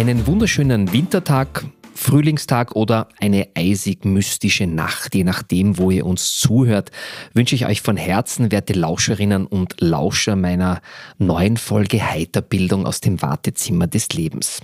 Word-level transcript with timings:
Einen 0.00 0.26
wunderschönen 0.26 0.94
Wintertag, 0.94 1.66
Frühlingstag 1.94 2.74
oder 2.74 3.10
eine 3.18 3.48
eisig 3.54 4.06
mystische 4.06 4.66
Nacht, 4.66 5.14
je 5.14 5.24
nachdem, 5.24 5.76
wo 5.76 5.90
ihr 5.90 6.06
uns 6.06 6.38
zuhört, 6.38 6.90
wünsche 7.34 7.54
ich 7.54 7.66
euch 7.66 7.82
von 7.82 7.98
Herzen, 7.98 8.50
werte 8.50 8.72
Lauscherinnen 8.72 9.44
und 9.44 9.78
Lauscher 9.82 10.36
meiner 10.36 10.80
neuen 11.18 11.58
Folge 11.58 12.02
Heiterbildung 12.02 12.86
aus 12.86 13.02
dem 13.02 13.20
Wartezimmer 13.20 13.88
des 13.88 14.08
Lebens. 14.14 14.62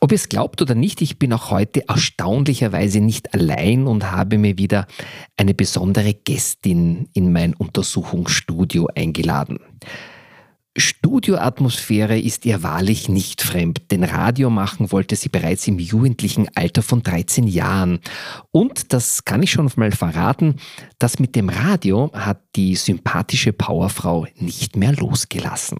Ob 0.00 0.10
ihr 0.10 0.16
es 0.16 0.28
glaubt 0.28 0.60
oder 0.60 0.74
nicht, 0.74 1.00
ich 1.00 1.20
bin 1.20 1.32
auch 1.32 1.52
heute 1.52 1.88
erstaunlicherweise 1.88 2.98
nicht 2.98 3.32
allein 3.34 3.86
und 3.86 4.10
habe 4.10 4.36
mir 4.36 4.58
wieder 4.58 4.88
eine 5.36 5.54
besondere 5.54 6.12
Gästin 6.12 7.08
in 7.14 7.32
mein 7.32 7.54
Untersuchungsstudio 7.54 8.88
eingeladen. 8.96 9.60
Studioatmosphäre 10.76 12.18
ist 12.18 12.46
ihr 12.46 12.62
wahrlich 12.62 13.10
nicht 13.10 13.42
fremd, 13.42 13.90
denn 13.90 14.04
Radio 14.04 14.48
machen 14.48 14.90
wollte 14.90 15.16
sie 15.16 15.28
bereits 15.28 15.68
im 15.68 15.78
jugendlichen 15.78 16.48
Alter 16.54 16.82
von 16.82 17.02
13 17.02 17.46
Jahren. 17.46 18.00
Und, 18.52 18.94
das 18.94 19.26
kann 19.26 19.42
ich 19.42 19.50
schon 19.50 19.70
mal 19.76 19.92
verraten, 19.92 20.56
das 20.98 21.18
mit 21.18 21.36
dem 21.36 21.50
Radio 21.50 22.10
hat 22.14 22.40
die 22.56 22.74
sympathische 22.74 23.52
Powerfrau 23.52 24.26
nicht 24.36 24.76
mehr 24.76 24.94
losgelassen. 24.94 25.78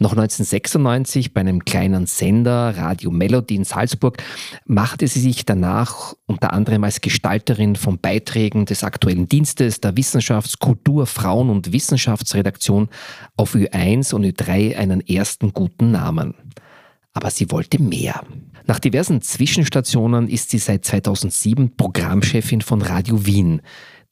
Noch 0.00 0.12
1996 0.12 1.34
bei 1.34 1.40
einem 1.40 1.64
kleinen 1.64 2.06
Sender, 2.06 2.76
Radio 2.76 3.10
Melody 3.10 3.56
in 3.56 3.64
Salzburg, 3.64 4.22
machte 4.64 5.08
sie 5.08 5.18
sich 5.18 5.44
danach 5.44 6.14
unter 6.26 6.52
anderem 6.52 6.84
als 6.84 7.00
Gestalterin 7.00 7.74
von 7.74 7.98
Beiträgen 7.98 8.64
des 8.64 8.84
aktuellen 8.84 9.28
Dienstes 9.28 9.80
der 9.80 9.96
Wissenschafts-, 9.96 10.60
Kultur-, 10.60 11.06
Frauen- 11.06 11.50
und 11.50 11.72
Wissenschaftsredaktion 11.72 12.88
auf 13.36 13.56
Ü1 13.56 14.14
und 14.14 14.24
Ü3 14.24 14.76
einen 14.76 15.00
ersten 15.00 15.52
guten 15.52 15.90
Namen. 15.90 16.34
Aber 17.12 17.30
sie 17.30 17.50
wollte 17.50 17.82
mehr. 17.82 18.22
Nach 18.68 18.78
diversen 18.78 19.20
Zwischenstationen 19.20 20.28
ist 20.28 20.50
sie 20.50 20.58
seit 20.58 20.84
2007 20.84 21.76
Programmchefin 21.76 22.60
von 22.60 22.82
Radio 22.82 23.26
Wien, 23.26 23.62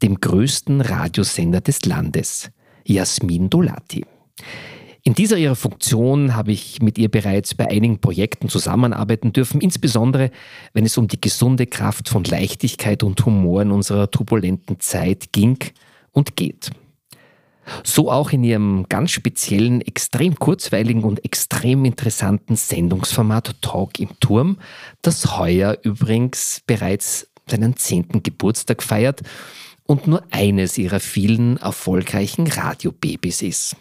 dem 0.02 0.18
größten 0.18 0.80
Radiosender 0.80 1.60
des 1.60 1.84
Landes. 1.84 2.50
Jasmin 2.84 3.50
Dolati. 3.50 4.04
In 5.06 5.14
dieser 5.14 5.36
ihrer 5.36 5.54
Funktion 5.54 6.34
habe 6.34 6.50
ich 6.50 6.82
mit 6.82 6.98
ihr 6.98 7.08
bereits 7.08 7.54
bei 7.54 7.70
einigen 7.70 8.00
Projekten 8.00 8.48
zusammenarbeiten 8.48 9.32
dürfen, 9.32 9.60
insbesondere 9.60 10.32
wenn 10.72 10.84
es 10.84 10.98
um 10.98 11.06
die 11.06 11.20
gesunde 11.20 11.68
Kraft 11.68 12.08
von 12.08 12.24
Leichtigkeit 12.24 13.04
und 13.04 13.24
Humor 13.24 13.62
in 13.62 13.70
unserer 13.70 14.10
turbulenten 14.10 14.80
Zeit 14.80 15.30
ging 15.30 15.58
und 16.10 16.34
geht. 16.34 16.72
So 17.84 18.10
auch 18.10 18.32
in 18.32 18.42
ihrem 18.42 18.86
ganz 18.88 19.12
speziellen, 19.12 19.80
extrem 19.80 20.40
kurzweiligen 20.40 21.04
und 21.04 21.24
extrem 21.24 21.84
interessanten 21.84 22.56
Sendungsformat 22.56 23.62
Talk 23.62 24.00
im 24.00 24.18
Turm, 24.18 24.58
das 25.02 25.38
heuer 25.38 25.78
übrigens 25.84 26.62
bereits 26.66 27.28
seinen 27.48 27.76
zehnten 27.76 28.24
Geburtstag 28.24 28.82
feiert 28.82 29.20
und 29.84 30.08
nur 30.08 30.24
eines 30.32 30.76
ihrer 30.78 30.98
vielen 30.98 31.58
erfolgreichen 31.58 32.48
Radiobabys 32.48 33.42
ist. 33.42 33.76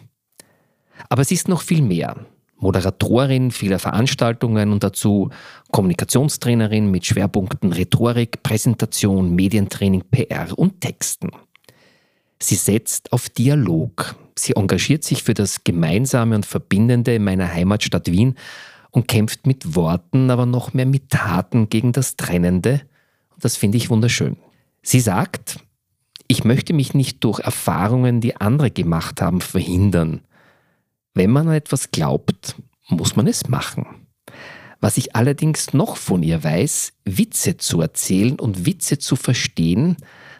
Aber 1.08 1.24
sie 1.24 1.34
ist 1.34 1.48
noch 1.48 1.62
viel 1.62 1.82
mehr. 1.82 2.16
Moderatorin 2.58 3.50
vieler 3.50 3.78
Veranstaltungen 3.78 4.72
und 4.72 4.82
dazu 4.82 5.30
Kommunikationstrainerin 5.72 6.90
mit 6.90 7.04
Schwerpunkten 7.04 7.72
Rhetorik, 7.72 8.42
Präsentation, 8.42 9.34
Medientraining, 9.34 10.04
PR 10.10 10.58
und 10.58 10.80
Texten. 10.80 11.30
Sie 12.40 12.54
setzt 12.54 13.12
auf 13.12 13.28
Dialog. 13.28 14.16
Sie 14.34 14.56
engagiert 14.56 15.04
sich 15.04 15.22
für 15.22 15.34
das 15.34 15.64
Gemeinsame 15.64 16.34
und 16.34 16.46
Verbindende 16.46 17.14
in 17.14 17.24
meiner 17.24 17.52
Heimatstadt 17.52 18.10
Wien 18.10 18.36
und 18.90 19.08
kämpft 19.08 19.46
mit 19.46 19.74
Worten, 19.74 20.30
aber 20.30 20.46
noch 20.46 20.72
mehr 20.72 20.86
mit 20.86 21.10
Taten 21.10 21.68
gegen 21.68 21.92
das 21.92 22.16
Trennende. 22.16 22.82
Und 23.34 23.44
das 23.44 23.56
finde 23.56 23.76
ich 23.76 23.90
wunderschön. 23.90 24.36
Sie 24.82 25.00
sagt, 25.00 25.58
ich 26.28 26.44
möchte 26.44 26.72
mich 26.72 26.94
nicht 26.94 27.22
durch 27.24 27.40
Erfahrungen, 27.40 28.20
die 28.20 28.36
andere 28.36 28.70
gemacht 28.70 29.20
haben, 29.20 29.40
verhindern. 29.40 30.20
Wenn 31.16 31.30
man 31.30 31.48
an 31.48 31.54
etwas 31.54 31.90
glaubt, 31.92 32.56
muss 32.88 33.16
man 33.16 33.26
es 33.26 33.48
machen. 33.48 33.86
Was 34.80 34.98
ich 34.98 35.16
allerdings 35.16 35.72
noch 35.72 35.96
von 35.96 36.22
ihr 36.22 36.44
weiß, 36.44 36.92
Witze 37.06 37.56
zu 37.56 37.80
erzählen 37.80 38.38
und 38.38 38.66
Witze 38.66 38.98
zu 38.98 39.16
verstehen, 39.16 39.96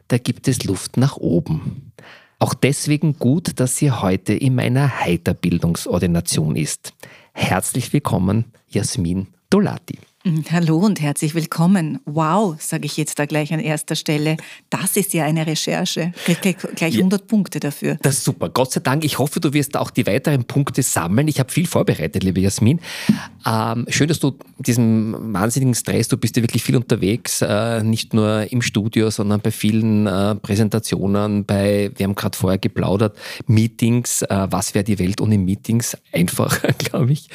da 0.09 0.19
gibt 0.19 0.49
es 0.49 0.65
Luft 0.65 0.99
nach 0.99 1.17
oben. 1.17 1.93
Auch 2.39 2.53
deswegen 2.53 3.19
gut, 3.19 3.59
dass 3.59 3.79
sie 3.79 3.91
heute 3.91 4.35
in 4.35 4.55
meiner 4.55 5.01
Heiterbildungsordination 5.01 6.57
ist. 6.57 6.93
Herzlich 7.33 7.95
willkommen, 7.95 8.53
Jasmin 8.69 9.29
Dolati. 9.49 9.99
Mhm, 10.27 10.45
hallo 10.51 10.79
und 10.79 11.01
herzlich 11.01 11.37
willkommen. 11.37 12.01
Wow, 12.05 12.61
sage 12.61 12.85
ich 12.85 12.97
jetzt 12.97 13.17
da 13.21 13.27
gleich 13.27 13.55
an 13.55 13.61
erster 13.61 13.95
Stelle. 13.95 14.37
Das 14.71 14.97
ist 14.97 15.15
ja 15.15 15.25
eine 15.25 15.47
Recherche. 15.47 16.13
Gleich, 16.25 16.57
gleich 16.75 16.97
100 16.97 17.21
ja, 17.21 17.27
Punkte 17.29 17.61
dafür. 17.61 17.97
Das 18.03 18.17
ist 18.17 18.25
super. 18.25 18.49
Gott 18.49 18.73
sei 18.73 18.81
Dank. 18.81 19.05
Ich 19.05 19.21
hoffe, 19.21 19.39
du 19.39 19.53
wirst 19.53 19.77
auch 19.77 19.89
die 19.89 20.05
weiteren 20.05 20.43
Punkte 20.43 20.83
sammeln. 20.83 21.29
Ich 21.29 21.39
habe 21.39 21.53
viel 21.53 21.69
vorbereitet, 21.69 22.25
liebe 22.25 22.41
Jasmin. 22.41 22.81
Ähm, 23.47 23.87
schön, 23.89 24.09
dass 24.09 24.19
du 24.19 24.37
diesem 24.59 25.15
wahnsinnigen 25.33 25.77
Stress, 25.77 26.09
du 26.09 26.17
bist 26.17 26.37
ja 26.37 26.43
wirklich 26.43 26.65
viel 26.65 26.75
unterwegs, 26.75 27.41
äh, 27.43 27.85
nicht 27.85 28.13
nur 28.13 28.51
im 28.51 28.63
Studio, 28.63 29.11
sondern 29.11 29.41
bei 29.41 29.53
vielen 29.53 30.09
äh, 30.09 30.35
Präsentationen, 30.35 31.45
bei, 31.45 31.93
wir 31.95 32.03
haben 32.03 32.17
gerade 32.17 32.37
vorher 32.37 32.59
geplaudert, 32.59 33.17
Meetings. 33.47 34.23
Äh, 34.23 34.49
was 34.51 34.75
wäre 34.75 34.83
die 34.83 34.99
Welt 34.99 35.21
ohne 35.21 35.39
Meetings? 35.39 35.97
Einfacher, 36.11 36.73
glaube 36.79 37.13
ich. 37.13 37.29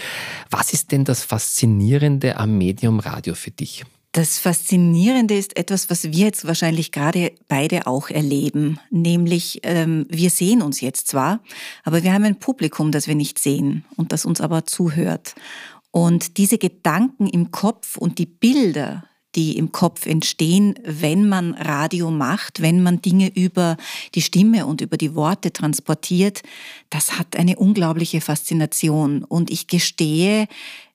Was 0.49 0.73
ist 0.73 0.91
denn 0.91 1.05
das 1.05 1.23
Faszinierende 1.23 2.35
am 2.35 2.57
Medium? 2.57 2.80
Medium 2.81 2.99
Radio 2.99 3.35
für 3.35 3.51
dich? 3.51 3.83
Das 4.11 4.39
Faszinierende 4.39 5.37
ist 5.37 5.55
etwas, 5.55 5.91
was 5.91 6.05
wir 6.05 6.25
jetzt 6.25 6.47
wahrscheinlich 6.47 6.91
gerade 6.91 7.31
beide 7.47 7.85
auch 7.85 8.09
erleben, 8.09 8.79
nämlich 8.89 9.59
ähm, 9.61 10.07
wir 10.09 10.31
sehen 10.31 10.63
uns 10.63 10.81
jetzt 10.81 11.07
zwar, 11.07 11.41
aber 11.83 12.01
wir 12.01 12.11
haben 12.11 12.23
ein 12.23 12.39
Publikum, 12.39 12.91
das 12.91 13.07
wir 13.07 13.13
nicht 13.13 13.37
sehen 13.37 13.85
und 13.97 14.11
das 14.11 14.25
uns 14.25 14.41
aber 14.41 14.65
zuhört. 14.65 15.35
Und 15.91 16.37
diese 16.37 16.57
Gedanken 16.57 17.27
im 17.27 17.51
Kopf 17.51 17.97
und 17.97 18.17
die 18.17 18.25
Bilder, 18.25 19.03
die 19.35 19.57
im 19.57 19.71
Kopf 19.71 20.07
entstehen, 20.07 20.73
wenn 20.83 21.29
man 21.29 21.53
Radio 21.53 22.09
macht, 22.09 22.63
wenn 22.63 22.81
man 22.81 22.99
Dinge 23.01 23.31
über 23.33 23.77
die 24.15 24.23
Stimme 24.23 24.65
und 24.65 24.81
über 24.81 24.97
die 24.97 25.13
Worte 25.13 25.53
transportiert, 25.53 26.41
das 26.89 27.19
hat 27.19 27.35
eine 27.37 27.57
unglaubliche 27.57 28.21
Faszination. 28.21 29.23
Und 29.23 29.51
ich 29.51 29.67
gestehe, 29.67 30.47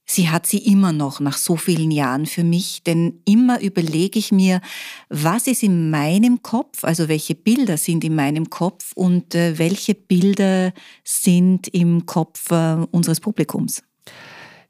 Sie 0.09 0.31
hat 0.31 0.47
sie 0.47 0.59
immer 0.59 0.93
noch 0.93 1.19
nach 1.19 1.37
so 1.37 1.57
vielen 1.57 1.91
Jahren 1.91 2.27
für 2.27 2.45
mich, 2.45 2.85
denn 2.85 3.21
immer 3.25 3.61
überlege 3.61 4.21
ich 4.21 4.31
mir, 4.31 4.61
was 5.09 5.49
ist 5.49 5.65
in 5.65 5.91
meinem 5.91 6.43
Kopf, 6.43 6.85
also 6.85 7.09
welche 7.09 7.35
Bilder 7.35 7.77
sind 7.77 8.05
in 8.05 8.15
meinem 8.15 8.49
Kopf 8.49 8.93
und 8.95 9.35
äh, 9.35 9.59
welche 9.59 9.95
Bilder 9.95 10.73
sind 11.03 11.67
im 11.69 12.07
Kopf 12.07 12.53
äh, 12.53 12.77
unseres 12.93 13.19
Publikums. 13.21 13.83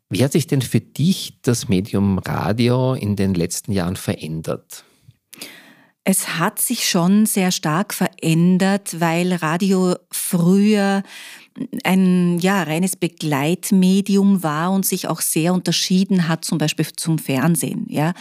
Wie 0.08 0.24
hat 0.24 0.32
sich 0.32 0.46
denn 0.46 0.62
für 0.62 0.80
dich 0.80 1.38
das 1.42 1.68
Medium 1.68 2.18
Radio 2.18 2.94
in 2.94 3.14
den 3.14 3.34
letzten 3.34 3.72
Jahren 3.72 3.96
verändert? 3.96 4.84
Es 6.04 6.38
hat 6.38 6.60
sich 6.60 6.88
schon 6.88 7.26
sehr 7.26 7.50
stark 7.50 7.92
verändert, 7.92 9.00
weil 9.00 9.32
Radio 9.34 9.96
früher 10.12 11.02
ein 11.84 12.38
ja, 12.38 12.62
reines 12.62 12.96
Begleitmedium 12.96 14.42
war 14.42 14.70
und 14.72 14.84
sich 14.84 15.08
auch 15.08 15.20
sehr 15.20 15.54
unterschieden 15.54 16.28
hat, 16.28 16.44
zum 16.44 16.58
Beispiel 16.58 16.86
zum 16.96 17.18
Fernsehen. 17.18 17.86
Ja. 17.88 18.12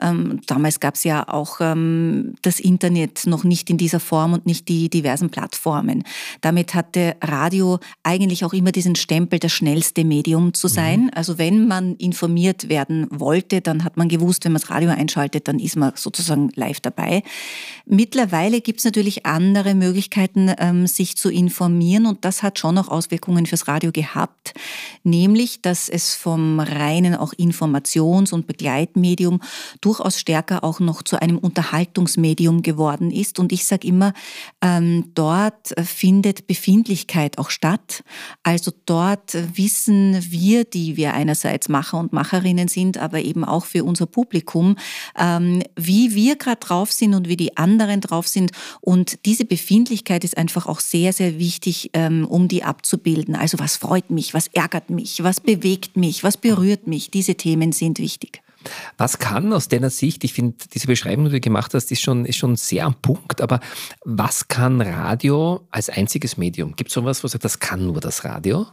Ähm, 0.00 0.40
damals 0.46 0.80
gab 0.80 0.94
es 0.94 1.04
ja 1.04 1.28
auch 1.28 1.60
ähm, 1.60 2.34
das 2.42 2.60
Internet 2.60 3.26
noch 3.26 3.44
nicht 3.44 3.70
in 3.70 3.78
dieser 3.78 4.00
Form 4.00 4.32
und 4.32 4.46
nicht 4.46 4.68
die 4.68 4.88
diversen 4.88 5.30
Plattformen. 5.30 6.04
Damit 6.40 6.74
hatte 6.74 7.16
Radio 7.22 7.78
eigentlich 8.02 8.44
auch 8.44 8.52
immer 8.52 8.72
diesen 8.72 8.94
Stempel, 8.94 9.38
das 9.38 9.52
schnellste 9.52 10.04
Medium 10.04 10.54
zu 10.54 10.66
mhm. 10.66 10.72
sein. 10.72 11.00
Mhm. 11.02 11.10
Also 11.14 11.38
wenn 11.38 11.66
man 11.68 11.96
informiert 11.96 12.68
werden 12.68 13.06
wollte, 13.10 13.60
dann 13.60 13.84
hat 13.84 13.96
man 13.96 14.08
gewusst, 14.08 14.44
wenn 14.44 14.52
man 14.52 14.60
das 14.60 14.70
Radio 14.70 14.90
einschaltet, 14.90 15.48
dann 15.48 15.58
ist 15.58 15.76
man 15.76 15.92
sozusagen 15.94 16.50
live 16.54 16.80
dabei. 16.80 17.22
Mittlerweile 17.86 18.60
gibt 18.60 18.80
es 18.80 18.84
natürlich 18.84 19.26
andere 19.26 19.74
Möglichkeiten, 19.74 20.50
ähm, 20.58 20.86
sich 20.86 21.16
zu 21.16 21.30
informieren 21.30 22.06
und 22.06 22.24
das 22.24 22.42
hat 22.42 22.58
schon 22.58 22.74
noch 22.74 22.81
Auswirkungen 22.88 23.46
fürs 23.46 23.68
Radio 23.68 23.92
gehabt, 23.92 24.54
nämlich, 25.02 25.62
dass 25.62 25.88
es 25.88 26.14
vom 26.14 26.60
reinen 26.60 27.14
auch 27.14 27.32
Informations- 27.34 28.32
und 28.32 28.46
Begleitmedium 28.46 29.40
durchaus 29.80 30.18
stärker 30.18 30.64
auch 30.64 30.80
noch 30.80 31.02
zu 31.02 31.20
einem 31.20 31.38
Unterhaltungsmedium 31.38 32.62
geworden 32.62 33.10
ist. 33.10 33.38
Und 33.38 33.52
ich 33.52 33.64
sage 33.64 33.86
immer, 33.86 34.12
ähm, 34.60 35.10
dort 35.14 35.74
findet 35.84 36.46
Befindlichkeit 36.46 37.38
auch 37.38 37.50
statt. 37.50 38.04
Also 38.42 38.72
dort 38.86 39.36
wissen 39.56 40.18
wir, 40.30 40.64
die 40.64 40.96
wir 40.96 41.14
einerseits 41.14 41.68
Macher 41.68 41.98
und 41.98 42.12
Macherinnen 42.12 42.68
sind, 42.68 42.98
aber 42.98 43.20
eben 43.20 43.44
auch 43.44 43.64
für 43.64 43.84
unser 43.84 44.06
Publikum, 44.06 44.76
ähm, 45.18 45.62
wie 45.76 46.14
wir 46.14 46.36
gerade 46.36 46.60
drauf 46.60 46.92
sind 46.92 47.14
und 47.14 47.28
wie 47.28 47.36
die 47.36 47.56
anderen 47.56 48.00
drauf 48.00 48.28
sind. 48.28 48.52
Und 48.80 49.24
diese 49.26 49.44
Befindlichkeit 49.44 50.24
ist 50.24 50.36
einfach 50.36 50.66
auch 50.66 50.80
sehr, 50.80 51.12
sehr 51.12 51.38
wichtig, 51.38 51.90
ähm, 51.92 52.26
um 52.26 52.48
die 52.48 52.64
abzubilden. 52.72 53.36
Also 53.36 53.58
was 53.58 53.76
freut 53.76 54.10
mich, 54.10 54.32
was 54.32 54.46
ärgert 54.48 54.88
mich, 54.88 55.22
was 55.22 55.40
bewegt 55.40 55.96
mich, 55.96 56.24
was 56.24 56.38
berührt 56.38 56.86
mich. 56.86 57.10
Diese 57.10 57.34
Themen 57.34 57.72
sind 57.72 57.98
wichtig. 57.98 58.42
Was 58.96 59.18
kann 59.18 59.52
aus 59.52 59.68
deiner 59.68 59.90
Sicht, 59.90 60.24
ich 60.24 60.32
finde, 60.32 60.56
diese 60.72 60.86
Beschreibung, 60.86 61.26
die 61.26 61.32
du 61.32 61.40
gemacht 61.40 61.74
hast, 61.74 61.90
ist 61.90 62.00
schon, 62.00 62.24
ist 62.24 62.36
schon 62.36 62.56
sehr 62.56 62.86
am 62.86 62.94
Punkt, 62.94 63.40
aber 63.40 63.60
was 64.04 64.48
kann 64.48 64.80
Radio 64.80 65.66
als 65.70 65.90
einziges 65.90 66.36
Medium? 66.36 66.74
Gibt 66.76 66.88
es 66.88 66.94
sowas, 66.94 67.22
wo 67.22 67.26
du 67.26 67.32
sagst, 67.32 67.44
das 67.44 67.58
kann 67.58 67.86
nur 67.86 68.00
das 68.00 68.24
Radio? 68.24 68.66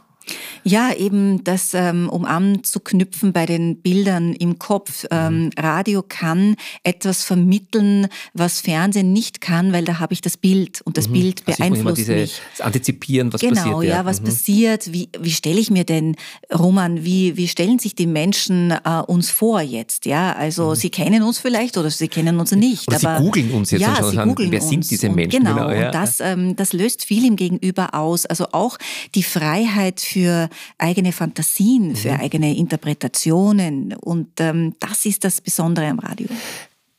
Ja, 0.62 0.92
eben 0.94 1.42
das, 1.44 1.72
ähm, 1.74 2.08
um 2.08 2.24
anzuknüpfen 2.24 3.32
bei 3.32 3.46
den 3.46 3.80
Bildern 3.80 4.34
im 4.34 4.58
Kopf. 4.58 5.06
Ähm, 5.10 5.44
mhm. 5.44 5.50
Radio 5.58 6.04
kann 6.06 6.56
etwas 6.82 7.24
vermitteln, 7.24 8.08
was 8.34 8.60
Fernsehen 8.60 9.12
nicht 9.12 9.40
kann, 9.40 9.72
weil 9.72 9.84
da 9.84 9.98
habe 9.98 10.12
ich 10.12 10.20
das 10.20 10.36
Bild 10.36 10.82
und 10.82 10.96
das 10.96 11.08
mhm. 11.08 11.12
Bild 11.12 11.42
also 11.46 11.58
beeinflusst 11.58 11.96
diese, 11.98 12.12
mich. 12.12 12.40
Das 12.56 12.66
Antizipieren, 12.66 13.32
was 13.32 13.40
genau, 13.40 13.54
passiert. 13.54 13.80
Genau, 13.80 13.82
ja, 13.82 14.04
was 14.04 14.20
mhm. 14.20 14.26
passiert. 14.26 14.92
Wie, 14.92 15.08
wie 15.18 15.30
stelle 15.30 15.58
ich 15.58 15.70
mir 15.70 15.84
denn, 15.84 16.16
Roman, 16.56 17.04
wie, 17.04 17.36
wie 17.36 17.48
stellen 17.48 17.78
sich 17.78 17.94
die 17.94 18.06
Menschen 18.06 18.70
äh, 18.70 19.02
uns 19.06 19.30
vor 19.30 19.60
jetzt? 19.62 20.04
Ja, 20.04 20.34
also 20.34 20.70
mhm. 20.70 20.74
sie 20.74 20.90
kennen 20.90 21.22
uns 21.22 21.38
vielleicht 21.38 21.78
oder 21.78 21.90
sie 21.90 22.08
kennen 22.08 22.38
uns 22.38 22.52
nicht. 22.52 22.86
Oder 22.88 22.98
aber, 22.98 23.18
sie 23.18 23.24
googeln 23.24 23.50
uns 23.52 23.70
jetzt 23.70 23.80
ja, 23.80 24.04
und 24.04 24.14
schauen, 24.14 24.34
wer 24.36 24.60
sind 24.60 24.90
diese 24.90 25.08
Menschen? 25.08 25.40
Und 25.40 25.46
genau, 25.46 25.66
genau 25.68 25.80
ja. 25.80 25.86
und 25.86 25.94
das, 25.94 26.20
ähm, 26.20 26.56
das 26.56 26.72
löst 26.74 27.04
viel 27.04 27.24
im 27.24 27.36
Gegenüber 27.36 27.94
aus. 27.94 28.26
Also 28.26 28.48
auch 28.52 28.76
die 29.14 29.22
Freiheit 29.22 30.00
für 30.10 30.48
eigene 30.78 31.12
Fantasien, 31.12 31.96
für 31.96 32.12
mhm. 32.12 32.20
eigene 32.20 32.56
Interpretationen. 32.56 33.94
Und 33.94 34.40
ähm, 34.40 34.74
das 34.80 35.06
ist 35.06 35.24
das 35.24 35.40
Besondere 35.40 35.86
am 35.86 35.98
Radio. 35.98 36.28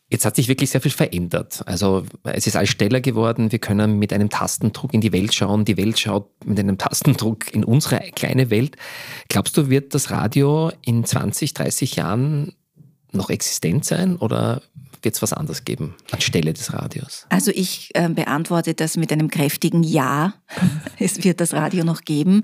Jetzt 0.10 0.26
hat 0.26 0.36
sich 0.36 0.50
wirklich 0.50 0.70
sehr 0.70 0.82
viel 0.82 0.92
verändert. 0.92 1.62
Also 1.66 2.04
es 2.24 2.46
ist 2.46 2.58
alles 2.58 2.70
schneller 2.70 3.00
geworden. 3.00 3.52
Wir 3.54 3.60
können 3.60 3.98
mit 3.98 4.12
einem 4.12 4.30
Tastendruck 4.30 4.94
in 4.94 5.00
die 5.00 5.14
Welt 5.14 5.34
schauen. 5.34 5.64
Die 5.64 5.78
Welt 5.78 6.00
schaut 6.00 6.28
mit 6.46 6.60
einem 6.60 6.78
Tastendruck 6.78 7.54
in 7.54 7.64
unsere 7.64 8.00
kleine 8.14 8.50
Welt. 8.50 8.76
Glaubst 9.30 9.56
du, 9.56 9.70
wird 9.70 9.94
das 9.94 10.12
Radio 10.12 10.72
in 10.86 11.06
20, 11.06 11.54
30 11.54 11.96
Jahren 11.96 12.52
noch 13.14 13.30
existent 13.30 13.86
sein 13.86 14.18
oder 14.18 14.62
wird 15.04 15.16
es 15.16 15.22
was 15.22 15.34
anderes 15.34 15.66
geben 15.66 15.96
anstelle 16.12 16.54
des 16.54 16.74
Radios? 16.74 17.26
Also 17.30 17.52
ich 17.54 17.90
äh, 17.94 18.10
beantworte 18.10 18.74
das 18.74 18.98
mit 18.98 19.12
einem 19.12 19.30
kräftigen 19.30 19.84
Ja. 19.84 20.34
es 21.00 21.24
wird 21.24 21.42
das 21.42 21.54
Radio 21.54 21.84
noch 21.84 22.02
geben. 22.02 22.44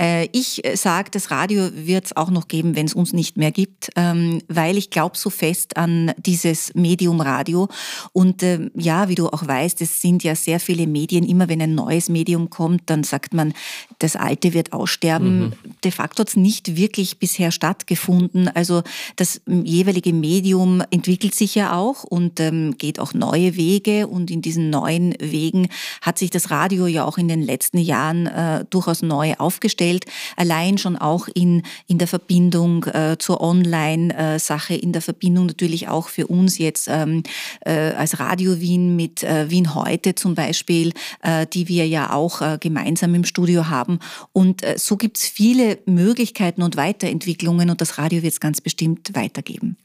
Äh, 0.00 0.28
ich 0.32 0.64
äh, 0.64 0.76
sage, 0.76 1.10
das 1.10 1.30
Radio 1.30 1.70
wird 1.74 2.06
es 2.06 2.16
auch 2.16 2.30
noch 2.30 2.48
geben, 2.48 2.76
wenn 2.76 2.86
es 2.86 2.94
uns 2.94 3.12
nicht 3.12 3.36
mehr 3.36 3.50
gibt, 3.50 3.90
ähm, 3.96 4.40
weil 4.48 4.76
ich 4.76 4.90
glaube 4.90 5.16
so 5.16 5.30
fest 5.30 5.76
an 5.76 6.12
dieses 6.16 6.74
Medium 6.74 7.20
Radio. 7.20 7.68
Und 8.12 8.42
äh, 8.42 8.70
ja, 8.74 9.08
wie 9.08 9.14
du 9.14 9.28
auch 9.28 9.46
weißt, 9.46 9.80
es 9.82 10.00
sind 10.00 10.24
ja 10.24 10.34
sehr 10.34 10.60
viele 10.60 10.86
Medien. 10.86 11.24
Immer 11.24 11.48
wenn 11.48 11.60
ein 11.60 11.74
neues 11.74 12.08
Medium 12.08 12.48
kommt, 12.50 12.82
dann 12.86 13.04
sagt 13.04 13.34
man, 13.34 13.52
das 13.98 14.16
alte 14.16 14.54
wird 14.54 14.72
aussterben. 14.72 15.40
Mhm. 15.40 15.52
De 15.84 15.90
facto 15.90 16.20
hat 16.20 16.28
es 16.28 16.36
nicht 16.36 16.76
wirklich 16.76 17.18
bisher 17.18 17.50
stattgefunden. 17.50 18.48
Also 18.48 18.82
das 19.16 19.40
jeweilige 19.46 20.12
Medium 20.12 20.82
entwickelt 20.90 21.34
sich 21.34 21.54
ja 21.54 21.76
auch 21.76 21.97
auch 21.98 22.04
und 22.04 22.40
ähm, 22.40 22.76
geht 22.78 23.00
auch 23.00 23.14
neue 23.14 23.56
Wege. 23.56 24.06
Und 24.06 24.30
in 24.30 24.42
diesen 24.42 24.70
neuen 24.70 25.14
Wegen 25.20 25.68
hat 26.02 26.18
sich 26.18 26.30
das 26.30 26.50
Radio 26.50 26.86
ja 26.86 27.04
auch 27.04 27.18
in 27.18 27.28
den 27.28 27.42
letzten 27.42 27.78
Jahren 27.78 28.26
äh, 28.26 28.64
durchaus 28.70 29.02
neu 29.02 29.34
aufgestellt. 29.34 30.04
Allein 30.36 30.78
schon 30.78 30.96
auch 30.96 31.28
in, 31.34 31.62
in 31.86 31.98
der 31.98 32.08
Verbindung 32.08 32.84
äh, 32.84 33.16
zur 33.18 33.40
Online-Sache, 33.40 34.74
in 34.74 34.92
der 34.92 35.02
Verbindung 35.02 35.46
natürlich 35.46 35.88
auch 35.88 36.08
für 36.08 36.26
uns 36.26 36.58
jetzt 36.58 36.88
ähm, 36.88 37.22
äh, 37.64 37.92
als 37.92 38.18
Radio 38.18 38.60
Wien 38.60 38.96
mit 38.96 39.22
äh, 39.22 39.50
Wien 39.50 39.74
heute 39.74 40.14
zum 40.14 40.34
Beispiel, 40.34 40.92
äh, 41.22 41.46
die 41.46 41.68
wir 41.68 41.86
ja 41.86 42.12
auch 42.12 42.40
äh, 42.40 42.58
gemeinsam 42.60 43.14
im 43.14 43.24
Studio 43.24 43.68
haben. 43.68 43.98
Und 44.32 44.62
so 44.76 44.96
gibt 44.96 45.18
es 45.18 45.26
viele 45.26 45.78
Möglichkeiten 45.86 46.62
und 46.62 46.76
Weiterentwicklungen 46.76 47.70
und 47.70 47.80
das 47.80 47.98
Radio 47.98 48.22
wird 48.22 48.32
es 48.32 48.40
ganz 48.40 48.60
bestimmt 48.60 49.14
weitergeben. 49.14 49.76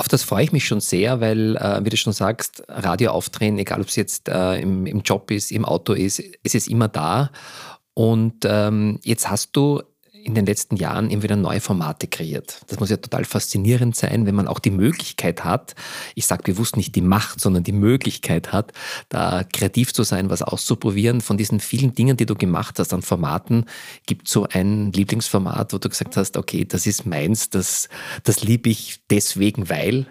Auf 0.00 0.06
das 0.06 0.22
freue 0.22 0.44
ich 0.44 0.52
mich 0.52 0.64
schon 0.64 0.78
sehr, 0.78 1.20
weil, 1.20 1.56
äh, 1.56 1.84
wie 1.84 1.90
du 1.90 1.96
schon 1.96 2.12
sagst, 2.12 2.62
Radio 2.68 3.10
aufdrehen, 3.10 3.58
egal 3.58 3.80
ob 3.80 3.88
es 3.88 3.96
jetzt 3.96 4.28
äh, 4.28 4.60
im, 4.60 4.86
im 4.86 5.00
Job 5.00 5.28
ist, 5.32 5.50
im 5.50 5.64
Auto 5.64 5.92
ist, 5.92 6.22
es 6.44 6.54
ist 6.54 6.68
immer 6.68 6.86
da. 6.86 7.30
Und 7.94 8.44
ähm, 8.44 9.00
jetzt 9.02 9.28
hast 9.28 9.56
du 9.56 9.82
in 10.24 10.34
den 10.34 10.46
letzten 10.46 10.76
Jahren 10.76 11.10
immer 11.10 11.22
wieder 11.22 11.36
neue 11.36 11.60
Formate 11.60 12.06
kreiert. 12.06 12.60
Das 12.68 12.80
muss 12.80 12.90
ja 12.90 12.96
total 12.96 13.24
faszinierend 13.24 13.96
sein, 13.96 14.26
wenn 14.26 14.34
man 14.34 14.48
auch 14.48 14.58
die 14.58 14.70
Möglichkeit 14.70 15.44
hat, 15.44 15.74
ich 16.14 16.26
sage 16.26 16.42
bewusst 16.42 16.76
nicht 16.76 16.94
die 16.94 17.00
Macht, 17.00 17.40
sondern 17.40 17.64
die 17.64 17.72
Möglichkeit 17.72 18.52
hat, 18.52 18.72
da 19.08 19.44
kreativ 19.44 19.92
zu 19.92 20.02
sein, 20.02 20.30
was 20.30 20.42
auszuprobieren. 20.42 21.20
Von 21.20 21.38
diesen 21.38 21.60
vielen 21.60 21.94
Dingen, 21.94 22.16
die 22.16 22.26
du 22.26 22.34
gemacht 22.34 22.78
hast 22.78 22.92
an 22.92 23.02
Formaten, 23.02 23.66
gibt 24.06 24.28
so 24.28 24.46
ein 24.50 24.92
Lieblingsformat, 24.92 25.72
wo 25.72 25.78
du 25.78 25.88
gesagt 25.88 26.16
hast, 26.16 26.36
okay, 26.36 26.64
das 26.64 26.86
ist 26.86 27.06
meins, 27.06 27.50
das, 27.50 27.88
das 28.24 28.42
liebe 28.42 28.68
ich 28.70 29.00
deswegen, 29.10 29.68
weil. 29.68 30.06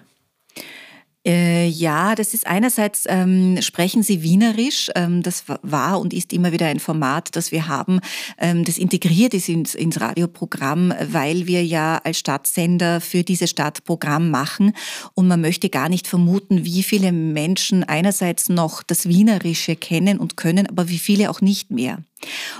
Äh, 1.27 1.67
ja, 1.67 2.15
das 2.15 2.33
ist 2.33 2.47
einerseits, 2.47 3.03
ähm, 3.05 3.61
sprechen 3.61 4.01
Sie 4.01 4.23
Wienerisch. 4.23 4.89
Ähm, 4.95 5.23
das 5.23 5.43
war 5.61 5.99
und 5.99 6.13
ist 6.13 6.31
immer 6.31 6.53
wieder 6.53 6.67
ein 6.67 6.79
Format, 6.79 7.35
das 7.35 7.51
wir 7.51 7.67
haben, 7.67 7.99
ähm, 8.37 8.63
das 8.63 8.77
integriert 8.77 9.33
ist 9.33 9.49
ins, 9.49 9.75
ins 9.75 9.99
Radioprogramm, 9.99 10.93
weil 11.11 11.45
wir 11.45 11.65
ja 11.65 11.99
als 12.05 12.19
Stadtsender 12.19 13.01
für 13.01 13.23
diese 13.23 13.47
Stadt 13.47 13.83
Programm 13.83 14.31
machen. 14.31 14.71
Und 15.15 15.27
man 15.27 15.41
möchte 15.41 15.67
gar 15.69 15.89
nicht 15.89 16.07
vermuten, 16.07 16.63
wie 16.63 16.81
viele 16.81 17.11
Menschen 17.11 17.83
einerseits 17.83 18.47
noch 18.47 18.81
das 18.81 19.09
Wienerische 19.09 19.75
kennen 19.75 20.19
und 20.19 20.37
können, 20.37 20.65
aber 20.67 20.87
wie 20.87 20.99
viele 20.99 21.29
auch 21.29 21.41
nicht 21.41 21.71
mehr. 21.71 22.06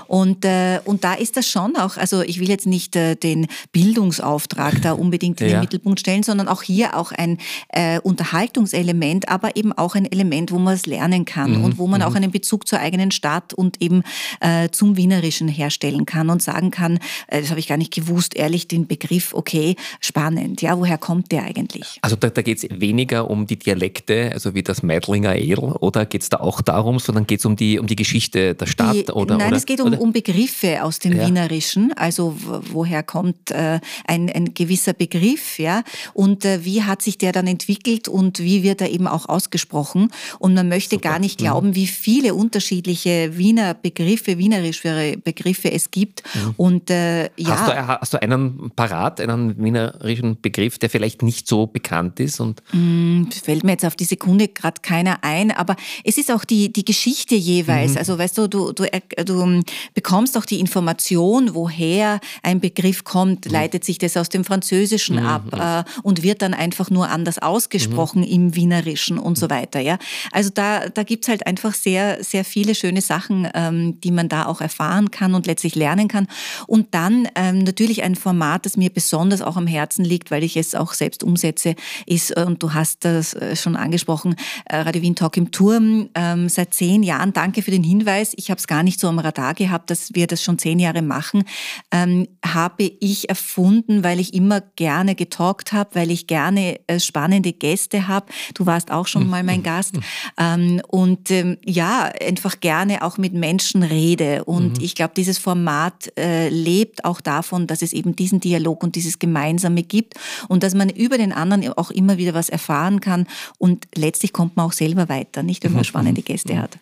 Und, 0.06 0.44
äh, 0.44 0.80
und 0.84 1.04
da 1.04 1.14
ist 1.14 1.36
das 1.36 1.48
schon 1.48 1.76
auch, 1.76 1.96
also 1.96 2.22
ich 2.22 2.40
will 2.40 2.48
jetzt 2.48 2.66
nicht 2.66 2.96
äh, 2.96 3.14
den 3.16 3.46
Bildungsauftrag 3.72 4.80
da 4.82 4.92
unbedingt 4.92 5.40
in 5.40 5.48
ja. 5.48 5.54
den 5.54 5.60
Mittelpunkt 5.60 6.00
stellen, 6.00 6.22
sondern 6.22 6.48
auch 6.48 6.62
hier 6.62 6.96
auch 6.96 7.12
ein 7.12 7.38
äh, 7.68 8.00
Unterhaltungselement, 8.00 9.28
aber 9.28 9.56
eben 9.56 9.72
auch 9.72 9.94
ein 9.94 10.10
Element, 10.10 10.50
wo 10.52 10.58
man 10.58 10.74
es 10.74 10.86
lernen 10.86 11.24
kann 11.24 11.58
mhm. 11.58 11.64
und 11.64 11.78
wo 11.78 11.86
man 11.86 12.00
mhm. 12.00 12.06
auch 12.06 12.14
einen 12.14 12.30
Bezug 12.30 12.66
zur 12.66 12.80
eigenen 12.80 13.10
Stadt 13.10 13.52
und 13.54 13.80
eben 13.82 14.02
äh, 14.40 14.68
zum 14.70 14.96
Wienerischen 14.96 15.48
herstellen 15.48 16.06
kann 16.06 16.30
und 16.30 16.42
sagen 16.42 16.70
kann, 16.70 16.98
äh, 17.28 17.40
das 17.40 17.50
habe 17.50 17.60
ich 17.60 17.68
gar 17.68 17.76
nicht 17.76 17.92
gewusst, 17.92 18.36
ehrlich 18.36 18.68
den 18.68 18.86
Begriff, 18.86 19.34
okay, 19.34 19.76
spannend, 20.00 20.62
ja, 20.62 20.78
woher 20.78 20.98
kommt 20.98 21.32
der 21.32 21.44
eigentlich? 21.44 21.98
Also 22.02 22.16
da, 22.16 22.30
da 22.30 22.42
geht 22.42 22.58
es 22.58 22.80
weniger 22.80 23.30
um 23.30 23.46
die 23.46 23.58
Dialekte, 23.58 24.30
also 24.32 24.54
wie 24.54 24.62
das 24.62 24.82
Meidlinger 24.82 25.36
Edel, 25.36 25.58
oder 25.58 26.06
geht 26.06 26.22
es 26.22 26.28
da 26.28 26.38
auch 26.38 26.60
darum, 26.60 26.98
sondern 26.98 27.26
geht 27.26 27.40
es 27.40 27.46
um 27.46 27.56
die, 27.56 27.78
um 27.78 27.86
die 27.86 27.96
Geschichte 27.96 28.54
der 28.54 28.66
Stadt? 28.66 28.94
Die, 28.94 29.12
oder, 29.12 29.36
Nein, 29.36 29.47
oder? 29.48 29.56
es 29.56 29.66
geht 29.66 29.80
um, 29.80 29.92
um 29.94 30.12
Begriffe 30.12 30.82
aus 30.82 30.98
dem 30.98 31.16
ja. 31.16 31.26
Wienerischen, 31.26 31.92
also 31.94 32.36
woher 32.72 33.02
kommt 33.02 33.50
äh, 33.50 33.80
ein, 34.06 34.30
ein 34.30 34.54
gewisser 34.54 34.92
Begriff, 34.92 35.58
ja, 35.58 35.82
und 36.14 36.44
äh, 36.44 36.64
wie 36.64 36.82
hat 36.82 37.02
sich 37.02 37.18
der 37.18 37.32
dann 37.32 37.46
entwickelt 37.46 38.08
und 38.08 38.38
wie 38.38 38.62
wird 38.62 38.80
er 38.80 38.90
eben 38.90 39.06
auch 39.06 39.28
ausgesprochen. 39.28 40.10
Und 40.38 40.54
man 40.54 40.68
möchte 40.68 40.96
Super. 40.96 41.10
gar 41.10 41.18
nicht 41.18 41.40
mhm. 41.40 41.44
glauben, 41.44 41.74
wie 41.74 41.86
viele 41.86 42.34
unterschiedliche 42.34 43.36
Wiener 43.36 43.74
Begriffe, 43.74 44.38
wienerische 44.38 45.16
Begriffe 45.22 45.72
es 45.72 45.90
gibt. 45.90 46.22
Mhm. 46.34 46.54
Und 46.56 46.90
äh, 46.90 47.24
ja. 47.36 47.48
Hast 47.48 47.68
du, 47.68 47.86
hast 48.00 48.14
du 48.14 48.22
einen 48.22 48.70
parat, 48.74 49.20
einen 49.20 49.62
wienerischen 49.62 50.40
Begriff, 50.40 50.78
der 50.78 50.90
vielleicht 50.90 51.22
nicht 51.22 51.48
so 51.48 51.66
bekannt 51.66 52.20
ist? 52.20 52.40
Und 52.40 52.62
mm, 52.72 53.24
fällt 53.30 53.64
mir 53.64 53.72
jetzt 53.72 53.84
auf 53.84 53.96
die 53.96 54.04
Sekunde 54.04 54.48
gerade 54.48 54.80
keiner 54.82 55.18
ein, 55.22 55.50
aber 55.50 55.76
es 56.04 56.18
ist 56.18 56.30
auch 56.30 56.44
die, 56.44 56.72
die 56.72 56.84
Geschichte 56.84 57.34
jeweils. 57.34 57.92
Mhm. 57.92 57.98
Also 57.98 58.18
weißt 58.18 58.38
du, 58.38 58.48
du, 58.48 58.72
du, 58.72 58.84
du 59.24 59.37
du 59.38 59.62
bekommst 59.94 60.36
auch 60.36 60.44
die 60.44 60.60
Information, 60.60 61.54
woher 61.54 62.20
ein 62.42 62.60
Begriff 62.60 63.04
kommt, 63.04 63.46
mhm. 63.46 63.52
leitet 63.52 63.84
sich 63.84 63.98
das 63.98 64.16
aus 64.16 64.28
dem 64.28 64.44
Französischen 64.44 65.16
mhm. 65.16 65.26
ab 65.26 65.84
äh, 65.86 66.00
und 66.02 66.22
wird 66.22 66.42
dann 66.42 66.54
einfach 66.54 66.90
nur 66.90 67.08
anders 67.08 67.38
ausgesprochen 67.38 68.20
mhm. 68.20 68.28
im 68.28 68.54
Wienerischen 68.54 69.18
und 69.18 69.38
so 69.38 69.50
weiter. 69.50 69.80
Ja? 69.80 69.98
Also 70.32 70.50
da, 70.52 70.88
da 70.88 71.02
gibt 71.02 71.24
es 71.24 71.28
halt 71.28 71.46
einfach 71.46 71.74
sehr, 71.74 72.22
sehr 72.22 72.44
viele 72.44 72.74
schöne 72.74 73.00
Sachen, 73.00 73.48
ähm, 73.54 74.00
die 74.00 74.10
man 74.10 74.28
da 74.28 74.46
auch 74.46 74.60
erfahren 74.60 75.10
kann 75.10 75.34
und 75.34 75.46
letztlich 75.46 75.74
lernen 75.74 76.08
kann. 76.08 76.26
Und 76.66 76.94
dann 76.94 77.28
ähm, 77.34 77.60
natürlich 77.60 78.02
ein 78.02 78.14
Format, 78.14 78.66
das 78.66 78.76
mir 78.76 78.90
besonders 78.90 79.42
auch 79.42 79.56
am 79.56 79.66
Herzen 79.66 80.04
liegt, 80.04 80.30
weil 80.30 80.42
ich 80.44 80.56
es 80.56 80.74
auch 80.74 80.92
selbst 80.94 81.22
umsetze, 81.22 81.74
ist, 82.06 82.36
äh, 82.36 82.44
und 82.46 82.62
du 82.62 82.74
hast 82.74 83.04
das 83.04 83.34
äh, 83.34 83.56
schon 83.56 83.76
angesprochen, 83.76 84.36
äh, 84.64 84.76
Radio 84.76 85.02
Wien 85.02 85.14
Talk 85.14 85.36
im 85.36 85.50
Turm 85.50 86.08
ähm, 86.14 86.48
seit 86.48 86.74
zehn 86.74 87.02
Jahren. 87.02 87.32
Danke 87.32 87.62
für 87.62 87.70
den 87.70 87.82
Hinweis. 87.84 88.32
Ich 88.36 88.50
habe 88.50 88.58
es 88.58 88.66
gar 88.66 88.82
nicht 88.82 89.00
so 89.00 89.08
am 89.08 89.18
Radar 89.28 89.54
gehabt, 89.54 89.90
dass 89.90 90.14
wir 90.14 90.26
das 90.26 90.42
schon 90.42 90.58
zehn 90.58 90.78
Jahre 90.78 91.02
machen, 91.02 91.44
ähm, 91.92 92.28
habe 92.44 92.84
ich 93.00 93.28
erfunden, 93.28 94.02
weil 94.02 94.20
ich 94.20 94.34
immer 94.34 94.60
gerne 94.60 95.14
getalkt 95.14 95.72
habe, 95.72 95.90
weil 95.94 96.10
ich 96.10 96.26
gerne 96.26 96.80
äh, 96.86 96.98
spannende 96.98 97.52
Gäste 97.52 98.08
habe. 98.08 98.26
Du 98.54 98.66
warst 98.66 98.90
auch 98.90 99.06
schon 99.06 99.28
mal 99.28 99.42
mein 99.42 99.62
Gast. 99.68 99.94
Ähm, 100.38 100.80
und 100.88 101.30
ähm, 101.30 101.58
ja, 101.64 102.10
einfach 102.20 102.60
gerne 102.60 103.02
auch 103.02 103.18
mit 103.18 103.32
Menschen 103.32 103.82
rede. 103.82 104.44
Und 104.44 104.78
mhm. 104.78 104.84
ich 104.84 104.94
glaube, 104.94 105.12
dieses 105.16 105.38
Format 105.38 106.12
äh, 106.18 106.48
lebt 106.48 107.04
auch 107.04 107.20
davon, 107.20 107.66
dass 107.66 107.82
es 107.82 107.92
eben 107.92 108.16
diesen 108.16 108.40
Dialog 108.40 108.82
und 108.82 108.96
dieses 108.96 109.18
Gemeinsame 109.18 109.82
gibt 109.82 110.14
und 110.48 110.62
dass 110.62 110.74
man 110.74 110.88
über 110.88 111.18
den 111.18 111.32
anderen 111.32 111.68
auch 111.74 111.90
immer 111.90 112.16
wieder 112.18 112.34
was 112.34 112.48
erfahren 112.48 113.00
kann. 113.00 113.26
Und 113.58 113.86
letztlich 113.94 114.32
kommt 114.32 114.56
man 114.56 114.66
auch 114.66 114.72
selber 114.72 115.08
weiter, 115.08 115.42
nicht 115.42 115.64
wenn 115.64 115.72
man 115.72 115.84
spannende 115.84 116.22
Gäste 116.22 116.58
hat. 116.58 116.78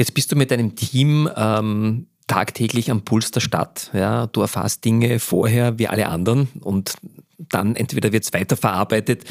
Jetzt 0.00 0.14
bist 0.14 0.32
du 0.32 0.36
mit 0.36 0.50
deinem 0.50 0.76
Team 0.76 1.28
ähm, 1.36 2.06
tagtäglich 2.26 2.90
am 2.90 3.04
Puls 3.04 3.32
der 3.32 3.40
Stadt. 3.40 3.90
Ja? 3.92 4.28
Du 4.28 4.40
erfährst 4.40 4.82
Dinge 4.86 5.18
vorher 5.18 5.78
wie 5.78 5.88
alle 5.88 6.08
anderen 6.08 6.48
und 6.60 6.94
dann 7.36 7.76
entweder 7.76 8.10
wird 8.10 8.24
es 8.24 8.32
weiterverarbeitet 8.32 9.24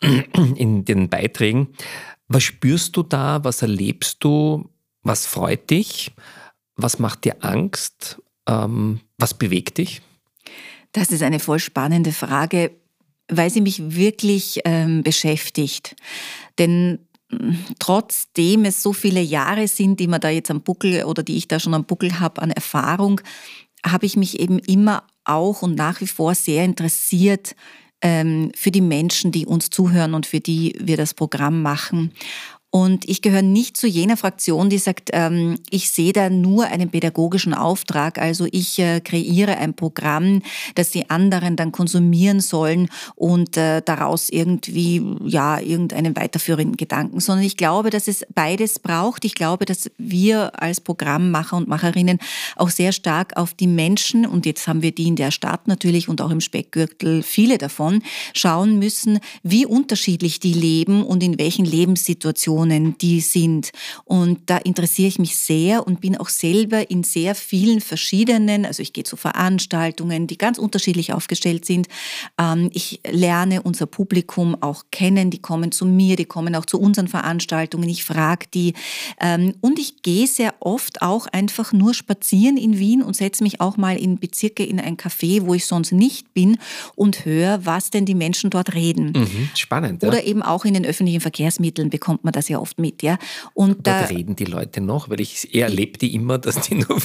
in 0.56 0.86
den 0.86 1.10
Beiträgen. 1.10 1.74
Was 2.26 2.42
spürst 2.42 2.96
du 2.96 3.02
da? 3.02 3.44
Was 3.44 3.60
erlebst 3.60 4.24
du? 4.24 4.70
Was 5.02 5.26
freut 5.26 5.68
dich? 5.68 6.12
Was 6.74 6.98
macht 6.98 7.26
dir 7.26 7.44
Angst? 7.44 8.22
Ähm, 8.48 9.00
was 9.18 9.34
bewegt 9.34 9.76
dich? 9.76 10.00
Das 10.92 11.12
ist 11.12 11.22
eine 11.22 11.38
voll 11.38 11.58
spannende 11.58 12.12
Frage, 12.12 12.70
weil 13.28 13.50
sie 13.50 13.60
mich 13.60 13.94
wirklich 13.94 14.62
ähm, 14.64 15.02
beschäftigt. 15.02 15.96
Denn 16.58 17.00
trotzdem 17.78 18.64
es 18.64 18.82
so 18.82 18.92
viele 18.92 19.20
Jahre 19.20 19.68
sind, 19.68 20.00
die 20.00 20.06
man 20.06 20.20
da 20.20 20.28
jetzt 20.28 20.50
am 20.50 20.62
Buckel 20.62 21.04
oder 21.04 21.22
die 21.22 21.36
ich 21.36 21.48
da 21.48 21.60
schon 21.60 21.74
am 21.74 21.84
Buckel 21.84 22.20
habe 22.20 22.42
an 22.42 22.50
Erfahrung, 22.50 23.20
habe 23.84 24.06
ich 24.06 24.16
mich 24.16 24.40
eben 24.40 24.58
immer 24.58 25.04
auch 25.24 25.62
und 25.62 25.74
nach 25.74 26.00
wie 26.00 26.06
vor 26.06 26.34
sehr 26.34 26.64
interessiert 26.64 27.54
ähm, 28.04 28.52
für 28.54 28.70
die 28.70 28.82
Menschen, 28.82 29.32
die 29.32 29.46
uns 29.46 29.70
zuhören 29.70 30.14
und 30.14 30.26
für 30.26 30.40
die 30.40 30.76
wir 30.78 30.96
das 30.96 31.14
Programm 31.14 31.62
machen. 31.62 32.12
Und 32.74 33.08
ich 33.08 33.22
gehöre 33.22 33.42
nicht 33.42 33.76
zu 33.76 33.86
jener 33.86 34.16
Fraktion, 34.16 34.68
die 34.68 34.78
sagt, 34.78 35.10
ähm, 35.12 35.60
ich 35.70 35.92
sehe 35.92 36.12
da 36.12 36.28
nur 36.28 36.64
einen 36.66 36.90
pädagogischen 36.90 37.54
Auftrag. 37.54 38.18
Also 38.18 38.48
ich 38.50 38.80
äh, 38.80 38.98
kreiere 39.00 39.58
ein 39.58 39.74
Programm, 39.74 40.42
das 40.74 40.90
die 40.90 41.08
anderen 41.08 41.54
dann 41.54 41.70
konsumieren 41.70 42.40
sollen 42.40 42.88
und 43.14 43.56
äh, 43.56 43.80
daraus 43.80 44.28
irgendwie, 44.28 45.00
ja, 45.24 45.60
irgendeinen 45.60 46.16
weiterführenden 46.16 46.76
Gedanken. 46.76 47.20
Sondern 47.20 47.46
ich 47.46 47.56
glaube, 47.56 47.90
dass 47.90 48.08
es 48.08 48.26
beides 48.34 48.80
braucht. 48.80 49.24
Ich 49.24 49.36
glaube, 49.36 49.66
dass 49.66 49.88
wir 49.96 50.60
als 50.60 50.80
Programmmacher 50.80 51.56
und 51.56 51.68
Macherinnen 51.68 52.18
auch 52.56 52.70
sehr 52.70 52.90
stark 52.90 53.36
auf 53.36 53.54
die 53.54 53.68
Menschen, 53.68 54.26
und 54.26 54.46
jetzt 54.46 54.66
haben 54.66 54.82
wir 54.82 54.90
die 54.92 55.06
in 55.06 55.14
der 55.14 55.30
Stadt 55.30 55.68
natürlich 55.68 56.08
und 56.08 56.20
auch 56.20 56.32
im 56.32 56.40
Speckgürtel 56.40 57.22
viele 57.22 57.56
davon, 57.56 58.02
schauen 58.34 58.80
müssen, 58.80 59.20
wie 59.44 59.64
unterschiedlich 59.64 60.40
die 60.40 60.54
leben 60.54 61.04
und 61.06 61.22
in 61.22 61.38
welchen 61.38 61.64
Lebenssituationen 61.64 62.63
Personen 62.64 62.98
die 62.98 63.20
sind. 63.20 63.70
Und 64.04 64.38
da 64.46 64.58
interessiere 64.58 65.08
ich 65.08 65.18
mich 65.18 65.36
sehr 65.36 65.86
und 65.86 66.00
bin 66.00 66.16
auch 66.16 66.28
selber 66.28 66.90
in 66.90 67.02
sehr 67.02 67.34
vielen 67.34 67.80
verschiedenen, 67.80 68.64
also 68.64 68.82
ich 68.82 68.92
gehe 68.92 69.04
zu 69.04 69.16
Veranstaltungen, 69.16 70.26
die 70.26 70.38
ganz 70.38 70.58
unterschiedlich 70.58 71.12
aufgestellt 71.12 71.64
sind. 71.64 71.88
Ähm, 72.38 72.70
ich 72.72 73.00
lerne 73.10 73.62
unser 73.62 73.86
Publikum 73.86 74.56
auch 74.60 74.84
kennen, 74.90 75.30
die 75.30 75.40
kommen 75.40 75.72
zu 75.72 75.86
mir, 75.86 76.16
die 76.16 76.24
kommen 76.24 76.54
auch 76.54 76.66
zu 76.66 76.80
unseren 76.80 77.08
Veranstaltungen, 77.08 77.88
ich 77.88 78.04
frage 78.04 78.46
die. 78.52 78.74
Ähm, 79.20 79.54
und 79.60 79.78
ich 79.78 80.02
gehe 80.02 80.26
sehr 80.26 80.54
oft 80.60 81.02
auch 81.02 81.26
einfach 81.26 81.72
nur 81.72 81.94
spazieren 81.94 82.56
in 82.56 82.78
Wien 82.78 83.02
und 83.02 83.16
setze 83.16 83.42
mich 83.42 83.60
auch 83.60 83.76
mal 83.76 83.96
in 83.96 84.18
Bezirke 84.18 84.64
in 84.64 84.80
ein 84.80 84.96
Café, 84.96 85.44
wo 85.44 85.54
ich 85.54 85.66
sonst 85.66 85.92
nicht 85.92 86.32
bin 86.34 86.58
und 86.94 87.24
höre, 87.24 87.66
was 87.66 87.90
denn 87.90 88.06
die 88.06 88.14
Menschen 88.14 88.50
dort 88.50 88.74
reden. 88.74 89.12
Mhm, 89.14 89.48
spannend. 89.54 90.04
Oder 90.04 90.22
ja. 90.22 90.28
eben 90.28 90.42
auch 90.42 90.64
in 90.64 90.74
den 90.74 90.86
öffentlichen 90.86 91.20
Verkehrsmitteln 91.20 91.90
bekommt 91.90 92.24
man 92.24 92.32
das 92.32 92.48
ja 92.48 92.53
ja 92.54 92.60
oft 92.60 92.78
mit, 92.78 93.02
ja. 93.02 93.18
Und 93.52 93.86
da 93.86 94.00
reden 94.04 94.36
die 94.36 94.44
Leute 94.44 94.80
noch, 94.80 95.08
weil 95.10 95.20
ich 95.20 95.54
erlebe 95.54 95.98
die 95.98 96.14
immer, 96.14 96.38
dass 96.38 96.60
die 96.60 96.74
nur 96.88 96.96
mit, 96.96 97.04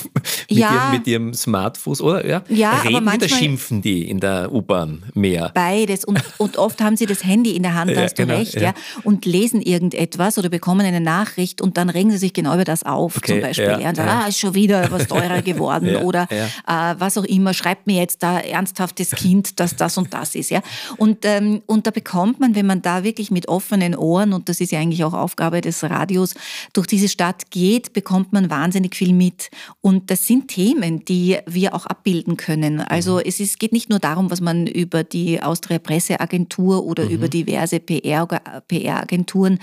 ja, 0.50 0.72
ihrem, 0.72 0.92
mit 0.92 1.08
ihrem 1.08 1.34
Smartphone 1.34 2.00
oder 2.00 2.26
ja, 2.26 2.44
ja 2.50 2.80
reden 2.80 2.96
aber 2.96 3.06
manchmal, 3.06 3.28
oder 3.28 3.36
schimpfen 3.36 3.82
die 3.82 4.10
in 4.10 4.20
der 4.20 4.52
U-Bahn 4.54 5.04
mehr? 5.14 5.52
Beides 5.54 6.06
und, 6.06 6.22
und 6.38 6.58
oft 6.58 6.82
haben 6.82 6.96
sie 6.96 7.06
das 7.06 7.24
Handy 7.24 7.56
in 7.56 7.64
der 7.64 7.76
Hand, 7.76 7.92
da 7.96 7.96
ja, 7.96 8.02
hast 8.04 8.18
du 8.18 8.26
genau, 8.26 8.38
recht, 8.38 8.56
ja. 8.56 8.62
ja. 8.62 8.74
und 9.04 9.26
lesen 9.26 9.62
irgendetwas 9.62 10.38
oder 10.38 10.50
bekommen 10.50 10.86
eine 10.86 11.02
Nachricht 11.02 11.62
und 11.62 11.78
dann 11.78 11.90
regen 11.90 12.12
sie 12.12 12.18
sich 12.18 12.34
genau 12.34 12.54
über 12.54 12.66
das 12.66 12.84
auf, 12.84 13.18
okay, 13.18 13.34
zum 13.34 13.42
Beispiel. 13.42 13.78
Ja, 13.82 13.90
und 13.90 13.96
sagen, 13.96 14.10
ah, 14.10 14.28
ist 14.28 14.40
schon 14.40 14.54
wieder 14.54 14.92
was 14.92 15.08
teurer 15.08 15.42
geworden 15.42 15.96
oder 15.98 16.28
äh, 16.32 16.96
was 16.98 17.18
auch 17.18 17.26
immer, 17.26 17.54
schreibt 17.54 17.88
mir 17.88 17.98
jetzt 17.98 18.24
da 18.24 18.40
ernsthaftes 18.40 19.12
Kind, 19.12 19.60
dass 19.60 19.76
das 19.76 19.98
und 19.98 20.14
das 20.14 20.36
ist, 20.36 20.50
ja. 20.50 20.62
Und, 20.98 21.26
ähm, 21.26 21.62
und 21.66 21.88
da 21.88 21.92
bekommt 21.92 22.40
man, 22.40 22.56
wenn 22.56 22.66
man 22.66 22.82
da 22.82 23.04
wirklich 23.04 23.32
mit 23.32 23.48
offenen 23.48 23.96
Ohren, 23.96 24.34
und 24.34 24.50
das 24.50 24.62
ist 24.62 24.72
ja 24.72 24.80
eigentlich 24.80 25.04
auch 25.04 25.14
Aufgabe 25.14 25.39
Aufgabe 25.40 25.62
des 25.62 25.84
Radios 25.84 26.36
durch 26.74 26.86
diese 26.86 27.08
Stadt 27.08 27.50
geht, 27.50 27.94
bekommt 27.94 28.34
man 28.34 28.50
wahnsinnig 28.50 28.96
viel 28.96 29.14
mit. 29.14 29.50
Und 29.80 30.12
das 30.12 30.28
sind 30.28 30.50
Themen, 30.50 31.06
die 31.06 31.38
wir 31.48 31.74
auch 31.74 31.86
abbilden 31.86 32.36
können. 32.36 32.82
Also 32.82 33.16
mhm. 33.16 33.24
es 33.26 33.40
ist, 33.40 33.58
geht 33.58 33.72
nicht 33.72 33.90
nur 33.90 34.00
darum, 34.00 34.30
was 34.32 34.42
man 34.42 34.68
über 34.68 35.06
die 35.06 35.42
Austria 35.42 35.80
Presseagentur 35.80 36.84
oder 36.84 37.06
mhm. 37.06 37.12
über 37.12 37.30
diverse 37.30 37.80
PR-Agenturen 37.80 39.60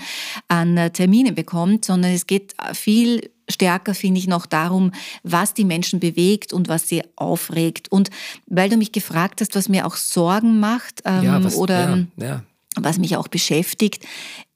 an 0.47 0.89
Terminen 0.93 1.35
bekommt, 1.35 1.85
sondern 1.85 2.11
es 2.11 2.25
geht 2.25 2.55
viel 2.73 3.29
stärker, 3.47 3.93
finde 3.93 4.19
ich, 4.19 4.27
noch 4.27 4.47
darum, 4.47 4.91
was 5.23 5.53
die 5.53 5.63
Menschen 5.63 5.99
bewegt 5.99 6.53
und 6.53 6.69
was 6.69 6.87
sie 6.87 7.03
aufregt. 7.15 7.91
Und 7.91 8.09
weil 8.47 8.69
du 8.69 8.77
mich 8.77 8.91
gefragt 8.91 9.41
hast, 9.41 9.55
was 9.55 9.69
mir 9.69 9.85
auch 9.85 9.95
Sorgen 9.95 10.59
macht 10.59 11.03
ähm, 11.05 11.23
ja, 11.23 11.43
was, 11.43 11.55
oder 11.55 12.05
ja, 12.17 12.25
ja. 12.25 12.43
was 12.75 12.97
mich 12.97 13.15
auch 13.15 13.27
beschäftigt, 13.27 14.03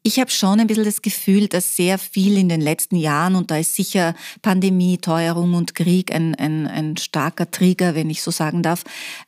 ich 0.04 0.20
habe 0.20 0.32
schon 0.32 0.60
ein 0.60 0.68
bisschen 0.68 0.86
das 0.86 1.02
Gefühl, 1.02 1.48
dass 1.48 1.76
sehr 1.76 2.00
viel 2.00 2.38
in 2.38 2.50
den 2.50 2.62
letzten 2.62 2.96
Jahren, 2.96 3.36
und 3.36 3.52
da 3.52 3.58
ist 3.58 3.76
sicher 3.76 4.16
Pandemie, 4.42 4.98
Teuerung 4.98 5.54
und 5.54 5.76
Krieg 5.76 6.14
ein, 6.14 6.34
ein, 6.36 6.68
ein 6.68 6.98
starker 6.98 7.50
Trigger, 7.52 7.94
wenn 7.94 8.10
ich 8.10 8.22
so 8.24 8.32
sagen 8.32 8.64
darf, 8.64 8.84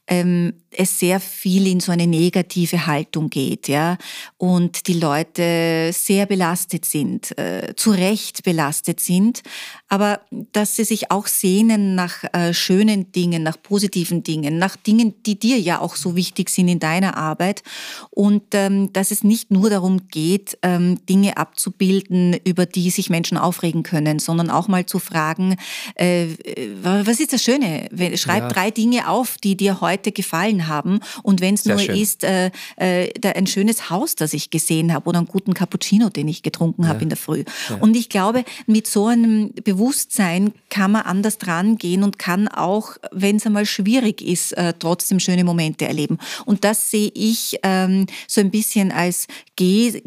ähm, 0.08 0.54
es 0.72 1.00
sehr 1.00 1.20
viel 1.20 1.68
in 1.68 1.80
so 1.80 1.92
eine 1.92 2.08
negative 2.08 2.88
Haltung 2.88 3.30
geht, 3.30 3.68
ja, 3.68 3.98
und 4.38 4.88
die 4.88 4.94
Leute 4.94 5.92
sehr 5.94 6.26
belastet 6.26 6.86
sind, 6.86 7.38
äh, 7.38 7.74
zu 7.76 7.92
Recht 7.92 8.44
belastet 8.44 9.00
sind, 9.00 9.44
aber 9.90 10.22
dass 10.52 10.76
sie 10.76 10.84
sich 10.84 11.12
auch 11.12 11.28
sehnen 11.28 11.94
nach 11.94 12.24
äh, 12.34 12.54
schönen 12.54 13.12
Dingen, 13.12 13.44
nach 13.44 13.62
positiven 13.62 14.24
Dingen, 14.24 14.58
nach 14.58 14.76
Dingen, 14.76 15.22
die 15.24 15.38
dir 15.38 15.60
ja 15.60 15.80
auch 15.80 15.96
so 15.96 16.16
wichtig 16.16 16.50
sind 16.50 16.68
in 16.68 16.80
deiner 16.80 17.16
Arbeit. 17.16 17.62
Und 18.10 18.44
ähm, 18.54 18.92
dass 18.92 19.12
es 19.12 19.24
nicht 19.24 19.52
nur 19.52 19.70
darum 19.70 20.08
geht, 20.08 20.58
ähm, 20.64 21.06
Dinge 21.08 21.38
abzubilden, 21.38 22.36
über 22.46 22.66
die 22.66 22.90
sich 22.90 23.10
Menschen 23.10 23.38
aufregen 23.38 23.84
können, 23.84 24.20
sondern 24.20 24.50
auch 24.50 24.68
mal 24.68 24.86
zu 24.86 25.00
fragen, 25.00 25.58
äh, 25.96 26.28
was 26.82 27.20
ist 27.20 27.34
das 27.34 27.44
Schöne? 27.44 27.90
Schreib 28.16 28.44
ja. 28.44 28.48
drei 28.48 28.72
Dinge 28.72 29.10
auf, 29.10 29.38
die 29.38 29.56
dir 29.56 29.82
heute 29.82 30.12
gefallen 30.12 30.68
haben. 30.68 31.00
Und 31.22 31.42
wenn 31.42 31.54
es 31.54 31.66
nur 31.66 31.80
schön. 31.80 31.96
ist, 31.96 32.24
äh, 32.24 32.50
äh, 32.78 33.12
ein 33.36 33.48
schönes 33.48 33.90
Haus, 33.90 34.16
das 34.16 34.34
ich 34.34 34.50
gesehen 34.50 34.94
habe 34.94 35.08
oder 35.10 35.20
einen 35.20 35.28
guten 35.28 35.54
Cappuccino, 35.54 36.10
den 36.10 36.28
ich 36.28 36.42
getrunken 36.44 36.88
habe 36.88 37.00
ja. 37.00 37.04
in 37.04 37.10
der 37.10 37.18
Früh. 37.18 37.44
Ja. 37.70 37.78
Und 37.78 37.96
ich 37.96 38.10
glaube, 38.10 38.46
mit 38.66 38.88
so 38.88 39.08
einem 39.08 39.54
Bewusstsein 39.64 40.54
kann 40.70 40.92
man 40.92 41.04
anders 41.04 41.38
dran 41.38 41.78
gehen 41.78 42.04
und 42.04 42.18
kann 42.18 42.48
auch, 42.48 42.98
wenn 43.12 43.36
es 43.36 43.46
einmal 43.46 43.66
schwierig 43.66 44.22
ist, 44.22 44.54
äh, 44.54 44.74
trotzdem 44.78 45.20
schöne 45.20 45.44
Momente 45.44 45.86
erleben. 45.86 46.18
Und 46.46 46.64
das 46.64 46.90
sehe 46.90 47.12
ich 47.14 47.60
ähm, 47.64 48.08
so 48.28 48.42
ein 48.42 48.52
bisschen 48.52 48.92
als 48.92 49.28
Ge 49.56 50.02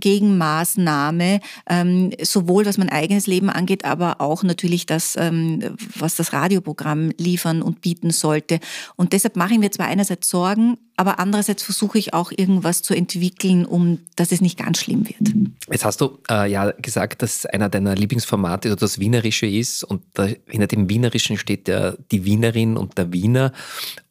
Gegenmaßnahme, 0.47 1.41
ähm, 1.69 2.11
sowohl 2.23 2.67
was 2.67 2.79
mein 2.79 2.89
eigenes 2.89 3.27
Leben 3.27 3.51
angeht, 3.51 3.85
aber 3.85 4.21
auch 4.21 4.43
natürlich 4.43 4.87
das, 4.87 5.17
ähm, 5.17 5.77
was 5.97 6.17
das 6.17 6.33
Radioprogramm 6.33 7.11
liefern 7.19 7.63
und 7.63 7.81
bieten 7.81 8.11
sollte. 8.11 8.61
Und 8.97 9.13
deshalb 9.13 9.37
mache 9.37 9.55
ich 9.55 9.59
mir 9.59 9.71
zwar 9.71 9.87
einerseits 9.87 10.29
Sorgen, 10.29 10.79
aber 10.97 11.19
andererseits 11.19 11.63
versuche 11.63 11.99
ich 11.99 12.15
auch 12.15 12.33
irgendwas 12.35 12.83
zu 12.83 12.95
entwickeln, 12.95 13.67
um 13.67 13.99
dass 14.17 14.33
es 14.33 14.41
nicht 14.41 14.59
ganz 14.59 14.81
schlimm 14.81 15.07
wird. 15.07 15.35
Jetzt 15.71 15.85
hast 15.85 16.01
du 16.01 16.19
äh, 16.31 16.51
ja 16.51 16.71
gesagt, 16.71 17.23
dass 17.23 17.45
einer 17.45 17.69
deiner 17.69 17.95
Lieblingsformate 17.95 18.75
das 18.77 18.99
Wienerische 18.99 19.47
ist 19.47 19.85
und 19.85 20.03
hinter 20.47 20.67
dem 20.67 20.89
Wienerischen 20.89 21.37
steht 21.37 21.69
ja 21.69 21.93
die 22.11 22.25
Wienerin 22.25 22.77
und 22.77 22.97
der 22.97 23.13
Wiener. 23.13 23.53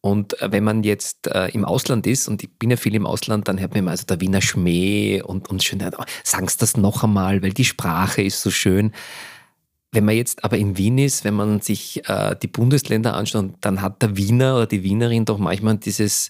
Und 0.01 0.39
äh, 0.41 0.51
wenn 0.51 0.63
man 0.63 0.83
jetzt 0.83 1.27
äh, 1.27 1.49
im 1.49 1.65
Ausland 1.65 2.05
ist, 2.05 2.27
und 2.27 2.43
ich 2.43 2.51
bin 2.51 2.69
ja 2.69 2.77
viel 2.77 2.93
im 2.93 3.07
Ausland, 3.07 3.47
dann 3.47 3.59
hört 3.59 3.71
man 3.71 3.79
immer 3.79 3.91
also 3.91 4.05
der 4.05 4.21
Wiener 4.21 4.41
Schmäh 4.41 5.21
und, 5.23 5.49
und 5.49 5.63
schön, 5.63 5.83
sagen 6.23 6.47
Sie 6.47 6.57
das 6.59 6.77
noch 6.77 7.03
einmal, 7.03 7.41
weil 7.41 7.53
die 7.53 7.65
Sprache 7.65 8.21
ist 8.21 8.41
so 8.41 8.51
schön. 8.51 8.91
Wenn 9.91 10.05
man 10.05 10.15
jetzt 10.15 10.43
aber 10.43 10.57
in 10.57 10.77
Wien 10.77 10.97
ist, 10.97 11.23
wenn 11.23 11.35
man 11.35 11.61
sich 11.61 12.07
äh, 12.09 12.35
die 12.41 12.47
Bundesländer 12.47 13.13
anschaut, 13.13 13.53
dann 13.61 13.81
hat 13.81 14.01
der 14.01 14.17
Wiener 14.17 14.55
oder 14.55 14.67
die 14.67 14.83
Wienerin 14.83 15.25
doch 15.25 15.37
manchmal 15.37 15.77
dieses 15.77 16.29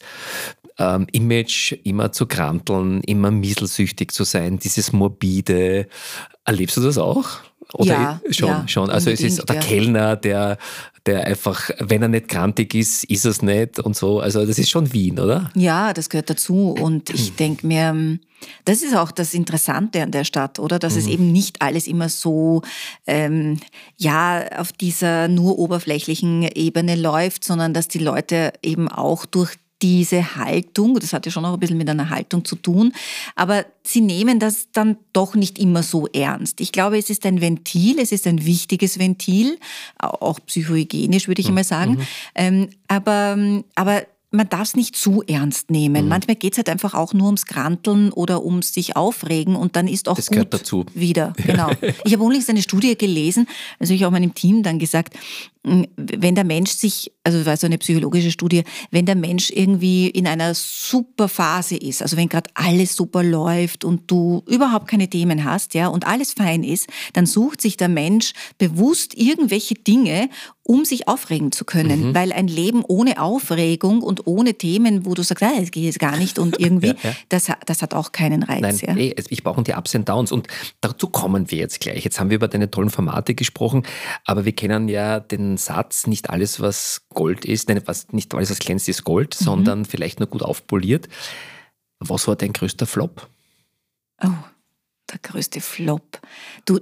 ähm, 0.77 1.07
Image 1.11 1.73
immer 1.83 2.11
zu 2.11 2.27
kranteln, 2.27 3.01
immer 3.01 3.31
mieselsüchtig 3.31 4.11
zu 4.11 4.23
sein, 4.23 4.59
dieses 4.59 4.91
morbide. 4.91 5.87
Erlebst 6.43 6.77
du 6.77 6.81
das 6.81 6.97
auch? 6.97 7.39
Oder 7.75 7.91
ja, 7.91 8.21
schon, 8.31 8.47
ja, 8.47 8.67
schon. 8.67 8.89
Also 8.89 9.09
es 9.09 9.21
ist 9.21 9.47
der 9.49 9.55
ja. 9.55 9.61
Kellner, 9.61 10.15
der, 10.15 10.57
der 11.05 11.25
einfach, 11.27 11.69
wenn 11.79 12.01
er 12.01 12.07
nicht 12.07 12.29
krantig 12.29 12.73
ist, 12.73 13.03
ist 13.05 13.25
es 13.25 13.41
nicht 13.41 13.79
und 13.79 13.95
so. 13.95 14.19
Also 14.19 14.45
das 14.45 14.57
ist 14.57 14.69
schon 14.69 14.93
Wien, 14.93 15.19
oder? 15.19 15.51
Ja, 15.55 15.93
das 15.93 16.09
gehört 16.09 16.29
dazu. 16.29 16.71
Und 16.79 17.09
ich 17.09 17.29
hm. 17.29 17.35
denke 17.35 17.67
mir, 17.67 18.19
das 18.63 18.81
ist 18.81 18.95
auch 18.95 19.11
das 19.11 19.33
Interessante 19.33 20.01
an 20.01 20.11
der 20.11 20.23
Stadt, 20.23 20.59
oder? 20.59 20.79
Dass 20.79 20.93
mhm. 20.93 20.99
es 20.99 21.07
eben 21.07 21.31
nicht 21.31 21.61
alles 21.61 21.87
immer 21.87 22.09
so, 22.09 22.61
ähm, 23.07 23.59
ja, 23.97 24.45
auf 24.57 24.71
dieser 24.71 25.27
nur 25.27 25.57
oberflächlichen 25.57 26.43
Ebene 26.43 26.95
läuft, 26.95 27.43
sondern 27.43 27.73
dass 27.73 27.87
die 27.87 27.99
Leute 27.99 28.53
eben 28.61 28.87
auch 28.87 29.25
durch 29.25 29.55
diese 29.81 30.35
Haltung, 30.35 30.99
das 30.99 31.13
hat 31.13 31.25
ja 31.25 31.31
schon 31.31 31.45
auch 31.45 31.53
ein 31.53 31.59
bisschen 31.59 31.77
mit 31.77 31.89
einer 31.89 32.09
Haltung 32.09 32.45
zu 32.45 32.55
tun, 32.55 32.93
aber 33.35 33.65
sie 33.83 34.01
nehmen 34.01 34.39
das 34.39 34.71
dann 34.71 34.97
doch 35.13 35.35
nicht 35.35 35.59
immer 35.59 35.83
so 35.83 36.07
ernst. 36.07 36.61
Ich 36.61 36.71
glaube, 36.71 36.97
es 36.97 37.09
ist 37.09 37.25
ein 37.25 37.41
Ventil, 37.41 37.99
es 37.99 38.11
ist 38.11 38.25
ein 38.25 38.45
wichtiges 38.45 38.99
Ventil, 38.99 39.59
auch 39.99 40.39
psychohygienisch 40.45 41.27
würde 41.27 41.41
ich 41.41 41.47
mhm. 41.47 41.53
immer 41.53 41.63
sagen, 41.63 42.07
ähm, 42.35 42.69
aber, 42.87 43.37
aber 43.75 44.03
man 44.35 44.49
darf 44.49 44.63
es 44.63 44.75
nicht 44.75 44.95
zu 44.95 45.23
ernst 45.23 45.71
nehmen. 45.71 46.03
Mhm. 46.03 46.09
Manchmal 46.09 46.35
geht 46.35 46.53
es 46.53 46.57
halt 46.57 46.69
einfach 46.69 46.93
auch 46.93 47.13
nur 47.13 47.27
ums 47.27 47.45
Granteln 47.45 48.11
oder 48.11 48.43
ums 48.43 48.73
sich 48.73 48.95
aufregen 48.95 49.55
und 49.55 49.75
dann 49.75 49.87
ist 49.87 50.07
auch 50.09 50.15
das 50.15 50.29
gut 50.29 50.53
dazu. 50.53 50.85
wieder. 50.93 51.33
Genau. 51.45 51.71
Ich 52.03 52.13
habe 52.13 52.23
unlängst 52.23 52.49
eine 52.49 52.61
Studie 52.61 52.97
gelesen, 52.97 53.47
also 53.79 53.93
ich 53.93 54.05
auch 54.05 54.11
meinem 54.11 54.33
Team 54.33 54.63
dann 54.63 54.79
gesagt, 54.79 55.15
wenn 55.63 56.35
der 56.35 56.43
Mensch 56.43 56.71
sich, 56.71 57.11
also 57.23 57.43
war 57.45 57.57
so 57.57 57.65
eine 57.65 57.79
psychologische 57.79 58.29
Studie, 58.29 58.63
wenn 58.91 59.05
der 59.07 59.15
Mensch 59.15 59.49
irgendwie 59.49 60.07
in 60.07 60.27
einer 60.27 60.53
super 60.53 61.27
Phase 61.27 61.75
ist, 61.75 62.03
also 62.03 62.17
wenn 62.17 62.29
gerade 62.29 62.49
alles 62.53 62.95
super 62.95 63.23
läuft 63.23 63.83
und 63.83 64.03
du 64.11 64.43
überhaupt 64.47 64.87
keine 64.87 65.09
Themen 65.09 65.43
hast, 65.43 65.73
ja, 65.73 65.87
und 65.87 66.05
alles 66.05 66.33
fein 66.33 66.63
ist, 66.63 66.87
dann 67.13 67.25
sucht 67.25 67.61
sich 67.61 67.77
der 67.77 67.89
Mensch 67.89 68.33
bewusst 68.59 69.15
irgendwelche 69.17 69.73
Dinge, 69.73 70.29
um 70.67 70.83
sich 70.83 71.07
aufregen 71.07 71.51
zu 71.51 71.63
können, 71.63 72.09
mhm. 72.09 72.15
weil 72.15 72.33
ein 72.33 72.47
Leben 72.47 72.83
ohne 72.83 73.21
Aufregung 73.21 74.01
und 74.01 74.25
ohne 74.25 74.55
Themen, 74.55 75.05
wo 75.05 75.13
du 75.13 75.21
sagst, 75.21 75.43
ah, 75.43 75.51
es 75.61 75.69
geht 75.69 75.83
jetzt 75.83 75.99
gar 75.99 76.17
nicht 76.17 76.39
und 76.39 76.59
irgendwie, 76.59 76.87
ja, 76.87 76.95
ja. 77.03 77.15
Das, 77.29 77.51
das 77.67 77.83
hat 77.83 77.93
auch 77.93 78.11
keinen 78.11 78.41
Reiz. 78.41 78.61
Nein, 78.61 78.79
ja. 78.81 78.95
ey, 78.95 79.15
ich 79.29 79.43
brauche 79.43 79.61
die 79.61 79.73
Ups 79.73 79.93
und 79.93 80.09
Downs 80.09 80.31
und 80.31 80.47
dazu 80.81 81.07
kommen 81.07 81.51
wir 81.51 81.59
jetzt 81.59 81.79
gleich. 81.81 82.03
Jetzt 82.03 82.19
haben 82.19 82.31
wir 82.31 82.35
über 82.35 82.47
deine 82.47 82.71
tollen 82.71 82.89
Formate 82.89 83.35
gesprochen, 83.35 83.83
aber 84.25 84.45
wir 84.45 84.53
kennen 84.53 84.89
ja 84.89 85.19
den 85.19 85.57
Satz, 85.57 86.07
nicht 86.07 86.31
alles, 86.31 86.59
was 86.59 87.03
Gold 87.09 87.45
ist, 87.45 87.69
nein, 87.69 87.81
was, 87.85 88.11
nicht 88.11 88.33
alles, 88.33 88.49
was 88.49 88.57
glänzt, 88.57 88.89
ist 88.89 89.03
Gold, 89.03 89.37
mhm. 89.39 89.45
sondern 89.45 89.85
vielleicht 89.85 90.19
nur 90.19 90.27
gut 90.27 90.41
aufpoliert. 90.41 91.07
Was 91.99 92.27
war 92.27 92.35
dein 92.35 92.53
größter 92.53 92.87
Flop? 92.87 93.29
Oh, 94.23 94.29
der 95.11 95.19
größte 95.19 95.61
Flop. 95.61 96.19
Du, 96.65 96.79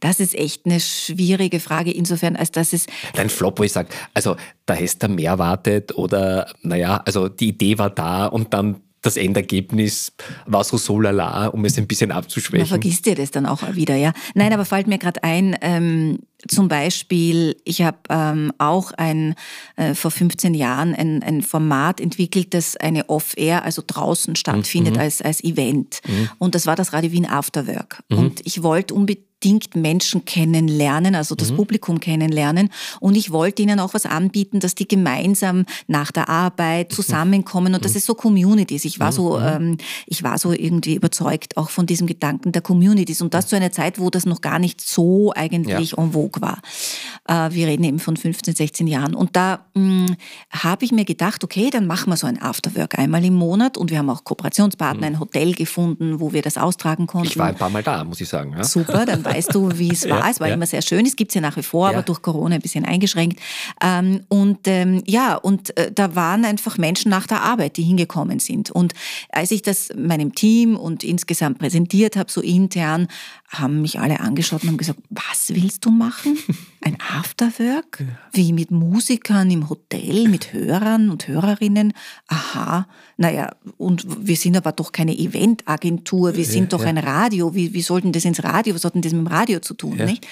das 0.00 0.20
ist 0.20 0.34
echt 0.34 0.66
eine 0.66 0.80
schwierige 0.80 1.60
Frage, 1.60 1.90
insofern, 1.90 2.36
als 2.36 2.50
dass 2.50 2.72
es. 2.72 2.86
Dein 3.14 3.30
Flop, 3.30 3.58
wo 3.58 3.64
ich 3.64 3.72
sage, 3.72 3.88
also 4.14 4.36
da 4.66 4.74
hast 4.74 5.02
du 5.02 5.08
mehr 5.08 5.32
erwartet 5.32 5.96
oder, 5.96 6.52
naja, 6.62 7.02
also 7.04 7.28
die 7.28 7.48
Idee 7.48 7.78
war 7.78 7.90
da 7.90 8.26
und 8.26 8.52
dann 8.54 8.76
das 9.02 9.16
Endergebnis 9.16 10.12
war 10.46 10.64
so 10.64 10.76
so 10.76 11.00
lala, 11.00 11.46
um 11.46 11.64
es 11.64 11.78
ein 11.78 11.86
bisschen 11.86 12.10
abzuschwächen. 12.10 12.62
Man 12.62 12.66
vergisst 12.66 13.06
dir 13.06 13.14
das 13.14 13.30
dann 13.30 13.46
auch 13.46 13.62
wieder, 13.74 13.94
ja. 13.94 14.12
Nein, 14.34 14.52
aber 14.52 14.64
fällt 14.64 14.88
mir 14.88 14.98
gerade 14.98 15.22
ein, 15.22 15.56
ähm, 15.60 16.18
zum 16.48 16.68
Beispiel, 16.68 17.56
ich 17.64 17.82
habe 17.82 17.98
ähm, 18.08 18.52
auch 18.58 18.92
ein, 18.92 19.34
äh, 19.76 19.94
vor 19.94 20.10
15 20.10 20.54
Jahren 20.54 20.94
ein, 20.94 21.22
ein 21.22 21.42
Format 21.42 22.00
entwickelt, 22.00 22.54
das 22.54 22.76
eine 22.76 23.08
Off-Air, 23.08 23.64
also 23.64 23.82
draußen 23.86 24.36
stattfindet 24.36 24.94
mhm. 24.94 25.00
als, 25.00 25.22
als 25.22 25.42
Event. 25.42 26.00
Mhm. 26.06 26.30
Und 26.38 26.54
das 26.54 26.66
war 26.66 26.76
das 26.76 26.92
Radio 26.92 27.12
Wien 27.12 27.26
Afterwork. 27.26 28.02
Mhm. 28.08 28.18
Und 28.18 28.40
ich 28.44 28.62
wollte 28.62 28.94
unbedingt 28.94 29.26
unbedingt 29.46 29.76
Menschen 29.76 30.24
kennenlernen, 30.24 31.14
also 31.14 31.34
das 31.34 31.52
mhm. 31.52 31.56
Publikum 31.56 32.00
kennenlernen. 32.00 32.70
Und 33.00 33.16
ich 33.16 33.30
wollte 33.30 33.62
ihnen 33.62 33.80
auch 33.80 33.94
was 33.94 34.06
anbieten, 34.06 34.60
dass 34.60 34.74
die 34.74 34.88
gemeinsam 34.88 35.64
nach 35.86 36.10
der 36.10 36.28
Arbeit 36.28 36.90
mhm. 36.90 36.94
zusammenkommen 36.94 37.74
und 37.74 37.80
mhm. 37.80 37.82
dass 37.82 37.94
es 37.94 38.06
so 38.06 38.14
Communities. 38.14 38.84
Ich 38.84 38.98
war 38.98 39.12
so, 39.12 39.38
mhm. 39.38 39.46
ähm, 39.46 39.76
ich 40.06 40.22
war 40.22 40.38
so 40.38 40.52
irgendwie 40.52 40.94
überzeugt 40.94 41.56
auch 41.56 41.70
von 41.70 41.86
diesem 41.86 42.06
Gedanken 42.06 42.52
der 42.52 42.62
Communities 42.62 43.22
und 43.22 43.34
das 43.34 43.46
zu 43.46 43.56
einer 43.56 43.70
Zeit, 43.70 43.98
wo 43.98 44.10
das 44.10 44.26
noch 44.26 44.40
gar 44.40 44.58
nicht 44.58 44.80
so 44.80 45.32
eigentlich 45.34 45.92
ja. 45.92 45.98
en 45.98 46.12
vogue 46.12 46.42
war. 46.42 46.60
Äh, 47.28 47.54
wir 47.54 47.68
reden 47.68 47.84
eben 47.84 47.98
von 47.98 48.16
15, 48.16 48.54
16 48.54 48.86
Jahren. 48.86 49.14
Und 49.14 49.36
da 49.36 49.66
mm, 49.74 50.06
habe 50.50 50.84
ich 50.84 50.92
mir 50.92 51.04
gedacht, 51.04 51.44
okay, 51.44 51.70
dann 51.70 51.86
machen 51.86 52.10
wir 52.10 52.16
so 52.16 52.26
ein 52.26 52.40
Afterwork 52.40 52.98
einmal 52.98 53.24
im 53.24 53.34
Monat 53.34 53.76
und 53.76 53.90
wir 53.90 53.98
haben 53.98 54.10
auch 54.10 54.24
Kooperationspartner, 54.24 55.08
mhm. 55.08 55.14
ein 55.14 55.20
Hotel 55.20 55.54
gefunden, 55.54 56.20
wo 56.20 56.32
wir 56.32 56.42
das 56.42 56.58
austragen 56.58 57.06
konnten. 57.06 57.28
Ich 57.28 57.38
war 57.38 57.46
ein 57.46 57.54
paar 57.54 57.70
Mal 57.70 57.82
da, 57.82 58.02
muss 58.02 58.20
ich 58.20 58.28
sagen. 58.28 58.54
Ja? 58.56 58.64
Super, 58.64 59.06
dann 59.06 59.22
weißt 59.36 59.54
du, 59.54 59.78
wie 59.78 59.92
es 59.92 60.02
war. 60.08 60.20
Ja, 60.20 60.30
es 60.30 60.40
war 60.40 60.48
ja. 60.48 60.54
immer 60.54 60.66
sehr 60.66 60.82
schön. 60.82 61.04
Es 61.06 61.16
gibt 61.16 61.30
es 61.30 61.34
ja 61.34 61.40
nach 61.40 61.56
wie 61.56 61.62
vor, 61.62 61.90
ja. 61.90 61.94
aber 61.94 62.02
durch 62.02 62.22
Corona 62.22 62.56
ein 62.56 62.60
bisschen 62.60 62.84
eingeschränkt. 62.84 63.40
Ähm, 63.80 64.22
und 64.28 64.66
ähm, 64.66 65.02
ja, 65.06 65.34
und 65.34 65.76
äh, 65.76 65.92
da 65.92 66.14
waren 66.14 66.44
einfach 66.44 66.78
Menschen 66.78 67.10
nach 67.10 67.26
der 67.26 67.42
Arbeit, 67.42 67.76
die 67.76 67.82
hingekommen 67.82 68.38
sind. 68.38 68.70
Und 68.70 68.94
als 69.30 69.50
ich 69.50 69.62
das 69.62 69.90
meinem 69.96 70.34
Team 70.34 70.76
und 70.76 71.04
insgesamt 71.04 71.58
präsentiert 71.58 72.16
habe, 72.16 72.30
so 72.30 72.40
intern, 72.40 73.08
haben 73.48 73.80
mich 73.80 74.00
alle 74.00 74.20
angeschaut 74.20 74.62
und 74.62 74.70
haben 74.70 74.76
gesagt, 74.76 74.98
was 75.10 75.50
willst 75.54 75.84
du 75.84 75.90
machen? 75.90 76.36
Ein 76.82 76.98
Afterwork? 77.00 78.04
Wie 78.32 78.52
mit 78.52 78.70
Musikern 78.70 79.50
im 79.50 79.68
Hotel, 79.68 80.28
mit 80.28 80.52
Hörern 80.52 81.10
und 81.10 81.28
Hörerinnen? 81.28 81.92
Aha, 82.28 82.86
naja, 83.16 83.54
und 83.76 84.06
wir 84.26 84.36
sind 84.36 84.56
aber 84.56 84.72
doch 84.72 84.92
keine 84.92 85.16
Eventagentur, 85.16 86.36
wir 86.36 86.44
sind 86.44 86.72
doch 86.72 86.84
ein 86.84 86.98
Radio. 86.98 87.54
Wie, 87.54 87.72
wie 87.72 87.82
sollten 87.82 88.12
das 88.12 88.24
ins 88.24 88.42
Radio? 88.42 88.74
Was 88.74 88.82
denn 88.82 89.02
das 89.02 89.12
mit 89.16 89.26
dem 89.26 89.32
Radio 89.32 89.60
zu 89.60 89.74
tun? 89.74 89.96
Ja. 89.98 90.06
Nicht? 90.06 90.26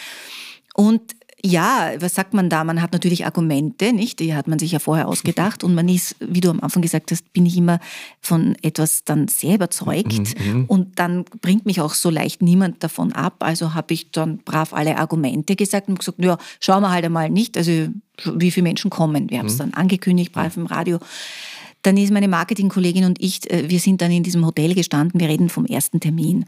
Und 0.74 1.02
ja, 1.46 1.92
was 1.98 2.14
sagt 2.14 2.32
man 2.32 2.48
da? 2.48 2.64
Man 2.64 2.80
hat 2.80 2.92
natürlich 2.94 3.26
Argumente, 3.26 3.92
nicht? 3.92 4.18
Die 4.18 4.34
hat 4.34 4.48
man 4.48 4.58
sich 4.58 4.72
ja 4.72 4.78
vorher 4.78 5.06
ausgedacht 5.08 5.62
und 5.62 5.74
man 5.74 5.90
ist, 5.90 6.16
wie 6.18 6.40
du 6.40 6.48
am 6.48 6.60
Anfang 6.60 6.80
gesagt 6.80 7.10
hast, 7.10 7.30
bin 7.34 7.44
ich 7.44 7.58
immer 7.58 7.80
von 8.22 8.56
etwas 8.62 9.04
dann 9.04 9.28
sehr 9.28 9.56
überzeugt 9.56 10.38
mhm, 10.40 10.52
mhm. 10.52 10.64
und 10.64 10.98
dann 10.98 11.26
bringt 11.42 11.66
mich 11.66 11.82
auch 11.82 11.92
so 11.92 12.08
leicht 12.08 12.40
niemand 12.40 12.82
davon 12.82 13.12
ab. 13.12 13.36
Also 13.40 13.74
habe 13.74 13.92
ich 13.92 14.10
dann 14.10 14.38
brav 14.38 14.72
alle 14.72 14.96
Argumente 14.96 15.54
gesagt 15.54 15.88
und 15.88 15.98
gesagt, 15.98 16.18
ja, 16.24 16.38
schauen 16.60 16.82
wir 16.82 16.90
halt 16.90 17.04
einmal 17.04 17.28
nicht, 17.28 17.58
also 17.58 17.88
wie 18.24 18.50
viele 18.50 18.64
Menschen 18.64 18.88
kommen. 18.88 19.28
Wir 19.28 19.40
haben 19.40 19.46
es 19.46 19.54
mhm. 19.54 19.58
dann 19.58 19.74
angekündigt, 19.74 20.32
brav 20.32 20.56
im 20.56 20.64
Radio. 20.64 20.98
Dann 21.82 21.98
ist 21.98 22.10
meine 22.10 22.28
Marketingkollegin 22.28 23.04
und 23.04 23.20
ich, 23.20 23.50
äh, 23.50 23.68
wir 23.68 23.80
sind 23.80 24.00
dann 24.00 24.10
in 24.10 24.22
diesem 24.22 24.46
Hotel 24.46 24.74
gestanden, 24.74 25.20
wir 25.20 25.28
reden 25.28 25.50
vom 25.50 25.66
ersten 25.66 26.00
Termin. 26.00 26.46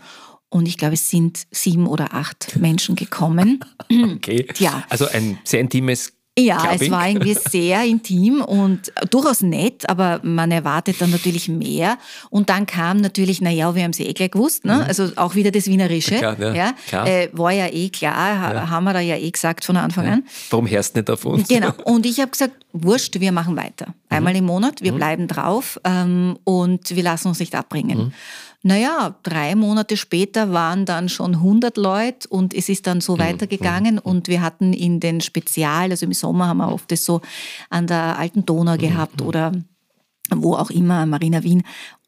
Und 0.56 0.66
ich 0.66 0.78
glaube, 0.78 0.94
es 0.94 1.10
sind 1.10 1.46
sieben 1.50 1.86
oder 1.86 2.14
acht 2.14 2.56
Menschen 2.58 2.96
gekommen. 2.96 3.60
Okay. 4.16 4.46
Ja. 4.58 4.82
Also 4.88 5.06
ein 5.06 5.38
sehr 5.44 5.60
intimes 5.60 6.12
ja, 6.38 6.58
Clubbing. 6.58 6.80
es 6.82 6.90
war 6.90 7.08
irgendwie 7.08 7.34
sehr 7.50 7.84
intim 7.84 8.42
und 8.42 8.92
durchaus 9.10 9.42
nett, 9.42 9.88
aber 9.88 10.20
man 10.22 10.50
erwartet 10.50 11.00
dann 11.00 11.10
natürlich 11.10 11.48
mehr. 11.48 11.98
Und 12.30 12.50
dann 12.50 12.66
kam 12.66 12.98
natürlich, 12.98 13.40
naja, 13.40 13.74
wir 13.74 13.84
haben 13.84 13.92
es 13.92 14.00
eh 14.00 14.12
gleich 14.12 14.32
gewusst, 14.32 14.64
ne? 14.64 14.76
Mhm. 14.76 14.82
also 14.82 15.10
auch 15.16 15.34
wieder 15.34 15.50
das 15.50 15.66
Wienerische. 15.66 16.16
Klar, 16.16 16.38
ja, 16.38 16.54
ja. 16.54 16.74
Klar. 16.88 17.06
Äh, 17.06 17.28
war 17.32 17.52
ja 17.52 17.68
eh 17.68 17.88
klar, 17.90 18.54
ja. 18.54 18.68
haben 18.68 18.84
wir 18.84 18.92
da 18.92 19.00
ja 19.00 19.16
eh 19.16 19.30
gesagt 19.30 19.64
von 19.64 19.76
Anfang 19.76 20.06
ja. 20.06 20.12
an. 20.14 20.24
Warum 20.50 20.68
hörst 20.68 20.96
du 20.96 21.00
nicht 21.00 21.10
auf 21.10 21.24
uns? 21.24 21.48
Genau, 21.48 21.72
und 21.84 22.04
ich 22.04 22.20
habe 22.20 22.30
gesagt, 22.32 22.54
wurscht, 22.72 23.18
wir 23.20 23.32
machen 23.32 23.56
weiter. 23.56 23.94
Einmal 24.08 24.34
mhm. 24.34 24.40
im 24.40 24.44
Monat, 24.46 24.82
wir 24.82 24.92
mhm. 24.92 24.96
bleiben 24.96 25.28
drauf 25.28 25.80
ähm, 25.84 26.38
und 26.44 26.94
wir 26.94 27.02
lassen 27.02 27.28
uns 27.28 27.38
nicht 27.38 27.54
abbringen. 27.54 28.12
Naja, 28.62 29.16
drei 29.22 29.54
Monate 29.54 29.96
später 29.96 30.52
waren 30.52 30.86
dann 30.86 31.08
schon 31.08 31.34
100 31.36 31.76
Leute 31.76 32.28
und 32.28 32.54
es 32.54 32.68
ist 32.68 32.86
dann 32.86 33.00
so 33.00 33.14
mhm. 33.14 33.20
weitergegangen 33.20 33.94
mhm. 33.96 34.00
und 34.00 34.28
wir 34.28 34.42
hatten 34.42 34.72
in 34.72 35.00
den 35.00 35.20
Spezial, 35.20 35.90
also 35.90 36.06
im 36.06 36.12
Sommer 36.12 36.48
haben 36.48 36.58
wir 36.58 36.72
oft 36.72 36.90
das 36.90 37.04
so 37.04 37.20
an 37.70 37.86
der 37.86 38.18
alten 38.18 38.44
Donau 38.44 38.74
mhm. 38.74 38.78
gehabt 38.78 39.20
mhm. 39.20 39.26
oder 39.26 39.52
wo 40.30 40.54
auch 40.54 40.70
immer, 40.70 41.06
Marina 41.06 41.42
Wien. 41.44 41.62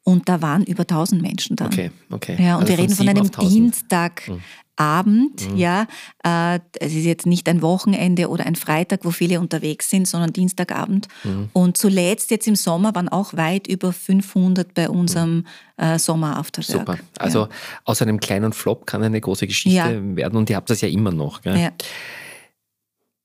Und 0.09 0.27
da 0.27 0.41
waren 0.41 0.63
über 0.63 0.81
1000 0.81 1.21
Menschen 1.21 1.55
da. 1.55 1.67
Okay, 1.67 1.91
okay. 2.09 2.35
Ja, 2.39 2.55
und 2.55 2.63
also 2.63 2.73
wir 2.73 2.79
reden 2.79 2.95
von 2.95 3.07
einem 3.07 3.29
Dienstag, 3.29 4.27
mhm. 4.27 4.41
Abend, 4.75 5.51
mhm. 5.51 5.57
ja. 5.57 5.87
Äh, 6.23 6.59
es 6.79 6.93
ist 6.93 7.03
jetzt 7.03 7.25
nicht 7.25 7.47
ein 7.49 7.61
Wochenende 7.61 8.29
oder 8.29 8.45
ein 8.45 8.55
Freitag, 8.55 9.03
wo 9.03 9.11
viele 9.11 9.39
unterwegs 9.39 9.89
sind, 9.89 10.07
sondern 10.07 10.33
Dienstagabend. 10.33 11.09
Mhm. 11.23 11.49
Und 11.53 11.77
zuletzt 11.77 12.31
jetzt 12.31 12.47
im 12.47 12.55
Sommer 12.55 12.95
waren 12.95 13.09
auch 13.09 13.35
weit 13.35 13.67
über 13.67 13.93
500 13.93 14.73
bei 14.73 14.89
unserem 14.89 15.35
mhm. 15.35 15.45
äh, 15.77 15.99
Sommer 15.99 16.37
Afterwork. 16.37 16.79
Super. 16.79 16.97
Also 17.19 17.41
ja. 17.41 17.49
aus 17.83 18.01
einem 18.01 18.19
kleinen 18.19 18.53
Flop 18.53 18.87
kann 18.87 19.03
eine 19.03 19.19
große 19.21 19.45
Geschichte 19.45 19.77
ja. 19.77 20.15
werden 20.15 20.37
und 20.37 20.49
ihr 20.49 20.55
habt 20.55 20.69
das 20.71 20.81
ja 20.81 20.87
immer 20.87 21.11
noch. 21.11 21.41
Gell? 21.41 21.59
Ja. 21.59 21.71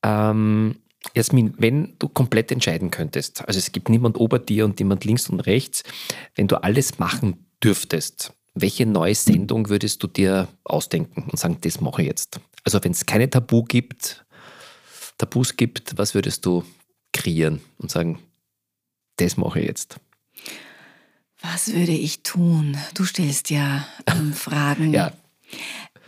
Ähm, 0.04 0.74
Jasmin, 1.14 1.54
wenn 1.58 1.96
du 1.98 2.08
komplett 2.08 2.50
entscheiden 2.50 2.90
könntest, 2.90 3.46
also 3.46 3.58
es 3.58 3.72
gibt 3.72 3.88
niemand 3.88 4.18
ober 4.18 4.38
dir 4.38 4.64
und 4.64 4.78
niemand 4.78 5.04
links 5.04 5.28
und 5.28 5.40
rechts, 5.40 5.82
wenn 6.34 6.48
du 6.48 6.62
alles 6.62 6.98
machen 6.98 7.46
dürftest, 7.62 8.32
welche 8.54 8.86
neue 8.86 9.14
Sendung 9.14 9.68
würdest 9.68 10.02
du 10.02 10.06
dir 10.06 10.48
ausdenken 10.64 11.28
und 11.30 11.38
sagen, 11.38 11.58
das 11.60 11.80
mache 11.80 12.02
ich 12.02 12.08
jetzt? 12.08 12.40
Also 12.64 12.82
wenn 12.82 12.92
es 12.92 13.04
keine 13.04 13.28
Tabu 13.28 13.64
gibt, 13.64 14.24
Tabus 15.18 15.56
gibt, 15.56 15.96
was 15.98 16.14
würdest 16.14 16.46
du 16.46 16.64
kreieren 17.12 17.60
und 17.78 17.90
sagen, 17.90 18.18
das 19.16 19.36
mache 19.36 19.60
ich 19.60 19.66
jetzt? 19.66 20.00
Was 21.40 21.72
würde 21.72 21.92
ich 21.92 22.22
tun? 22.22 22.76
Du 22.94 23.04
stellst 23.04 23.50
ja 23.50 23.86
ähm, 24.06 24.32
Fragen. 24.34 24.92
Ja. 24.92 25.12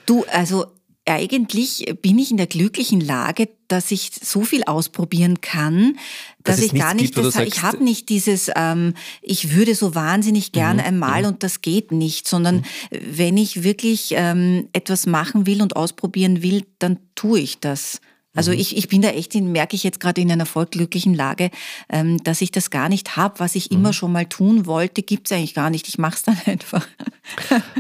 Du, 0.06 0.24
also 0.32 0.72
eigentlich 1.09 1.85
bin 2.03 2.19
ich 2.19 2.31
in 2.31 2.37
der 2.37 2.47
glücklichen 2.47 3.01
Lage, 3.01 3.49
dass 3.69 3.90
ich 3.90 4.11
so 4.21 4.42
viel 4.42 4.64
ausprobieren 4.64 5.40
kann, 5.40 5.97
dass, 6.42 6.57
Dass 6.57 6.64
ich 6.64 6.75
gar 6.75 6.95
nicht, 6.95 7.14
gibt, 7.14 7.27
das, 7.27 7.37
ich 7.37 7.62
habe 7.62 7.83
nicht 7.83 8.09
dieses, 8.09 8.51
ähm, 8.55 8.95
ich 9.23 9.55
würde 9.55 9.75
so 9.75 9.95
wahnsinnig 9.95 10.53
gern 10.53 10.77
Mhm, 10.77 10.83
einmal 10.83 11.25
und 11.25 11.42
das 11.42 11.61
geht 11.61 11.92
nicht, 11.92 12.29
sondern 12.29 12.64
wenn 12.90 13.37
ich 13.37 13.62
wirklich 13.62 14.14
ähm, 14.16 14.69
etwas 14.73 15.07
machen 15.07 15.47
will 15.47 15.62
und 15.62 15.77
ausprobieren 15.77 16.42
will, 16.42 16.64
dann 16.79 16.99
tue 17.14 17.40
ich 17.40 17.59
das. 17.59 18.01
Also 18.37 18.53
Mhm. 18.53 18.59
ich, 18.59 18.77
ich 18.77 18.88
bin 18.88 19.03
da 19.03 19.09
echt, 19.09 19.35
in, 19.35 19.51
merke 19.51 19.75
ich 19.75 19.83
jetzt 19.83 19.99
gerade 19.99 20.20
in 20.20 20.31
einer 20.31 20.46
voll 20.46 20.66
glücklichen 20.66 21.14
Lage, 21.14 21.51
ähm, 21.88 22.22
dass 22.22 22.40
ich 22.42 22.51
das 22.53 22.70
gar 22.70 22.88
nicht 22.88 23.16
habe. 23.16 23.40
Was 23.40 23.55
ich 23.57 23.70
Mhm. 23.70 23.77
immer 23.79 23.92
schon 23.92 24.12
mal 24.12 24.27
tun 24.27 24.66
wollte, 24.66 25.03
gibt's 25.03 25.33
eigentlich 25.33 25.55
gar 25.55 25.70
nicht. 25.70 25.88
Ich 25.88 25.99
mache 25.99 26.14
es 26.16 26.22
dann 26.22 26.38
einfach. 26.46 26.87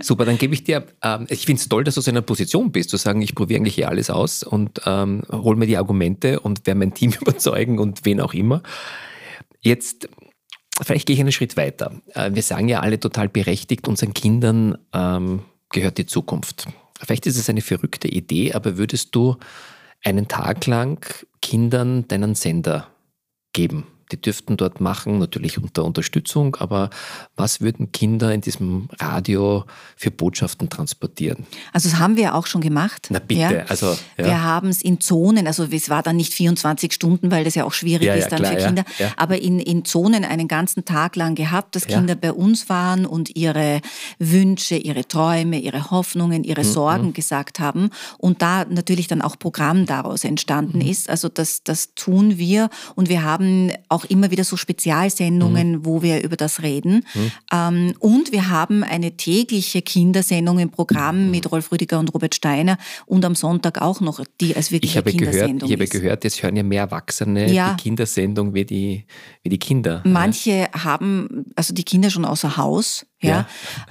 Super, 0.02 0.24
dann 0.24 0.38
gebe 0.38 0.54
ich 0.54 0.64
dir, 0.64 0.86
ähm, 1.02 1.26
ich 1.30 1.46
finde 1.46 1.60
es 1.60 1.68
toll, 1.68 1.84
dass 1.84 1.94
du 1.94 2.00
so 2.00 2.10
in 2.10 2.16
einer 2.16 2.22
Position 2.26 2.72
bist, 2.72 2.90
zu 2.90 2.96
sagen, 2.96 3.22
ich 3.22 3.34
probiere 3.34 3.60
eigentlich 3.60 3.76
hier 3.76 3.88
alles 3.88 4.10
aus 4.10 4.42
und 4.42 4.80
ähm, 4.86 5.22
hol 5.30 5.54
mir 5.56 5.66
die 5.66 5.76
Argumente 5.76 6.40
und 6.40 6.66
werde 6.66 6.78
mein 6.80 6.94
Team 6.94 7.12
überzeugen 7.20 7.78
und 7.78 8.04
wen 8.04 8.20
auch 8.20 8.34
immer. 8.34 8.62
Jetzt, 9.60 10.08
vielleicht 10.82 11.06
gehe 11.06 11.14
ich 11.14 11.20
einen 11.20 11.32
Schritt 11.32 11.56
weiter. 11.56 11.92
Äh, 12.14 12.30
wir 12.34 12.42
sagen 12.42 12.68
ja 12.68 12.80
alle 12.80 12.98
total 13.00 13.28
berechtigt, 13.28 13.88
unseren 13.88 14.14
Kindern 14.14 14.78
ähm, 14.92 15.40
gehört 15.70 15.98
die 15.98 16.06
Zukunft. 16.06 16.66
Vielleicht 17.02 17.26
ist 17.26 17.36
es 17.36 17.50
eine 17.50 17.60
verrückte 17.60 18.08
Idee, 18.08 18.52
aber 18.54 18.78
würdest 18.78 19.14
du 19.14 19.36
einen 20.04 20.28
Tag 20.28 20.66
lang 20.66 21.04
Kindern 21.40 22.06
deinen 22.08 22.34
Sender 22.34 22.88
geben? 23.52 23.86
Die 24.12 24.20
dürften 24.20 24.56
dort 24.56 24.80
machen, 24.80 25.18
natürlich 25.18 25.58
unter 25.58 25.84
Unterstützung, 25.84 26.54
aber 26.56 26.90
was 27.34 27.60
würden 27.60 27.90
Kinder 27.90 28.32
in 28.32 28.40
diesem 28.40 28.88
Radio 29.00 29.64
für 29.96 30.10
Botschaften 30.12 30.68
transportieren? 30.70 31.46
Also 31.72 31.88
das 31.90 31.98
haben 31.98 32.16
wir 32.16 32.34
auch 32.36 32.46
schon 32.46 32.60
gemacht. 32.60 33.08
Na 33.10 33.18
bitte, 33.18 33.40
Ja. 33.40 33.64
also 33.68 33.96
ja. 34.16 34.24
Wir 34.24 34.42
haben 34.44 34.68
es 34.68 34.80
in 34.82 35.00
Zonen, 35.00 35.46
also 35.48 35.64
es 35.64 35.88
war 35.88 36.02
dann 36.04 36.16
nicht 36.16 36.32
24 36.34 36.92
Stunden, 36.92 37.30
weil 37.32 37.42
das 37.44 37.54
ja 37.56 37.64
auch 37.64 37.72
schwierig 37.72 38.06
Ja, 38.06 38.14
ist 38.14 38.28
dann 38.30 38.38
klar, 38.40 38.52
für 38.52 38.64
Kinder, 38.64 38.84
aber 39.16 39.40
in, 39.42 39.58
in 39.58 39.84
Zonen 39.84 40.24
einen 40.24 40.46
ganzen 40.46 40.84
Tag 40.84 41.16
lang 41.16 41.34
gehabt, 41.34 41.74
dass. 41.74 41.86
Kinder 41.86 42.14
bei 42.16 42.32
uns 42.32 42.68
waren 42.68 43.06
und 43.06 43.36
ihre 43.36 43.80
Wünsche, 44.18 44.76
ihre 44.76 45.06
Träume, 45.06 45.58
ihre 45.58 45.90
Hoffnungen, 45.90 46.44
ihre 46.44 46.62
Mhm, 46.62 46.64
Sorgen 46.72 47.12
gesagt 47.12 47.60
haben 47.60 47.90
und 48.18 48.42
da 48.42 48.64
natürlich 48.64 49.06
dann 49.08 49.22
auch 49.22 49.38
Programm 49.38 49.86
daraus 49.86 50.24
entstanden 50.24 50.78
Mhm. 50.80 50.88
ist. 50.88 51.08
Also 51.08 51.28
das, 51.28 51.62
das 51.64 51.94
tun 51.94 52.38
wir 52.38 52.68
und 52.96 53.08
wir 53.08 53.22
haben 53.22 53.72
auch 53.88 53.95
immer 54.04 54.30
wieder 54.30 54.44
so 54.44 54.56
Spezialsendungen, 54.56 55.72
Mhm. 55.72 55.84
wo 55.86 56.02
wir 56.02 56.22
über 56.22 56.36
das 56.36 56.62
reden. 56.62 57.04
Ähm, 57.52 57.94
und 58.00 58.32
wir 58.32 58.48
haben 58.50 58.82
eine 58.84 59.16
tägliche 59.16 59.82
Kindersendung 59.82 60.58
im 60.58 60.68
Mhm. 60.68 60.72
Programm 60.72 61.30
mit 61.30 61.50
Rolf 61.50 61.72
Rüdiger 61.72 61.98
und 61.98 62.12
Robert 62.14 62.34
Steiner 62.34 62.78
und 63.06 63.24
am 63.24 63.34
Sonntag 63.34 63.80
auch 63.80 64.00
noch, 64.00 64.20
die 64.40 64.54
als 64.56 64.70
wirklich 64.70 64.92
Ich 64.92 64.96
habe 64.96 65.12
gehört, 65.12 65.32
Kindersendung 65.32 65.68
ich 65.68 65.72
habe 65.74 65.84
ist. 65.84 65.90
gehört, 65.92 66.24
jetzt 66.24 66.42
hören 66.42 66.56
ja 66.56 66.62
mehr 66.62 66.82
Erwachsene 66.82 67.52
Ja. 67.52 67.74
die 67.74 67.82
Kindersendung 67.82 68.54
wie 68.54 68.64
die, 68.64 69.04
wie 69.42 69.48
die 69.48 69.58
Kinder. 69.58 70.02
Manche 70.04 70.68
haben 70.72 71.44
also 71.56 71.72
die 71.74 71.84
Kinder 71.84 72.10
schon 72.10 72.24
außer 72.24 72.56
Haus. 72.56 73.06
Ja, 73.22 73.46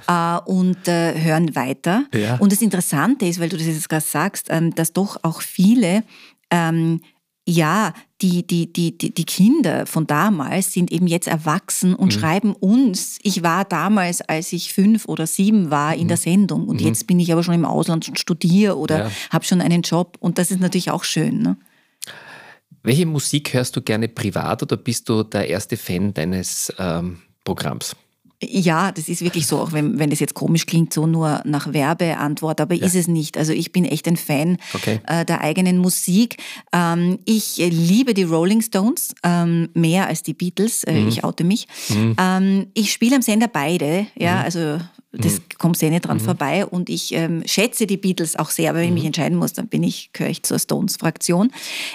Äh, 0.06 0.38
und 0.50 0.86
äh, 0.86 1.20
hören 1.20 1.54
weiter. 1.56 2.04
Ja. 2.14 2.36
Und 2.36 2.52
das 2.52 2.62
Interessante 2.62 3.26
ist, 3.26 3.40
weil 3.40 3.48
du 3.48 3.56
das 3.56 3.66
jetzt 3.66 3.88
gerade 3.88 4.04
sagst, 4.04 4.46
ähm, 4.50 4.72
dass 4.74 4.92
doch 4.92 5.18
auch 5.24 5.42
viele, 5.42 6.04
ähm, 6.50 7.00
ja, 7.48 7.94
die, 8.22 8.44
die, 8.46 8.72
die, 8.72 8.96
die, 8.98 9.24
Kinder 9.24 9.86
von 9.86 10.06
damals 10.06 10.72
sind 10.72 10.90
eben 10.90 11.06
jetzt 11.06 11.28
erwachsen 11.28 11.94
und 11.94 12.08
Mhm. 12.08 12.18
schreiben 12.18 12.52
uns, 12.54 13.18
ich 13.22 13.42
war 13.42 13.64
damals, 13.64 14.20
als 14.22 14.52
ich 14.52 14.72
fünf 14.72 15.06
oder 15.06 15.26
sieben 15.26 15.70
war, 15.70 15.94
in 15.94 16.08
der 16.08 16.16
Sendung 16.16 16.66
und 16.66 16.80
jetzt 16.80 17.06
bin 17.06 17.20
ich 17.20 17.30
aber 17.32 17.44
schon 17.44 17.54
im 17.54 17.64
Ausland 17.64 18.08
und 18.08 18.18
studiere 18.18 18.76
oder 18.76 18.98
Mhm. 18.98 19.04
Ja. 19.04 19.10
habe 19.30 19.44
schon 19.44 19.60
einen 19.60 19.82
Job 19.82 20.16
und 20.18 20.38
das 20.38 20.50
ist 20.50 20.60
natürlich 20.60 20.90
auch 20.90 21.04
schön. 21.04 21.40
Ne? 21.40 21.56
Welche 22.82 23.06
Musik 23.06 23.52
hörst 23.54 23.76
du 23.76 23.82
gerne 23.82 24.08
privat 24.08 24.62
oder 24.62 24.76
bist 24.76 25.08
du 25.08 25.22
der 25.22 25.48
erste 25.48 25.76
Fan 25.76 26.14
deines 26.14 26.72
ähm, 26.78 27.18
Programms? 27.44 27.94
Ja, 28.42 28.92
das 28.92 29.08
ist 29.08 29.22
wirklich 29.22 29.46
so, 29.46 29.58
auch 29.58 29.72
wenn, 29.72 29.98
wenn 29.98 30.10
das 30.10 30.20
jetzt 30.20 30.34
komisch 30.34 30.66
klingt, 30.66 30.92
so 30.92 31.06
nur 31.06 31.40
nach 31.44 31.72
Werbeantwort, 31.72 32.60
aber 32.60 32.74
ist 32.74 32.94
es 32.94 33.08
nicht. 33.08 33.38
Also 33.38 33.52
ich 33.54 33.72
bin 33.72 33.84
echt 33.86 34.06
ein 34.06 34.18
Fan 34.18 34.58
Okay. 34.74 35.00
äh, 35.06 35.24
der 35.24 35.40
eigenen 35.40 35.78
Musik. 35.78 36.36
Ähm, 36.72 37.18
ich 37.24 37.56
liebe 37.56 38.12
die 38.12 38.24
Rolling 38.24 38.60
Stones 38.60 39.14
ähm, 39.22 39.70
mehr 39.72 40.06
als 40.06 40.22
die 40.22 40.34
Beatles. 40.34 40.84
Äh, 40.84 41.00
Mhm. 41.00 41.08
Ich 41.08 41.24
oute 41.24 41.44
mich. 41.44 41.66
Ähm, 42.18 42.66
ich 42.74 42.92
spiele 42.92 43.16
am 43.16 43.22
Sender 43.22 43.48
beide, 43.48 44.02
Mhm. 44.14 44.22
ja, 44.22 44.40
also 44.42 44.78
das 45.18 45.40
kommt 45.58 45.76
sehr 45.76 45.90
nicht 45.90 46.06
dran 46.06 46.20
vorbei 46.20 46.66
und 46.66 46.88
ich 46.88 47.12
ähm, 47.12 47.42
schätze 47.46 47.86
die 47.86 47.96
Beatles 47.96 48.36
auch 48.36 48.50
sehr, 48.50 48.70
aber 48.70 48.80
wenn 48.80 48.88
ich 48.88 48.94
mich 48.94 49.02
Mhm. 49.02 49.06
entscheiden 49.08 49.38
muss, 49.38 49.52
dann 49.52 49.68
bin 49.68 49.82
ich, 49.82 50.10
gehöre 50.12 50.30
ich 50.30 50.42
zur 50.42 50.58
Stones-Fraktion. 50.58 51.50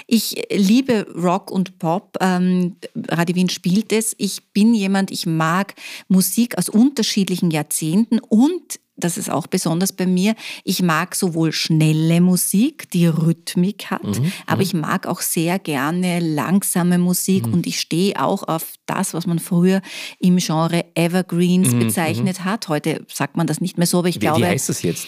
Ich 0.06 0.46
liebe 0.50 1.06
Rock 1.14 1.50
und 1.50 1.78
Pop. 1.78 2.16
Ähm, 2.20 2.76
Radio 3.08 3.36
Wien 3.36 3.48
spielt 3.48 3.92
es. 3.92 4.14
Ich 4.18 4.42
bin 4.52 4.74
jemand, 4.74 5.10
ich 5.10 5.26
mag 5.26 5.74
Musik 6.08 6.58
aus 6.58 6.68
unterschiedlichen 6.68 7.50
Jahrzehnten 7.50 8.18
und 8.18 8.80
das 9.04 9.18
ist 9.18 9.30
auch 9.30 9.46
besonders 9.46 9.92
bei 9.92 10.06
mir. 10.06 10.34
Ich 10.64 10.82
mag 10.82 11.14
sowohl 11.14 11.52
schnelle 11.52 12.20
Musik, 12.20 12.90
die 12.90 13.06
Rhythmik 13.06 13.90
hat, 13.90 14.20
aber 14.46 14.62
ich 14.62 14.74
mag 14.74 15.06
auch 15.06 15.20
sehr 15.20 15.58
gerne 15.58 16.20
langsame 16.20 16.98
Musik 16.98 17.46
und 17.46 17.66
ich 17.66 17.80
stehe 17.80 18.22
auch 18.22 18.42
auf 18.44 18.74
das, 18.86 19.14
was 19.14 19.26
man 19.26 19.38
früher 19.38 19.80
im 20.18 20.36
Genre 20.38 20.84
Evergreens 20.94 21.74
bezeichnet 21.74 22.44
hat. 22.44 22.68
Heute 22.68 23.04
sagt 23.12 23.36
man 23.36 23.46
das 23.46 23.60
nicht 23.60 23.78
mehr 23.78 23.86
so, 23.86 23.98
aber 23.98 24.08
ich 24.08 24.16
Wie, 24.16 24.20
glaube, 24.20 24.40
wie 24.40 24.46
heißt 24.46 24.68
das 24.68 24.82
jetzt? 24.82 25.06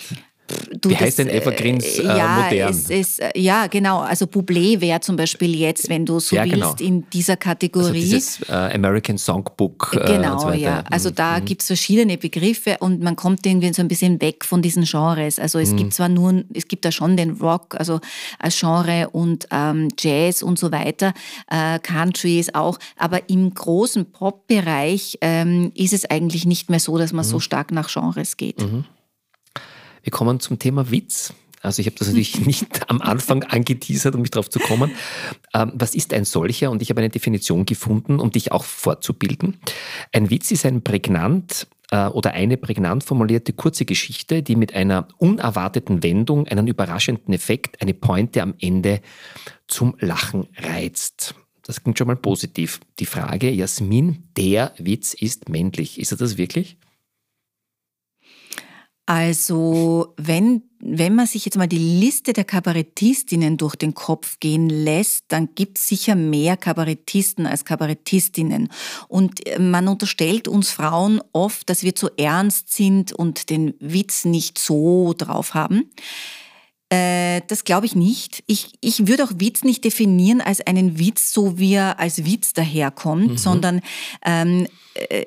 Du, 0.78 0.90
Wie 0.90 0.94
heißt 0.96 1.18
das, 1.18 1.26
denn 1.26 1.28
Evergreens, 1.30 1.98
äh, 1.98 2.02
ja, 2.04 2.44
modern? 2.50 2.68
Es 2.70 2.90
ist, 2.90 3.18
äh, 3.20 3.30
ja, 3.34 3.66
genau. 3.66 4.00
Also 4.00 4.26
Bublé 4.26 4.78
wäre 4.78 5.00
zum 5.00 5.16
Beispiel 5.16 5.54
jetzt, 5.58 5.88
wenn 5.88 6.04
du 6.04 6.20
so 6.20 6.36
Ja, 6.36 6.44
genau. 6.44 6.68
willst, 6.68 6.82
in 6.82 7.08
dieser 7.10 7.32
Also 7.34 7.40
Kategorie. 7.40 7.98
dieses 8.00 8.40
äh, 8.48 8.52
American 8.52 9.16
Songbook. 9.16 9.92
Äh, 9.94 10.00
und 10.00 10.06
Genau, 10.06 10.38
so 10.38 10.48
weiter. 10.48 10.58
ja. 10.58 10.84
Also 10.90 11.08
da 11.10 11.38
gibt's 11.40 11.68
verschiedene 11.68 12.18
Begriffe 12.18 12.76
und 12.80 13.02
man 13.02 13.16
kommt 13.16 13.46
irgendwie 13.46 13.72
so 13.72 13.80
ein 13.80 13.88
bisschen 13.88 14.20
weg 14.20 14.44
von 14.44 14.60
diesen 14.60 14.84
Genres. 14.84 15.38
Also 15.38 15.58
es 15.58 15.74
gibt 15.74 15.94
zwar 15.94 16.10
nur, 16.10 16.44
es 16.52 16.68
gibt 16.68 16.84
da 16.84 16.92
schon 16.92 17.16
den 17.16 17.30
Rock, 17.40 17.74
also 17.78 18.00
als 18.38 18.60
Genre 18.60 19.08
und 19.12 19.46
ähm, 19.50 19.88
Jazz 19.98 20.42
und 20.42 20.58
so 20.58 20.70
weiter, 20.70 21.14
äh, 21.50 21.78
Country 21.78 22.38
ist 22.38 22.54
auch, 22.54 22.78
aber 22.98 23.30
im 23.30 23.54
großen 23.54 24.04
Pop-Bereich 24.12 25.16
ähm, 25.22 25.72
ist 25.74 25.94
es 25.94 26.04
eigentlich 26.10 26.44
nicht 26.44 26.68
mehr 26.68 26.80
so, 26.80 26.98
dass 26.98 27.14
man 27.14 27.24
so 27.24 27.40
stark 27.40 27.72
nach 27.72 27.88
Genres 27.90 28.36
geht. 28.36 28.56
Wir 30.04 30.10
kommen 30.10 30.38
zum 30.38 30.58
Thema 30.58 30.90
Witz. 30.90 31.34
Also 31.62 31.80
ich 31.80 31.86
habe 31.86 31.96
das 31.98 32.08
natürlich 32.08 32.38
nicht 32.46 32.90
am 32.90 33.00
Anfang 33.00 33.42
angeteasert, 33.42 34.14
um 34.14 34.20
mich 34.20 34.30
darauf 34.30 34.50
zu 34.50 34.58
kommen. 34.58 34.92
Ähm, 35.54 35.72
was 35.74 35.94
ist 35.94 36.12
ein 36.12 36.24
solcher? 36.24 36.70
Und 36.70 36.82
ich 36.82 36.90
habe 36.90 37.00
eine 37.00 37.08
Definition 37.08 37.64
gefunden, 37.64 38.20
um 38.20 38.30
dich 38.30 38.52
auch 38.52 38.64
fortzubilden. 38.64 39.56
Ein 40.12 40.30
Witz 40.30 40.50
ist 40.50 40.66
ein 40.66 40.82
prägnant 40.82 41.66
äh, 41.90 42.06
oder 42.06 42.32
eine 42.34 42.58
prägnant 42.58 43.02
formulierte 43.02 43.54
kurze 43.54 43.86
Geschichte, 43.86 44.42
die 44.42 44.56
mit 44.56 44.74
einer 44.74 45.08
unerwarteten 45.16 46.02
Wendung, 46.02 46.46
einen 46.46 46.66
überraschenden 46.66 47.32
Effekt, 47.32 47.80
eine 47.80 47.94
Pointe 47.94 48.42
am 48.42 48.54
Ende 48.60 49.00
zum 49.66 49.96
Lachen 49.98 50.46
reizt. 50.58 51.34
Das 51.62 51.82
klingt 51.82 51.96
schon 51.96 52.08
mal 52.08 52.16
positiv. 52.16 52.78
Die 52.98 53.06
Frage, 53.06 53.50
Jasmin, 53.50 54.28
der 54.36 54.74
Witz 54.76 55.14
ist 55.14 55.48
männlich. 55.48 55.98
Ist 55.98 56.12
er 56.12 56.18
das 56.18 56.36
wirklich? 56.36 56.76
Also, 59.06 60.14
wenn, 60.16 60.62
wenn 60.80 61.14
man 61.14 61.26
sich 61.26 61.44
jetzt 61.44 61.58
mal 61.58 61.66
die 61.66 61.76
Liste 61.76 62.32
der 62.32 62.44
Kabarettistinnen 62.44 63.58
durch 63.58 63.76
den 63.76 63.92
Kopf 63.92 64.40
gehen 64.40 64.70
lässt, 64.70 65.24
dann 65.28 65.50
gibt 65.54 65.76
es 65.76 65.88
sicher 65.88 66.14
mehr 66.14 66.56
Kabarettisten 66.56 67.46
als 67.46 67.66
Kabarettistinnen. 67.66 68.70
Und 69.08 69.46
äh, 69.46 69.58
man 69.58 69.88
unterstellt 69.88 70.48
uns 70.48 70.70
Frauen 70.70 71.20
oft, 71.32 71.68
dass 71.68 71.82
wir 71.82 71.94
zu 71.94 72.08
ernst 72.16 72.72
sind 72.72 73.12
und 73.12 73.50
den 73.50 73.74
Witz 73.78 74.24
nicht 74.24 74.58
so 74.58 75.12
drauf 75.12 75.52
haben. 75.52 75.90
Äh, 76.88 77.42
Das 77.48 77.64
glaube 77.64 77.84
ich 77.84 77.94
nicht. 77.94 78.42
Ich, 78.46 78.72
ich 78.80 79.06
würde 79.06 79.24
auch 79.24 79.32
Witz 79.36 79.64
nicht 79.64 79.84
definieren 79.84 80.40
als 80.40 80.62
einen 80.66 80.98
Witz, 80.98 81.30
so 81.32 81.58
wie 81.58 81.74
er 81.74 81.98
als 81.98 82.24
Witz 82.24 82.54
daherkommt, 82.54 83.38
sondern 83.38 83.80
ähm, 84.24 84.64
äh, 84.64 84.68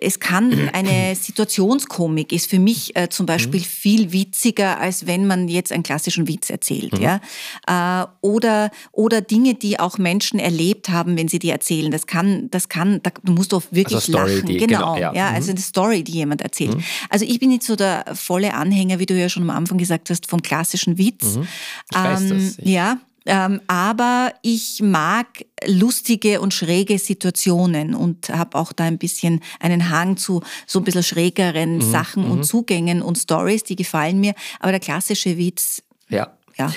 es 0.02 0.20
kann 0.20 0.70
eine 0.74 1.16
Situationskomik 1.20 2.32
ist 2.32 2.50
für 2.50 2.60
mich 2.60 2.96
äh, 2.96 3.10
zum 3.10 3.26
Beispiel 3.26 3.60
viel 3.62 4.12
witziger, 4.14 4.80
als 4.80 5.08
wenn 5.08 5.28
man 5.28 5.48
jetzt 5.50 5.72
einen 5.72 5.84
klassischen 5.84 6.28
Witz 6.28 6.50
erzählt, 6.50 6.98
ja. 7.00 7.20
Äh, 7.68 8.08
oder, 8.22 8.72
oder 8.92 9.22
Dinge, 9.22 9.56
die 9.56 9.80
auch 9.80 9.98
Menschen 9.98 10.40
erlebt 10.40 10.90
haben, 10.90 11.18
wenn 11.18 11.28
sie 11.28 11.40
die 11.40 11.50
erzählen. 11.50 11.92
Das 11.92 12.08
kann, 12.08 12.50
das 12.52 12.70
kann, 12.70 13.02
da, 13.04 13.12
du 13.24 13.32
musst 13.34 13.54
oft 13.54 13.74
wirklich 13.74 13.96
Also 13.96 14.12
Story, 14.14 14.36
lachen. 14.36 14.48
die- 14.48 14.58
genau, 14.58 14.94
genau, 14.96 14.98
ja. 14.98 15.14
ja. 15.14 15.30
Mhm. 15.30 15.36
Also 15.36 15.52
eine 15.52 15.60
Story, 15.60 16.04
die 16.04 16.14
jemand 16.14 16.42
erzählt. 16.42 16.78
Also 17.10 17.26
ich 17.26 17.40
bin 17.40 17.50
nicht 17.50 17.64
so 17.64 17.76
der 17.76 18.06
volle 18.16 18.54
Anhänger, 18.54 19.00
wie 19.00 19.06
du 19.06 19.16
ja 19.20 19.28
schon 19.30 19.44
am 19.44 19.50
Anfang 19.50 19.78
gesagt 19.78 20.10
hast, 20.10 20.28
vom 20.30 20.42
klassischen 20.42 20.98
Witz. 20.98 21.36
Mhm. 21.36 21.48
Ich 21.92 21.98
weiß 21.98 22.30
das. 22.30 22.58
Ich- 22.60 22.66
ja, 22.68 22.98
Ähm, 23.28 23.62
aber 23.68 24.34
ich 24.42 24.82
mag 24.82 25.28
lustige 25.66 26.40
und 26.40 26.54
schräge 26.54 26.98
Situationen 26.98 27.94
und 27.94 28.30
habe 28.30 28.58
auch 28.58 28.72
da 28.72 28.86
ein 28.86 28.98
bisschen 28.98 29.42
einen 29.60 29.90
Hang 29.90 30.16
zu 30.16 30.42
so 30.66 30.80
ein 30.80 30.86
bisschen 30.86 31.04
schrägeren 31.04 31.76
mhm. 31.76 31.82
Sachen 31.82 32.24
und 32.24 32.40
mhm. 32.40 32.44
Zugängen 32.44 33.02
und 33.02 33.18
Stories, 33.18 33.64
die 33.64 33.76
gefallen 33.76 34.22
mir. 34.22 34.34
Aber 34.62 34.72
der 34.72 34.80
klassische 34.80 35.38
Witz, 35.38 35.84
ja. 36.10 36.32
ja. 36.58 36.72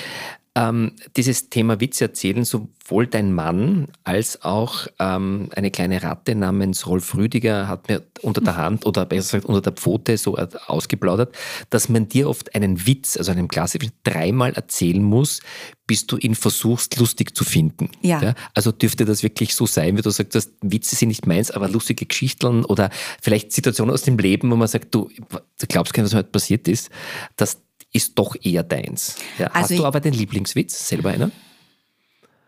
Ähm, 0.57 0.93
dieses 1.17 1.49
Thema 1.49 1.81
Witz 1.81 2.01
erzählen, 2.01 2.45
sowohl 2.45 3.07
dein 3.07 3.33
Mann 3.33 3.87
als 4.03 4.43
auch 4.43 4.89
ähm, 4.99 5.49
eine 5.55 5.71
kleine 5.71 6.03
Ratte 6.03 6.35
namens 6.35 6.89
Rolf 6.89 7.15
Rüdiger 7.15 7.69
hat 7.69 7.89
mir 7.89 8.03
unter 8.23 8.41
der 8.41 8.57
Hand 8.57 8.85
oder 8.85 9.07
besser 9.07 9.39
gesagt 9.39 9.45
unter 9.45 9.61
der 9.61 9.75
Pfote 9.75 10.19
so 10.19 10.37
ausgeplaudert, 10.37 11.37
dass 11.71 11.89
man 11.89 12.09
dir 12.09 12.29
oft 12.29 12.53
einen 12.57 12.85
Witz, 12.85 13.17
also 13.17 13.31
einen 13.31 13.47
klassischen, 13.47 13.93
dreimal 14.03 14.53
erzählen 14.55 15.05
muss, 15.05 15.39
bis 15.87 16.09
du 16.09 16.17
ihn 16.17 16.35
versuchst, 16.35 16.99
lustig 16.99 17.37
zu 17.37 17.45
finden. 17.45 17.89
Ja. 18.03 18.21
ja. 18.21 18.35
Also 18.53 18.73
dürfte 18.73 19.05
das 19.05 19.23
wirklich 19.23 19.55
so 19.55 19.67
sein, 19.67 19.97
wie 19.97 20.03
du 20.03 20.11
sagst, 20.11 20.35
dass 20.35 20.51
Witze 20.63 20.97
sind 20.97 21.11
nicht 21.11 21.29
meins, 21.29 21.53
aber 21.53 21.69
lustige 21.69 22.07
Geschichten 22.07 22.65
oder 22.65 22.91
vielleicht 23.23 23.53
Situationen 23.53 23.95
aus 23.95 24.03
dem 24.03 24.19
Leben, 24.19 24.51
wo 24.51 24.57
man 24.57 24.67
sagt, 24.67 24.93
du, 24.97 25.09
du 25.29 25.67
glaubst 25.69 25.95
gar 25.95 26.03
nicht, 26.03 26.13
was 26.13 26.19
heute 26.19 26.31
passiert 26.31 26.67
ist, 26.67 26.91
dass 27.37 27.63
ist 27.93 28.19
doch 28.19 28.37
eher 28.41 28.63
deins. 28.63 29.17
Ja, 29.39 29.49
also 29.49 29.61
hast 29.61 29.79
du 29.79 29.85
aber 29.85 30.01
den 30.01 30.15
Lieblingswitz, 30.15 30.89
selber 30.89 31.11
einer? 31.11 31.31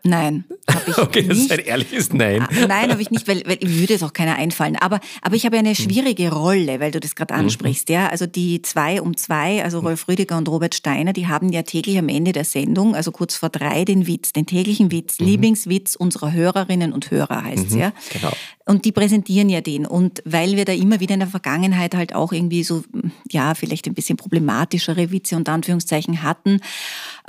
Nein, 0.05 0.43
habe 0.69 0.83
ich 0.91 0.97
okay, 0.97 1.21
nicht. 1.21 1.31
das 1.31 1.37
ist 1.37 1.51
ein 1.53 1.59
ehrliches 1.59 2.11
Nein. 2.11 2.41
Ah, 2.41 2.67
nein, 2.67 2.91
habe 2.91 3.01
ich 3.01 3.09
nicht, 3.09 3.25
weil, 3.25 3.41
weil 3.45 3.57
würde 3.61 3.93
es 3.93 4.03
auch 4.03 4.11
keiner 4.11 4.35
einfallen. 4.35 4.75
Aber, 4.75 4.99
aber 5.21 5.35
ich 5.35 5.45
habe 5.45 5.57
eine 5.57 5.69
hm. 5.69 5.75
schwierige 5.75 6.29
Rolle, 6.29 6.81
weil 6.81 6.91
du 6.91 6.99
das 6.99 7.15
gerade 7.15 7.33
mhm. 7.33 7.41
ansprichst. 7.41 7.87
Ja? 7.87 8.09
Also 8.09 8.25
die 8.25 8.61
zwei 8.61 9.01
um 9.01 9.15
zwei, 9.15 9.63
also 9.63 9.79
Rolf 9.79 10.09
Rüdiger 10.09 10.37
und 10.37 10.49
Robert 10.49 10.75
Steiner, 10.75 11.13
die 11.13 11.27
haben 11.27 11.53
ja 11.53 11.63
täglich 11.63 11.97
am 11.97 12.09
Ende 12.09 12.33
der 12.33 12.43
Sendung, 12.43 12.95
also 12.95 13.11
kurz 13.11 13.37
vor 13.37 13.47
drei, 13.47 13.85
den 13.85 14.05
Witz, 14.05 14.33
den 14.33 14.45
täglichen 14.45 14.91
Witz, 14.91 15.19
mhm. 15.19 15.27
Lieblingswitz 15.27 15.95
unserer 15.95 16.33
Hörerinnen 16.33 16.91
und 16.91 17.09
Hörer 17.09 17.45
heißt 17.45 17.67
es, 17.67 17.73
mhm, 17.73 17.79
ja. 17.79 17.93
Genau. 18.11 18.33
Und 18.65 18.85
die 18.85 18.91
präsentieren 18.93 19.49
ja 19.49 19.61
den. 19.61 19.85
Und 19.85 20.21
weil 20.25 20.55
wir 20.55 20.63
da 20.63 20.71
immer 20.71 20.99
wieder 20.99 21.13
in 21.13 21.19
der 21.19 21.29
Vergangenheit 21.29 21.95
halt 21.95 22.15
auch 22.15 22.31
irgendwie 22.31 22.63
so, 22.63 22.83
ja, 23.29 23.55
vielleicht 23.55 23.87
ein 23.87 23.93
bisschen 23.93 24.15
problematischere 24.15 25.11
Witze 25.11 25.35
und 25.35 25.49
Anführungszeichen 25.49 26.23
hatten, 26.23 26.61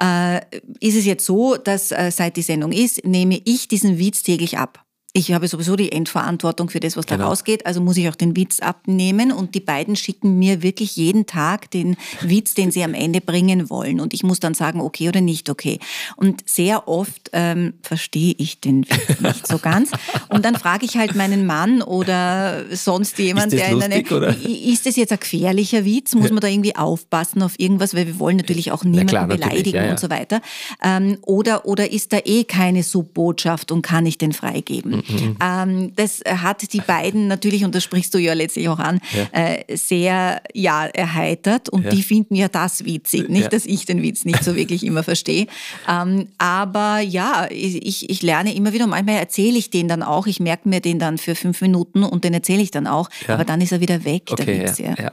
äh, 0.00 0.38
ist 0.80 0.96
es 0.96 1.04
jetzt 1.04 1.26
so, 1.26 1.56
dass 1.56 1.90
äh, 1.90 2.10
seit 2.12 2.36
die 2.36 2.42
Sendung 2.42 2.70
ist, 2.70 3.04
nehme 3.04 3.40
ich 3.44 3.66
diesen 3.66 3.98
Witz 3.98 4.22
täglich 4.22 4.58
ab 4.58 4.83
ich 5.16 5.32
habe 5.32 5.46
sowieso 5.46 5.76
die 5.76 5.92
Endverantwortung 5.92 6.68
für 6.68 6.80
das, 6.80 6.96
was 6.96 7.06
genau. 7.06 7.22
da 7.22 7.28
rausgeht, 7.28 7.66
also 7.66 7.80
muss 7.80 7.96
ich 7.96 8.08
auch 8.08 8.16
den 8.16 8.34
Witz 8.36 8.58
abnehmen 8.58 9.30
und 9.30 9.54
die 9.54 9.60
beiden 9.60 9.94
schicken 9.94 10.40
mir 10.40 10.60
wirklich 10.60 10.96
jeden 10.96 11.24
Tag 11.24 11.70
den 11.70 11.96
Witz, 12.20 12.54
den 12.54 12.72
sie 12.72 12.82
am 12.82 12.94
Ende 12.94 13.20
bringen 13.20 13.70
wollen 13.70 14.00
und 14.00 14.12
ich 14.12 14.24
muss 14.24 14.40
dann 14.40 14.54
sagen, 14.54 14.80
okay 14.80 15.08
oder 15.08 15.20
nicht 15.20 15.48
okay. 15.50 15.78
Und 16.16 16.42
sehr 16.48 16.88
oft 16.88 17.30
ähm, 17.32 17.74
verstehe 17.80 18.34
ich 18.38 18.58
den 18.58 18.84
Witz 18.90 19.20
nicht 19.20 19.46
so 19.46 19.58
ganz 19.58 19.92
und 20.30 20.44
dann 20.44 20.56
frage 20.56 20.84
ich 20.84 20.96
halt 20.96 21.14
meinen 21.14 21.46
Mann 21.46 21.80
oder 21.80 22.64
sonst 22.74 23.16
jemand, 23.20 23.52
der 23.52 23.68
in 23.68 23.82
eine, 23.84 24.02
oder? 24.10 24.34
ist 24.44 24.84
das 24.84 24.96
jetzt 24.96 25.12
ein 25.12 25.20
gefährlicher 25.20 25.84
Witz? 25.84 26.16
Muss 26.16 26.30
man 26.30 26.40
da 26.40 26.48
irgendwie 26.48 26.74
aufpassen 26.74 27.40
auf 27.44 27.54
irgendwas, 27.58 27.94
weil 27.94 28.08
wir 28.08 28.18
wollen 28.18 28.38
natürlich 28.38 28.72
auch 28.72 28.82
niemanden 28.82 29.06
klar, 29.06 29.28
beleidigen 29.28 29.76
ja, 29.76 29.84
ja. 29.84 29.90
und 29.92 30.00
so 30.00 30.10
weiter. 30.10 30.40
Ähm, 30.82 31.18
oder, 31.22 31.66
oder 31.66 31.92
ist 31.92 32.12
da 32.12 32.18
eh 32.24 32.42
keine 32.42 32.82
Subbotschaft 32.82 33.70
und 33.70 33.82
kann 33.82 34.06
ich 34.06 34.18
den 34.18 34.32
freigeben? 34.32 34.96
Mhm. 34.96 35.03
Ähm, 35.40 35.92
das 35.96 36.20
hat 36.26 36.72
die 36.72 36.80
beiden 36.80 37.28
natürlich, 37.28 37.64
und 37.64 37.74
das 37.74 37.84
sprichst 37.84 38.14
du 38.14 38.18
ja 38.18 38.32
letztlich 38.32 38.68
auch 38.68 38.78
an, 38.78 39.00
ja. 39.12 39.40
äh, 39.40 39.76
sehr 39.76 40.42
ja, 40.52 40.86
erheitert. 40.86 41.68
Und 41.68 41.84
ja. 41.84 41.90
die 41.90 42.02
finden 42.02 42.34
ja 42.34 42.48
das 42.48 42.84
witzig. 42.84 43.28
Nicht, 43.28 43.44
ja. 43.44 43.48
dass 43.48 43.66
ich 43.66 43.86
den 43.86 44.02
Witz 44.02 44.24
nicht 44.24 44.42
so 44.44 44.56
wirklich 44.56 44.84
immer 44.84 45.02
verstehe. 45.02 45.46
Ähm, 45.88 46.28
aber 46.38 47.00
ja, 47.00 47.48
ich, 47.50 48.08
ich 48.08 48.22
lerne 48.22 48.54
immer 48.54 48.72
wieder. 48.72 48.86
Manchmal 48.86 49.16
erzähle 49.16 49.58
ich 49.58 49.70
den 49.70 49.88
dann 49.88 50.02
auch. 50.02 50.26
Ich 50.26 50.40
merke 50.40 50.68
mir 50.68 50.80
den 50.80 50.98
dann 50.98 51.18
für 51.18 51.34
fünf 51.34 51.60
Minuten 51.60 52.02
und 52.02 52.24
den 52.24 52.34
erzähle 52.34 52.62
ich 52.62 52.70
dann 52.70 52.86
auch. 52.86 53.08
Aber 53.28 53.44
dann 53.44 53.60
ist 53.60 53.72
er 53.72 53.80
wieder 53.80 54.04
weg, 54.04 54.28
okay, 54.30 54.62
Witz. 54.62 54.78
Ja. 54.78 55.12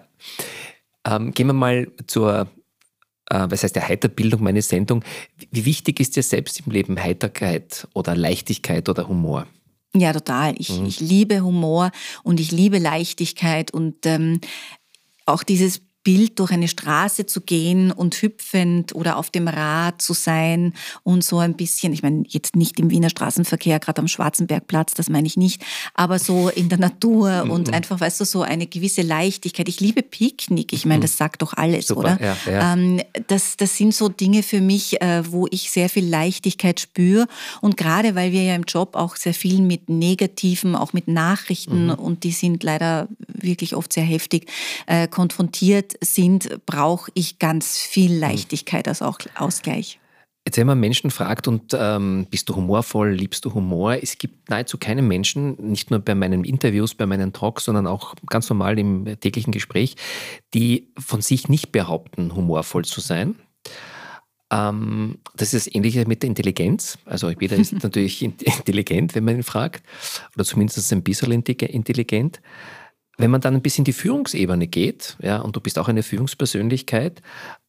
Ähm, 1.07 1.33
gehen 1.33 1.47
wir 1.47 1.53
mal 1.53 1.87
zur 2.07 2.47
äh, 3.31 3.47
was 3.49 3.63
heißt 3.63 3.75
der 3.75 3.87
Heiterbildung, 3.87 4.43
meine 4.43 4.61
Sendung. 4.61 5.03
Wie 5.51 5.65
wichtig 5.65 5.99
ist 5.99 6.15
dir 6.15 6.23
selbst 6.23 6.61
im 6.65 6.71
Leben 6.71 7.01
Heiterkeit 7.01 7.87
oder 7.93 8.15
Leichtigkeit 8.15 8.89
oder 8.89 9.07
Humor? 9.07 9.47
Ja, 9.95 10.13
total. 10.13 10.55
Ich, 10.57 10.69
mhm. 10.69 10.85
ich 10.85 10.99
liebe 10.99 11.41
Humor 11.41 11.91
und 12.23 12.39
ich 12.39 12.51
liebe 12.51 12.77
Leichtigkeit 12.77 13.71
und 13.71 14.05
ähm, 14.05 14.39
auch 15.25 15.43
dieses 15.43 15.81
Bild, 16.03 16.39
durch 16.39 16.51
eine 16.51 16.67
Straße 16.67 17.27
zu 17.27 17.41
gehen 17.41 17.91
und 17.91 18.15
hüpfend 18.15 18.95
oder 18.95 19.17
auf 19.17 19.29
dem 19.29 19.47
Rad 19.47 20.01
zu 20.01 20.13
sein 20.13 20.73
und 21.03 21.23
so 21.23 21.37
ein 21.37 21.55
bisschen, 21.55 21.93
ich 21.93 22.01
meine 22.01 22.23
jetzt 22.27 22.55
nicht 22.55 22.79
im 22.79 22.89
Wiener 22.89 23.09
Straßenverkehr, 23.09 23.79
gerade 23.79 24.01
am 24.01 24.07
Schwarzenbergplatz, 24.07 24.95
das 24.95 25.09
meine 25.09 25.27
ich 25.27 25.37
nicht, 25.37 25.61
aber 25.93 26.17
so 26.17 26.49
in 26.49 26.69
der 26.69 26.79
Natur 26.79 27.45
mhm. 27.45 27.51
und 27.51 27.73
einfach, 27.73 27.99
weißt 27.99 28.19
du, 28.19 28.25
so 28.25 28.41
eine 28.41 28.65
gewisse 28.65 29.03
Leichtigkeit. 29.03 29.69
Ich 29.69 29.79
liebe 29.79 30.01
Picknick, 30.01 30.73
ich 30.73 30.85
meine, 30.85 30.97
mhm. 30.97 31.01
das 31.03 31.17
sagt 31.17 31.43
doch 31.43 31.53
alles, 31.53 31.87
Super, 31.87 31.99
oder? 31.99 32.19
Ja, 32.21 32.37
ja. 32.51 32.73
Ähm, 32.73 33.01
das, 33.27 33.57
das 33.57 33.77
sind 33.77 33.93
so 33.93 34.09
Dinge 34.09 34.41
für 34.41 34.61
mich, 34.61 35.01
äh, 35.01 35.23
wo 35.31 35.47
ich 35.51 35.69
sehr 35.69 35.89
viel 35.89 36.07
Leichtigkeit 36.07 36.79
spüre 36.79 37.27
und 37.61 37.77
gerade 37.77 38.15
weil 38.15 38.31
wir 38.31 38.43
ja 38.43 38.55
im 38.55 38.63
Job 38.63 38.95
auch 38.95 39.15
sehr 39.15 39.35
viel 39.35 39.61
mit 39.61 39.87
Negativen, 39.89 40.75
auch 40.75 40.93
mit 40.93 41.07
Nachrichten 41.07 41.87
mhm. 41.87 41.93
und 41.93 42.23
die 42.23 42.31
sind 42.31 42.63
leider 42.63 43.07
wirklich 43.27 43.75
oft 43.75 43.93
sehr 43.93 44.03
heftig 44.03 44.47
äh, 44.87 45.07
konfrontiert, 45.07 45.90
sind, 46.01 46.65
brauche 46.65 47.11
ich 47.13 47.39
ganz 47.39 47.77
viel 47.77 48.11
hm. 48.11 48.19
Leichtigkeit 48.19 48.87
als 48.87 49.01
Ausgleich. 49.01 49.99
Jetzt, 50.45 50.57
wenn 50.57 50.65
man 50.65 50.79
Menschen 50.79 51.11
fragt 51.11 51.47
und 51.47 51.75
ähm, 51.77 52.25
bist 52.31 52.49
du 52.49 52.55
humorvoll, 52.55 53.11
liebst 53.11 53.45
du 53.45 53.53
Humor, 53.53 53.97
es 54.01 54.17
gibt 54.17 54.49
nahezu 54.49 54.79
keinen 54.79 55.07
Menschen, 55.07 55.55
nicht 55.59 55.91
nur 55.91 55.99
bei 55.99 56.15
meinen 56.15 56.43
Interviews, 56.45 56.95
bei 56.95 57.05
meinen 57.05 57.31
Talks, 57.31 57.65
sondern 57.65 57.85
auch 57.85 58.15
ganz 58.27 58.49
normal 58.49 58.79
im 58.79 59.19
täglichen 59.19 59.51
Gespräch, 59.51 59.95
die 60.55 60.91
von 60.97 61.21
sich 61.21 61.47
nicht 61.47 61.71
behaupten, 61.71 62.35
humorvoll 62.35 62.85
zu 62.85 63.01
sein. 63.01 63.35
Ähm, 64.51 65.19
das 65.35 65.53
ist 65.53 65.67
das 65.67 65.75
Ähnliche 65.75 66.07
mit 66.07 66.23
der 66.23 66.29
Intelligenz. 66.29 66.97
Also 67.05 67.29
jeder 67.29 67.57
ist 67.57 67.73
natürlich 67.83 68.23
intelligent, 68.23 69.13
wenn 69.13 69.23
man 69.23 69.35
ihn 69.35 69.43
fragt, 69.43 69.83
oder 70.35 70.43
zumindest 70.43 70.91
ein 70.91 71.03
bisschen 71.03 71.31
intelligent. 71.31 72.41
Wenn 73.21 73.29
man 73.29 73.41
dann 73.41 73.53
ein 73.53 73.61
bisschen 73.61 73.81
in 73.83 73.85
die 73.85 73.93
Führungsebene 73.93 74.65
geht, 74.65 75.15
ja, 75.21 75.37
und 75.41 75.55
du 75.55 75.61
bist 75.61 75.77
auch 75.77 75.87
eine 75.87 76.01
Führungspersönlichkeit, 76.01 77.21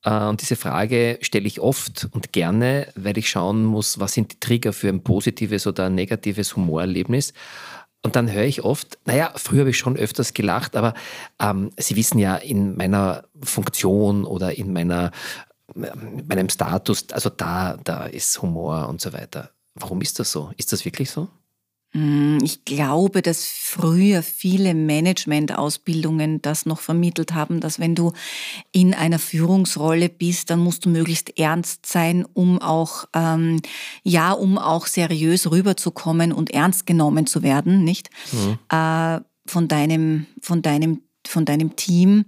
äh, 0.03 0.25
und 0.25 0.41
diese 0.41 0.57
Frage 0.57 1.19
stelle 1.21 1.47
ich 1.47 1.61
oft 1.61 2.09
und 2.13 2.33
gerne, 2.33 2.89
weil 2.95 3.19
ich 3.19 3.29
schauen 3.29 3.65
muss, 3.65 4.01
was 4.01 4.15
sind 4.15 4.33
die 4.33 4.41
Trigger 4.41 4.73
für 4.73 4.89
ein 4.89 5.03
positives 5.03 5.67
oder 5.67 5.87
ein 5.87 5.95
negatives 5.95 6.57
Humorerlebnis. 6.57 7.35
Und 8.03 8.17
dann 8.17 8.33
höre 8.33 8.45
ich 8.45 8.65
oft, 8.65 8.99
naja, 9.05 9.31
früher 9.37 9.61
habe 9.61 9.71
ich 9.71 9.79
schon 9.79 9.97
öfters 9.97 10.33
gelacht, 10.33 10.75
aber 10.75 10.95
ähm, 11.39 11.71
Sie 11.77 11.97
wissen 11.97 12.19
ja, 12.19 12.37
in 12.37 12.75
meiner 12.77 13.25
Funktion 13.43 14.25
oder 14.25 14.57
in 14.57 14.73
meiner, 14.73 15.11
meinem 15.75 16.49
Status, 16.49 17.07
also 17.13 17.29
da, 17.29 17.77
da 17.85 18.07
ist 18.07 18.41
Humor 18.41 18.89
und 18.89 19.03
so 19.03 19.13
weiter. 19.13 19.51
Warum 19.75 20.01
ist 20.01 20.19
das 20.19 20.33
so? 20.33 20.51
Ist 20.57 20.73
das 20.73 20.87
wirklich 20.87 21.11
so? 21.11 21.29
Hm, 21.93 22.39
ich 22.43 22.65
glaube, 22.65 23.21
dass 23.21 23.45
früher 23.47 24.23
viele 24.23 24.75
Management-Ausbildungen 24.75 26.41
das 26.41 26.65
noch 26.65 26.81
vermittelt 26.81 27.35
haben, 27.35 27.61
dass 27.61 27.79
wenn 27.79 27.95
du 27.95 28.13
in 28.73 28.95
einer 28.95 29.19
Führungsrolle 29.19 30.09
bist, 30.09 30.49
dann 30.49 30.61
musst 30.61 30.87
du 30.87 30.89
möglichst 30.89 31.39
ernst 31.39 31.85
sein, 31.85 32.25
um 32.33 32.61
auch, 32.61 33.05
ähm, 33.15 33.61
ja, 34.03 34.33
um 34.33 34.57
auch 34.57 34.87
seriös 34.87 35.51
rüberzukommen 35.51 36.33
und 36.33 36.51
ernst 36.51 36.87
genommen 36.87 37.27
zu 37.27 37.43
werden, 37.43 37.85
nicht? 37.85 38.09
Mhm. 38.33 38.59
Äh, 38.71 39.21
von 39.45 39.69
deinem, 39.69 40.27
von 40.41 40.63
deinem, 40.63 41.03
von 41.27 41.45
deinem 41.45 41.77
Team. 41.77 42.25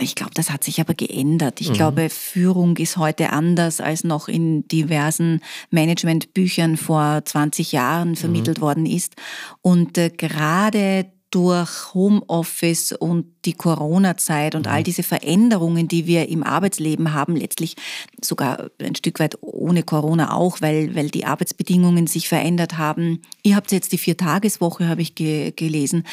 Ich 0.00 0.14
glaube, 0.14 0.32
das 0.34 0.50
hat 0.50 0.64
sich 0.64 0.80
aber 0.80 0.94
geändert. 0.94 1.60
Ich 1.60 1.70
mhm. 1.70 1.74
glaube, 1.74 2.10
Führung 2.10 2.76
ist 2.76 2.96
heute 2.96 3.30
anders, 3.30 3.80
als 3.80 4.04
noch 4.04 4.28
in 4.28 4.66
diversen 4.68 5.40
Managementbüchern 5.70 6.76
vor 6.76 7.22
20 7.24 7.72
Jahren 7.72 8.16
vermittelt 8.16 8.58
mhm. 8.58 8.62
worden 8.62 8.86
ist. 8.86 9.14
Und 9.62 9.98
äh, 9.98 10.10
gerade 10.10 11.06
durch 11.30 11.94
Homeoffice 11.94 12.92
und 12.92 13.26
die 13.44 13.52
Corona-Zeit 13.52 14.54
und 14.54 14.66
all 14.66 14.80
mhm. 14.80 14.84
diese 14.84 15.02
Veränderungen, 15.02 15.88
die 15.88 16.06
wir 16.06 16.28
im 16.28 16.42
Arbeitsleben 16.42 17.14
haben, 17.14 17.36
letztlich 17.36 17.76
sogar 18.22 18.70
ein 18.80 18.96
Stück 18.96 19.20
weit 19.20 19.38
ohne 19.40 19.82
Corona 19.82 20.34
auch, 20.34 20.60
weil, 20.60 20.94
weil 20.94 21.08
die 21.08 21.24
Arbeitsbedingungen 21.24 22.06
sich 22.06 22.28
verändert 22.28 22.78
haben. 22.78 23.22
Ihr 23.42 23.56
habt 23.56 23.70
jetzt 23.72 23.92
die 23.92 23.98
Viertageswoche, 23.98 24.88
habe 24.88 25.02
ich 25.02 25.14
ge 25.14 25.52
gelesen. 25.54 26.04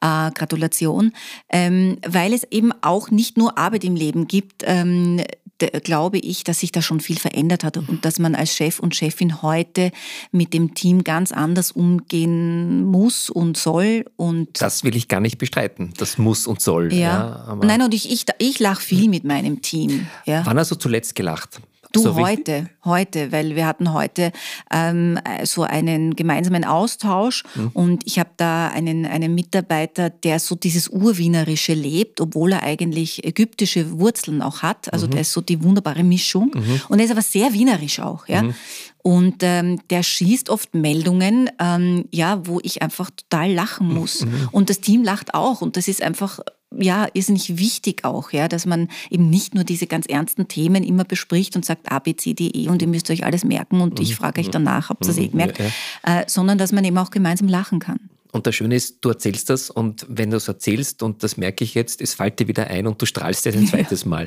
Äh, 0.00 0.30
Gratulation. 0.32 1.12
Ähm, 1.48 1.98
weil 2.06 2.32
es 2.32 2.44
eben 2.50 2.72
auch 2.82 3.10
nicht 3.10 3.36
nur 3.36 3.56
Arbeit 3.56 3.84
im 3.84 3.96
Leben 3.96 4.26
gibt. 4.26 4.62
Ähm, 4.66 5.20
glaube 5.58 6.18
ich, 6.18 6.44
dass 6.44 6.60
sich 6.60 6.72
da 6.72 6.82
schon 6.82 7.00
viel 7.00 7.18
verändert 7.18 7.64
hat 7.64 7.76
und 7.76 8.04
dass 8.04 8.18
man 8.18 8.34
als 8.34 8.54
Chef 8.54 8.80
und 8.80 8.94
Chefin 8.94 9.42
heute 9.42 9.92
mit 10.32 10.52
dem 10.52 10.74
Team 10.74 11.04
ganz 11.04 11.32
anders 11.32 11.70
umgehen 11.70 12.84
muss 12.84 13.30
und 13.30 13.56
soll. 13.56 14.04
Und 14.16 14.60
das 14.64 14.82
will 14.82 14.96
ich 14.96 15.08
gar 15.08 15.20
nicht 15.20 15.36
bestreiten. 15.36 15.92
Das 15.98 16.16
muss 16.16 16.46
und 16.46 16.62
soll. 16.62 16.90
Ja. 16.92 17.44
ja 17.46 17.58
Nein, 17.62 17.82
und 17.82 17.92
ich, 17.92 18.10
ich, 18.10 18.24
ich 18.38 18.58
lache 18.60 18.80
viel 18.80 19.10
mit 19.10 19.22
meinem 19.22 19.60
Team. 19.60 20.06
Ja. 20.24 20.40
Wann 20.46 20.58
hast 20.58 20.70
du 20.70 20.76
zuletzt 20.76 21.14
gelacht? 21.14 21.60
Du 21.94 22.02
so 22.02 22.16
heute, 22.16 22.52
wichtig? 22.52 22.76
heute, 22.84 23.32
weil 23.32 23.54
wir 23.54 23.66
hatten 23.66 23.92
heute 23.92 24.32
ähm, 24.72 25.18
so 25.44 25.62
einen 25.62 26.16
gemeinsamen 26.16 26.64
Austausch 26.64 27.44
mhm. 27.54 27.70
und 27.72 28.02
ich 28.04 28.18
habe 28.18 28.30
da 28.36 28.68
einen, 28.68 29.06
einen 29.06 29.34
Mitarbeiter, 29.34 30.10
der 30.10 30.40
so 30.40 30.56
dieses 30.56 30.88
Urwienerische 30.88 31.72
lebt, 31.72 32.20
obwohl 32.20 32.52
er 32.52 32.64
eigentlich 32.64 33.24
ägyptische 33.24 33.98
Wurzeln 33.98 34.42
auch 34.42 34.62
hat. 34.62 34.92
Also 34.92 35.06
mhm. 35.06 35.12
der 35.12 35.20
ist 35.20 35.32
so 35.32 35.40
die 35.40 35.62
wunderbare 35.62 36.02
Mischung 36.02 36.50
mhm. 36.54 36.80
und 36.88 36.98
er 36.98 37.04
ist 37.04 37.12
aber 37.12 37.22
sehr 37.22 37.52
wienerisch 37.52 38.00
auch. 38.00 38.26
Ja? 38.26 38.42
Mhm. 38.42 38.54
Und 39.02 39.42
ähm, 39.42 39.80
der 39.90 40.02
schießt 40.02 40.48
oft 40.48 40.74
Meldungen, 40.74 41.50
ähm, 41.60 42.06
ja, 42.10 42.46
wo 42.46 42.58
ich 42.62 42.80
einfach 42.80 43.10
total 43.10 43.52
lachen 43.52 43.88
mhm. 43.88 43.94
muss. 43.94 44.24
Mhm. 44.24 44.48
Und 44.50 44.70
das 44.70 44.80
Team 44.80 45.04
lacht 45.04 45.34
auch. 45.34 45.60
Und 45.60 45.76
das 45.76 45.88
ist 45.88 46.02
einfach 46.02 46.40
ja, 46.78 47.04
ist 47.04 47.30
nicht 47.30 47.58
wichtig 47.58 48.04
auch, 48.04 48.32
ja, 48.32 48.48
dass 48.48 48.66
man 48.66 48.88
eben 49.10 49.30
nicht 49.30 49.54
nur 49.54 49.64
diese 49.64 49.86
ganz 49.86 50.06
ernsten 50.06 50.48
Themen 50.48 50.82
immer 50.82 51.04
bespricht 51.04 51.56
und 51.56 51.64
sagt 51.64 51.90
A, 51.90 51.98
B, 51.98 52.16
C, 52.16 52.34
D, 52.34 52.48
E 52.48 52.68
und 52.68 52.82
ihr 52.82 52.88
müsst 52.88 53.10
euch 53.10 53.24
alles 53.24 53.44
merken 53.44 53.80
und 53.80 54.00
ich 54.00 54.10
mhm. 54.10 54.14
frage 54.14 54.40
euch 54.40 54.50
danach, 54.50 54.88
habt 54.90 55.04
ihr 55.04 55.10
es 55.10 55.18
eh 55.18 55.28
gemerkt, 55.28 55.58
ja, 55.58 55.66
ja. 56.06 56.20
Äh, 56.20 56.24
sondern 56.28 56.58
dass 56.58 56.72
man 56.72 56.84
eben 56.84 56.98
auch 56.98 57.10
gemeinsam 57.10 57.48
lachen 57.48 57.78
kann. 57.78 57.98
Und 58.32 58.48
das 58.48 58.56
Schöne 58.56 58.74
ist, 58.74 58.98
du 59.02 59.10
erzählst 59.10 59.48
das 59.48 59.70
und 59.70 60.06
wenn 60.08 60.30
du 60.30 60.36
es 60.36 60.48
erzählst, 60.48 61.02
und 61.02 61.22
das 61.22 61.36
merke 61.36 61.62
ich 61.62 61.74
jetzt, 61.74 62.00
es 62.00 62.14
fällt 62.14 62.40
dir 62.40 62.48
wieder 62.48 62.66
ein 62.66 62.86
und 62.86 63.00
du 63.00 63.06
strahlst 63.06 63.44
dir 63.44 63.52
ein 63.52 63.66
zweites 63.68 64.04
Mal. 64.04 64.26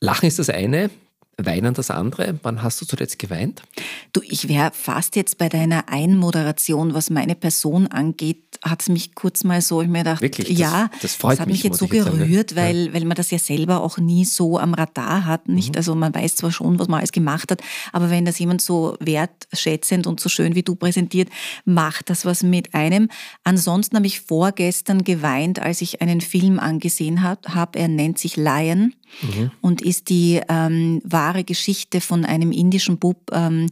Lachen 0.00 0.26
ist 0.26 0.38
das 0.38 0.48
eine, 0.48 0.90
Weinen 1.40 1.72
das 1.72 1.92
andere? 1.92 2.38
Wann 2.42 2.64
hast 2.64 2.80
du 2.80 2.84
zuletzt 2.84 3.18
geweint? 3.20 3.62
Du, 4.12 4.20
ich 4.24 4.48
wäre 4.48 4.72
fast 4.74 5.14
jetzt 5.14 5.38
bei 5.38 5.48
deiner 5.48 5.88
Einmoderation, 5.88 6.94
was 6.94 7.10
meine 7.10 7.36
Person 7.36 7.86
angeht, 7.86 8.58
hat 8.64 8.82
es 8.82 8.88
mich 8.88 9.14
kurz 9.14 9.44
mal 9.44 9.62
so, 9.62 9.80
ich 9.80 9.86
mir 9.86 9.98
gedacht, 9.98 10.20
Wirklich? 10.20 10.58
ja, 10.58 10.90
das, 11.00 11.14
freut 11.14 11.34
das 11.34 11.40
hat 11.40 11.46
mich, 11.46 11.58
mich 11.58 11.62
jetzt 11.62 11.78
so 11.78 11.86
gerührt, 11.86 12.50
sagen, 12.50 12.60
weil, 12.60 12.86
ja. 12.86 12.94
weil 12.94 13.04
man 13.04 13.16
das 13.16 13.30
ja 13.30 13.38
selber 13.38 13.82
auch 13.82 13.98
nie 13.98 14.24
so 14.24 14.58
am 14.58 14.74
Radar 14.74 15.26
hat, 15.26 15.48
nicht? 15.48 15.74
Mhm. 15.74 15.76
Also 15.76 15.94
man 15.94 16.12
weiß 16.12 16.34
zwar 16.34 16.50
schon, 16.50 16.80
was 16.80 16.88
man 16.88 16.98
alles 16.98 17.12
gemacht 17.12 17.52
hat, 17.52 17.62
aber 17.92 18.10
wenn 18.10 18.24
das 18.24 18.38
jemand 18.40 18.60
so 18.60 18.96
wertschätzend 18.98 20.08
und 20.08 20.18
so 20.18 20.28
schön 20.28 20.56
wie 20.56 20.64
du 20.64 20.74
präsentiert, 20.74 21.28
macht 21.64 22.10
das 22.10 22.24
was 22.24 22.42
mit 22.42 22.74
einem. 22.74 23.10
Ansonsten 23.44 23.94
habe 23.94 24.08
ich 24.08 24.20
vorgestern 24.20 25.04
geweint, 25.04 25.60
als 25.60 25.82
ich 25.82 26.02
einen 26.02 26.20
Film 26.20 26.58
angesehen 26.58 27.22
habe. 27.22 27.78
Er 27.78 27.86
nennt 27.86 28.18
sich 28.18 28.36
Lion 28.36 28.92
mhm. 29.22 29.50
und 29.60 29.82
ist 29.82 30.08
die 30.08 30.40
ähm, 30.48 31.00
wahre 31.04 31.44
Geschichte 31.44 32.00
von 32.00 32.24
einem 32.24 32.52
indischen 32.52 32.98
Bub, 32.98 33.30
ähm, 33.32 33.66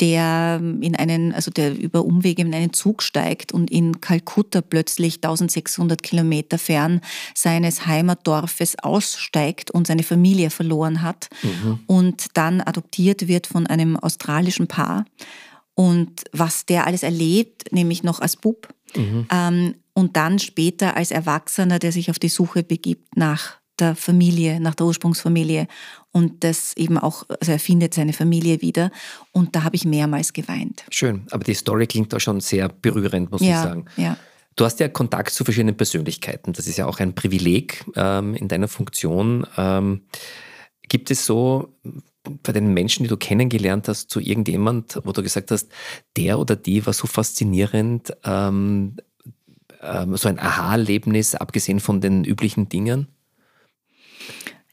der 0.00 0.60
in 0.80 0.94
einen, 0.96 1.32
also 1.32 1.50
der 1.50 1.76
über 1.76 2.04
Umwege 2.04 2.42
in 2.42 2.54
einen 2.54 2.72
Zug 2.72 3.02
steigt 3.02 3.52
und 3.52 3.70
in 3.70 4.00
Kalkutta 4.00 4.60
plötzlich 4.60 5.16
1600 5.16 6.02
Kilometer 6.02 6.58
fern 6.58 7.00
seines 7.34 7.86
Heimatdorfes 7.86 8.78
aussteigt 8.82 9.70
und 9.70 9.86
seine 9.86 10.02
Familie 10.02 10.50
verloren 10.50 11.02
hat 11.02 11.28
mhm. 11.42 11.80
und 11.86 12.26
dann 12.34 12.60
adoptiert 12.60 13.28
wird 13.28 13.46
von 13.46 13.66
einem 13.66 13.96
australischen 13.96 14.66
Paar. 14.66 15.04
Und 15.74 16.24
was 16.32 16.64
der 16.64 16.86
alles 16.86 17.02
erlebt, 17.02 17.70
nämlich 17.70 18.02
noch 18.02 18.20
als 18.20 18.36
Bub, 18.36 18.68
mhm. 18.96 19.26
ähm, 19.30 19.74
und 19.92 20.16
dann 20.16 20.38
später 20.38 20.96
als 20.96 21.10
Erwachsener, 21.10 21.78
der 21.78 21.90
sich 21.90 22.10
auf 22.10 22.18
die 22.18 22.28
Suche 22.28 22.62
begibt 22.62 23.16
nach 23.16 23.56
der 23.78 23.94
Familie, 23.94 24.60
nach 24.60 24.74
der 24.74 24.86
Ursprungsfamilie 24.86 25.68
und 26.12 26.44
das 26.44 26.76
eben 26.76 26.98
auch, 26.98 27.24
also 27.40 27.52
er 27.52 27.58
findet 27.58 27.94
seine 27.94 28.12
Familie 28.12 28.62
wieder 28.62 28.90
und 29.32 29.54
da 29.54 29.64
habe 29.64 29.76
ich 29.76 29.84
mehrmals 29.84 30.32
geweint. 30.32 30.84
Schön, 30.90 31.26
aber 31.30 31.44
die 31.44 31.54
Story 31.54 31.86
klingt 31.86 32.12
da 32.12 32.20
schon 32.20 32.40
sehr 32.40 32.68
berührend, 32.68 33.30
muss 33.30 33.42
ja, 33.42 33.48
ich 33.48 33.68
sagen. 33.68 33.84
Ja. 33.96 34.16
Du 34.56 34.64
hast 34.64 34.80
ja 34.80 34.88
Kontakt 34.88 35.32
zu 35.32 35.44
verschiedenen 35.44 35.76
Persönlichkeiten. 35.76 36.54
Das 36.54 36.66
ist 36.66 36.78
ja 36.78 36.86
auch 36.86 36.98
ein 36.98 37.14
Privileg 37.14 37.84
ähm, 37.94 38.34
in 38.34 38.48
deiner 38.48 38.68
Funktion. 38.68 39.46
Ähm, 39.58 40.02
gibt 40.88 41.10
es 41.10 41.26
so 41.26 41.76
bei 42.42 42.52
den 42.52 42.72
Menschen, 42.72 43.02
die 43.02 43.08
du 43.08 43.18
kennengelernt 43.18 43.88
hast, 43.88 44.10
zu 44.10 44.18
irgendjemand, 44.18 45.00
wo 45.04 45.12
du 45.12 45.22
gesagt 45.22 45.50
hast, 45.50 45.70
der 46.16 46.38
oder 46.38 46.56
die 46.56 46.86
war 46.86 46.94
so 46.94 47.06
faszinierend, 47.06 48.16
ähm, 48.24 48.96
ähm 49.82 50.16
so 50.16 50.28
ein 50.28 50.38
Aha-Erlebnis, 50.38 51.34
abgesehen 51.34 51.78
von 51.78 52.00
den 52.00 52.24
üblichen 52.24 52.68
Dingen? 52.70 53.08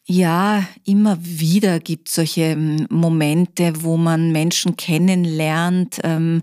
Ja, 0.05 0.65
immer 0.83 1.17
wieder 1.21 1.79
gibt 1.79 2.09
es 2.09 2.15
solche 2.15 2.41
ähm, 2.41 2.87
Momente, 2.89 3.71
wo 3.83 3.95
man 3.95 4.31
Menschen 4.33 4.75
kennenlernt. 4.75 5.99
Ähm, 6.03 6.41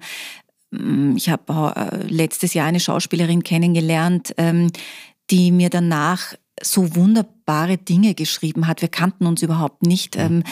mm, 0.70 1.16
ich 1.16 1.28
habe 1.28 1.74
äh, 1.76 2.06
letztes 2.06 2.54
Jahr 2.54 2.66
eine 2.66 2.80
Schauspielerin 2.80 3.42
kennengelernt, 3.42 4.34
ähm, 4.38 4.70
die 5.30 5.52
mir 5.52 5.68
danach 5.68 6.34
so 6.62 6.94
wunderbare 7.50 7.78
Dinge 7.78 8.14
geschrieben 8.14 8.66
hat. 8.66 8.80
Wir 8.80 8.88
kannten 8.88 9.26
uns 9.26 9.42
überhaupt 9.42 9.82
nicht. 9.82 10.16
Mhm. 10.16 10.44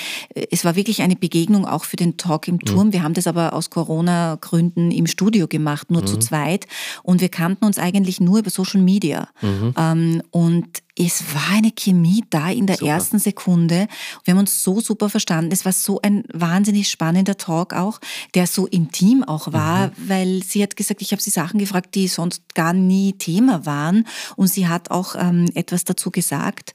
Es 0.50 0.64
war 0.64 0.76
wirklich 0.76 1.02
eine 1.02 1.16
Begegnung 1.16 1.64
auch 1.64 1.84
für 1.84 1.96
den 1.96 2.16
Talk 2.16 2.48
im. 2.48 2.58
Turm. 2.58 2.88
Mhm. 2.88 2.92
Wir 2.92 3.02
haben 3.02 3.14
das 3.14 3.26
aber 3.26 3.52
aus 3.52 3.70
Corona-Gründen 3.70 4.90
im 4.90 5.06
Studio 5.06 5.46
gemacht, 5.46 5.90
nur 5.90 6.02
mhm. 6.02 6.06
zu 6.06 6.18
zweit. 6.18 6.66
Und 7.02 7.20
wir 7.20 7.28
kannten 7.28 7.64
uns 7.64 7.78
eigentlich 7.78 8.20
nur 8.20 8.40
über 8.40 8.50
Social 8.50 8.80
Media. 8.80 9.28
Mhm. 9.40 10.22
Und 10.30 10.82
es 10.98 11.22
war 11.32 11.56
eine 11.56 11.70
Chemie 11.70 12.24
da 12.28 12.50
in 12.50 12.66
der 12.66 12.76
super. 12.76 12.90
ersten 12.90 13.18
Sekunde. 13.20 13.86
Wir 14.24 14.34
haben 14.34 14.40
uns 14.40 14.64
so 14.64 14.80
super 14.80 15.08
verstanden. 15.08 15.52
Es 15.52 15.64
war 15.64 15.72
so 15.72 16.00
ein 16.02 16.24
wahnsinnig 16.32 16.88
spannender 16.88 17.36
Talk 17.36 17.72
auch, 17.72 18.00
der 18.34 18.48
so 18.48 18.66
intim 18.66 19.22
auch 19.22 19.52
war, 19.52 19.88
mhm. 19.88 19.92
weil 20.08 20.42
sie 20.42 20.62
hat 20.62 20.76
gesagt, 20.76 21.00
ich 21.00 21.12
habe 21.12 21.22
sie 21.22 21.30
Sachen 21.30 21.60
gefragt, 21.60 21.94
die 21.94 22.08
sonst 22.08 22.54
gar 22.54 22.72
nie 22.72 23.12
Thema 23.12 23.64
waren. 23.64 24.06
Und 24.34 24.48
sie 24.48 24.66
hat 24.66 24.90
auch 24.90 25.14
ähm, 25.16 25.48
etwas 25.54 25.84
dazu 25.84 26.10
gesagt. 26.10 26.74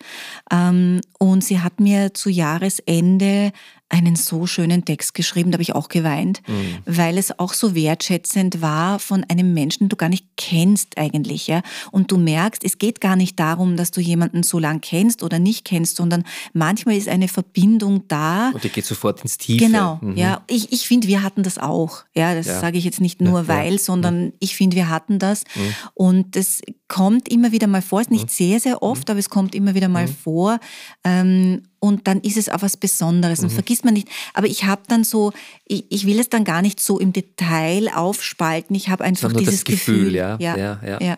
Ähm, 0.52 1.02
und 1.20 1.44
sie 1.44 1.60
hat 1.60 1.80
mir 1.80 2.14
zu 2.14 2.30
Jahresende 2.30 3.52
einen 3.90 4.16
so 4.16 4.48
schönen 4.48 4.86
Text 4.86 5.14
geschrieben, 5.14 5.52
da 5.52 5.56
habe 5.56 5.64
ich 5.64 5.76
auch 5.76 5.88
geweint, 5.88 6.42
mhm. 6.48 6.78
weil 6.86 7.18
es 7.18 7.38
auch 7.38 7.54
so 7.54 7.76
wertschätzend 7.76 8.62
war 8.62 8.98
von 8.98 9.24
einem 9.26 9.54
Menschen, 9.54 9.84
den 9.84 9.90
du 9.90 9.96
gar 9.96 10.10
nicht 10.10 10.26
kennst 10.36 10.98
eigentlich, 10.98 11.48
ja. 11.48 11.62
Und 11.92 12.12
du 12.12 12.18
merkst, 12.18 12.64
es 12.64 12.80
geht 12.80 13.02
gar 13.02 13.16
nicht 13.16 13.40
darum, 13.40 13.78
dass 13.78 13.92
du 13.92 14.02
jemanden 14.02 14.42
so 14.42 14.58
lang 14.58 14.82
kennst 14.82 15.22
oder 15.22 15.38
nicht 15.38 15.64
kennst, 15.64 15.98
sondern 15.98 16.24
manchmal 16.54 16.98
ist 16.98 17.08
eine 17.08 17.28
Verbindung 17.28 18.08
da. 18.08 18.50
Und 18.50 18.64
die 18.64 18.70
geht 18.70 18.86
sofort 18.86 19.22
ins 19.22 19.38
Tiefe. 19.38 19.66
Genau, 19.66 20.00
mhm. 20.02 20.18
ja. 20.18 20.44
Ich, 20.48 20.72
ich 20.72 20.88
finde, 20.88 21.08
wir 21.08 21.22
hatten 21.22 21.44
das 21.44 21.60
auch. 21.60 22.04
Ja, 22.16 22.34
das 22.34 22.48
ja. 22.48 22.60
sage 22.60 22.80
ich 22.80 22.86
jetzt 22.86 23.02
nicht 23.02 23.22
nur 23.22 23.42
ja, 23.42 23.48
weil, 23.48 23.80
sondern 23.80 24.26
mhm. 24.26 24.34
ich 24.40 24.56
finde, 24.56 24.76
wir 24.76 24.90
hatten 24.90 25.20
das. 25.20 25.44
Mhm. 25.56 25.76
Und 25.94 26.36
das 26.36 26.62
kommt 26.88 27.30
immer 27.30 27.52
wieder 27.52 27.68
mal 27.68 27.82
vor, 27.82 28.02
es 28.02 28.08
ist 28.08 28.12
nicht 28.12 28.26
mhm. 28.26 28.30
sehr, 28.30 28.60
sehr 28.60 28.82
oft, 28.82 29.08
mhm. 29.08 29.12
aber 29.12 29.20
es 29.20 29.30
kommt 29.30 29.54
immer 29.54 29.76
wieder 29.76 29.88
mal 29.88 30.08
vor. 30.08 30.60
Ähm, 31.04 31.64
und 31.84 32.08
dann 32.08 32.22
ist 32.22 32.38
es 32.38 32.48
auch 32.48 32.62
was 32.62 32.78
Besonderes 32.78 33.42
und 33.42 33.52
mhm. 33.52 33.56
vergisst 33.56 33.84
man 33.84 33.94
nicht. 33.94 34.08
Aber 34.34 34.48
ich 34.48 34.64
habe 34.64 34.84
dann 34.88 35.04
so, 35.04 35.34
ich, 35.66 35.84
ich, 35.90 36.06
will 36.06 36.18
es 36.18 36.30
dann 36.30 36.46
gar 36.46 36.62
nicht 36.62 36.80
so 36.80 36.98
im 36.98 37.12
Detail 37.12 37.90
aufspalten. 37.94 38.74
Ich 38.74 38.88
habe 38.88 39.04
einfach 39.04 39.24
Sondern 39.24 39.44
dieses 39.44 39.66
Gefühl. 39.66 39.96
Gefühl 39.96 40.16
ja. 40.16 40.38
Ja, 40.40 40.56
ja, 40.56 40.80
ja. 40.82 41.02
ja. 41.02 41.18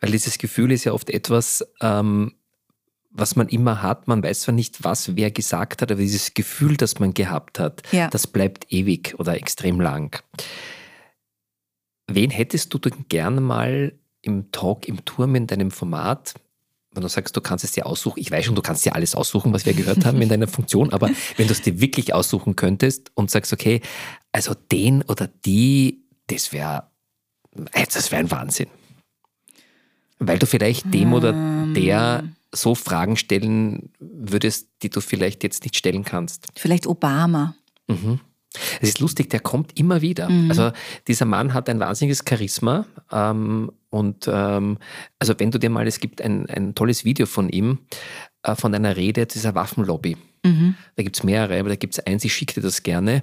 Weil 0.00 0.12
dieses 0.12 0.38
Gefühl 0.38 0.70
ist 0.70 0.84
ja 0.84 0.92
oft 0.92 1.10
etwas, 1.10 1.66
ähm, 1.80 2.34
was 3.10 3.34
man 3.34 3.48
immer 3.48 3.82
hat. 3.82 4.06
Man 4.06 4.22
weiß 4.22 4.42
zwar 4.42 4.54
nicht, 4.54 4.84
was 4.84 5.16
wer 5.16 5.32
gesagt 5.32 5.82
hat, 5.82 5.90
aber 5.90 6.00
dieses 6.00 6.32
Gefühl, 6.32 6.76
das 6.76 7.00
man 7.00 7.12
gehabt 7.12 7.58
hat, 7.58 7.82
ja. 7.90 8.06
das 8.06 8.28
bleibt 8.28 8.72
ewig 8.72 9.16
oder 9.18 9.34
extrem 9.34 9.80
lang. 9.80 10.22
Wen 12.06 12.30
hättest 12.30 12.72
du 12.72 12.78
denn 12.78 13.06
gerne 13.08 13.40
mal 13.40 13.94
im 14.22 14.52
Talk 14.52 14.86
im 14.86 15.04
Turm 15.04 15.34
in 15.34 15.48
deinem 15.48 15.72
Format 15.72 16.34
wenn 16.96 17.02
du 17.02 17.08
sagst, 17.08 17.36
du 17.36 17.40
kannst 17.40 17.64
es 17.64 17.72
dir 17.72 17.86
aussuchen, 17.86 18.18
ich 18.18 18.30
weiß 18.30 18.44
schon, 18.44 18.54
du 18.54 18.62
kannst 18.62 18.84
dir 18.84 18.94
alles 18.94 19.14
aussuchen, 19.14 19.52
was 19.52 19.66
wir 19.66 19.74
gehört 19.74 20.04
haben 20.04 20.20
in 20.20 20.28
deiner 20.28 20.48
Funktion, 20.48 20.92
aber 20.92 21.10
wenn 21.36 21.46
du 21.46 21.52
es 21.52 21.62
dir 21.62 21.80
wirklich 21.80 22.14
aussuchen 22.14 22.56
könntest 22.56 23.10
und 23.14 23.30
sagst, 23.30 23.52
okay, 23.52 23.80
also 24.32 24.54
den 24.54 25.02
oder 25.02 25.28
die, 25.44 26.04
das 26.26 26.52
wäre 26.52 26.84
das 27.74 28.10
wäre 28.10 28.20
ein 28.20 28.30
Wahnsinn. 28.30 28.68
Weil 30.18 30.38
du 30.38 30.46
vielleicht 30.46 30.92
dem 30.92 31.12
oder 31.12 31.32
der 31.74 32.20
ähm. 32.22 32.36
so 32.52 32.74
Fragen 32.74 33.16
stellen 33.16 33.90
würdest, 33.98 34.68
die 34.82 34.90
du 34.90 35.00
vielleicht 35.00 35.42
jetzt 35.42 35.64
nicht 35.64 35.76
stellen 35.76 36.04
kannst. 36.04 36.46
Vielleicht 36.54 36.86
Obama. 36.86 37.54
Mhm. 37.86 38.20
Es 38.80 38.88
ist 38.88 39.00
lustig, 39.00 39.28
der 39.28 39.40
kommt 39.40 39.78
immer 39.78 40.00
wieder. 40.00 40.30
Mhm. 40.30 40.50
Also 40.50 40.72
dieser 41.06 41.26
Mann 41.26 41.52
hat 41.52 41.68
ein 41.68 41.80
wahnsinniges 41.80 42.24
Charisma. 42.26 42.86
Ähm, 43.12 43.70
und 43.96 44.28
ähm, 44.30 44.78
also 45.18 45.34
wenn 45.38 45.50
du 45.50 45.58
dir 45.58 45.70
mal, 45.70 45.86
es 45.86 46.00
gibt 46.00 46.20
ein, 46.20 46.46
ein 46.50 46.74
tolles 46.74 47.04
Video 47.04 47.26
von 47.26 47.48
ihm, 47.48 47.78
äh, 48.42 48.54
von 48.54 48.74
einer 48.74 48.96
Rede 48.96 49.26
dieser 49.26 49.54
Waffenlobby. 49.54 50.16
Mhm. 50.44 50.74
Da 50.96 51.02
gibt 51.02 51.16
es 51.16 51.24
mehrere, 51.24 51.58
aber 51.58 51.70
da 51.70 51.76
gibt 51.76 51.94
es 51.94 52.06
eins, 52.06 52.24
ich 52.24 52.34
schicke 52.34 52.54
dir 52.54 52.60
das 52.60 52.82
gerne. 52.82 53.22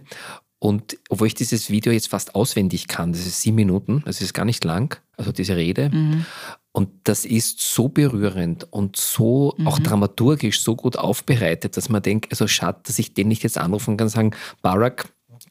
Und 0.59 0.97
obwohl 1.09 1.28
ich 1.28 1.34
dieses 1.34 1.69
Video 1.69 1.91
jetzt 1.91 2.07
fast 2.07 2.36
auswendig 2.36 2.88
kann, 2.88 3.11
das 3.11 3.26
ist 3.26 3.41
sieben 3.41 3.55
Minuten, 3.55 4.01
das 4.05 4.21
ist 4.21 4.34
gar 4.34 4.45
nicht 4.45 4.63
lang, 4.63 4.97
also 5.17 5.32
diese 5.32 5.57
Rede. 5.57 5.89
Mhm. 5.89 6.26
Und 6.71 6.89
das 7.03 7.26
ist 7.26 7.59
so 7.59 7.89
berührend 7.89 8.71
und 8.71 8.95
so 8.95 9.53
mhm. 9.57 9.67
auch 9.67 9.78
dramaturgisch 9.80 10.61
so 10.61 10.76
gut 10.76 10.97
aufbereitet, 10.97 11.78
dass 11.78 11.89
man 11.89 12.01
denkt, 12.01 12.32
also 12.32 12.47
schade, 12.47 12.80
dass 12.84 12.97
ich 12.97 13.13
den 13.13 13.28
nicht 13.28 13.43
jetzt 13.43 13.57
anrufen 13.57 13.97
kann 13.97 14.05
und 14.05 14.11
sagen, 14.11 14.32
Barack, 14.61 15.09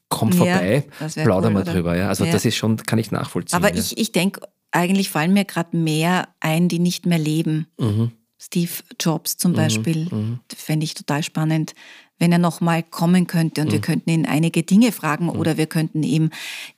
komm 0.09 0.33
vorbei, 0.33 0.87
ja, 0.99 1.23
plauder 1.23 1.49
cool, 1.49 1.53
mal 1.55 1.63
oder? 1.63 1.73
drüber. 1.73 1.97
Ja? 1.97 2.09
Also 2.09 2.25
ja. 2.25 2.33
das 2.33 2.45
ist 2.45 2.57
schon, 2.57 2.77
kann 2.79 2.99
ich 2.99 3.11
nachvollziehen. 3.11 3.57
Aber 3.57 3.73
ja. 3.73 3.79
ich, 3.79 3.97
ich 3.99 4.13
denke, 4.13 4.41
eigentlich 4.73 5.11
fallen 5.11 5.33
mir 5.33 5.45
gerade 5.45 5.77
mehr 5.77 6.29
ein, 6.41 6.69
die 6.69 6.79
nicht 6.79 7.07
mehr 7.07 7.19
leben. 7.19 7.67
Mhm. 7.79 8.13
Steve 8.39 8.73
Jobs 8.99 9.37
zum 9.37 9.53
mhm. 9.53 9.57
Beispiel, 9.57 10.09
mhm. 10.11 10.41
fände 10.55 10.85
ich 10.85 10.95
total 10.95 11.23
spannend, 11.23 11.75
wenn 12.19 12.33
er 12.33 12.39
nochmal 12.39 12.83
kommen 12.83 13.27
könnte 13.27 13.61
und 13.61 13.69
mhm. 13.69 13.73
wir 13.73 13.81
könnten 13.81 14.11
ihn 14.11 14.27
einige 14.27 14.65
Dinge 14.65 14.91
fragen 14.91 15.25
mhm. 15.25 15.31
oder 15.31 15.57
wir 15.57 15.67
könnten 15.67 16.03
ihm 16.03 16.31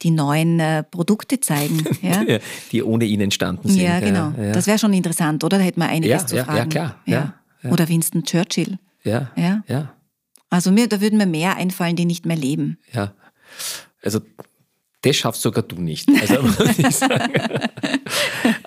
die 0.02 0.10
neuen 0.10 0.60
äh, 0.60 0.82
Produkte 0.82 1.40
zeigen. 1.40 1.84
Ja? 2.02 2.22
die 2.70 2.82
ohne 2.82 3.06
ihn 3.06 3.20
entstanden 3.22 3.70
sind. 3.70 3.80
Ja, 3.80 3.98
genau. 3.98 4.32
Ja, 4.36 4.44
ja. 4.44 4.52
Das 4.52 4.66
wäre 4.66 4.78
schon 4.78 4.92
interessant, 4.92 5.42
oder? 5.42 5.56
Da 5.56 5.64
hätte 5.64 5.78
man 5.78 5.88
einiges 5.88 6.26
zu 6.26 6.44
fragen. 6.44 6.58
Ja, 6.58 6.66
klar. 6.66 6.96
Ja. 7.06 7.34
Oder 7.70 7.88
Winston 7.88 8.24
Churchill. 8.24 8.78
Ja. 9.04 9.30
ja. 9.36 9.62
ja. 9.66 9.94
Also 10.50 10.70
mir, 10.70 10.86
da 10.86 11.00
würden 11.00 11.16
mir 11.16 11.26
mehr 11.26 11.56
einfallen, 11.56 11.96
die 11.96 12.04
nicht 12.04 12.26
mehr 12.26 12.36
leben. 12.36 12.78
Ja. 12.92 13.14
Also 14.02 14.20
das 15.04 15.16
schaffst 15.16 15.42
sogar 15.42 15.62
du 15.62 15.76
nicht. 15.76 16.08
Also 16.08 16.42
muss 16.42 16.78
ich 16.78 16.96
sagen. 16.96 17.42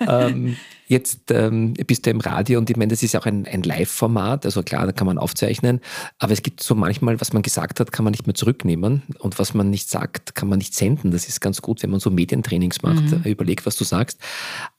ähm, 0.00 0.56
Jetzt 0.88 1.30
ähm, 1.30 1.74
bist 1.74 2.06
du 2.06 2.10
im 2.10 2.20
Radio 2.20 2.58
und 2.58 2.70
ich 2.70 2.76
meine, 2.76 2.90
das 2.90 3.02
ist 3.02 3.14
auch 3.14 3.26
ein, 3.26 3.46
ein 3.46 3.62
Live-Format, 3.62 4.46
also 4.46 4.62
klar, 4.62 4.86
da 4.86 4.92
kann 4.92 5.06
man 5.06 5.18
aufzeichnen, 5.18 5.80
aber 6.18 6.32
es 6.32 6.42
gibt 6.42 6.62
so 6.62 6.74
manchmal, 6.74 7.20
was 7.20 7.34
man 7.34 7.42
gesagt 7.42 7.78
hat, 7.78 7.92
kann 7.92 8.04
man 8.04 8.12
nicht 8.12 8.26
mehr 8.26 8.34
zurücknehmen 8.34 9.02
und 9.18 9.38
was 9.38 9.52
man 9.52 9.68
nicht 9.68 9.90
sagt, 9.90 10.34
kann 10.34 10.48
man 10.48 10.58
nicht 10.58 10.74
senden. 10.74 11.10
Das 11.10 11.28
ist 11.28 11.40
ganz 11.40 11.60
gut, 11.60 11.82
wenn 11.82 11.90
man 11.90 12.00
so 12.00 12.10
Medientrainings 12.10 12.82
macht, 12.82 13.02
mhm. 13.02 13.22
überlegt, 13.24 13.66
was 13.66 13.76
du 13.76 13.84
sagst. 13.84 14.18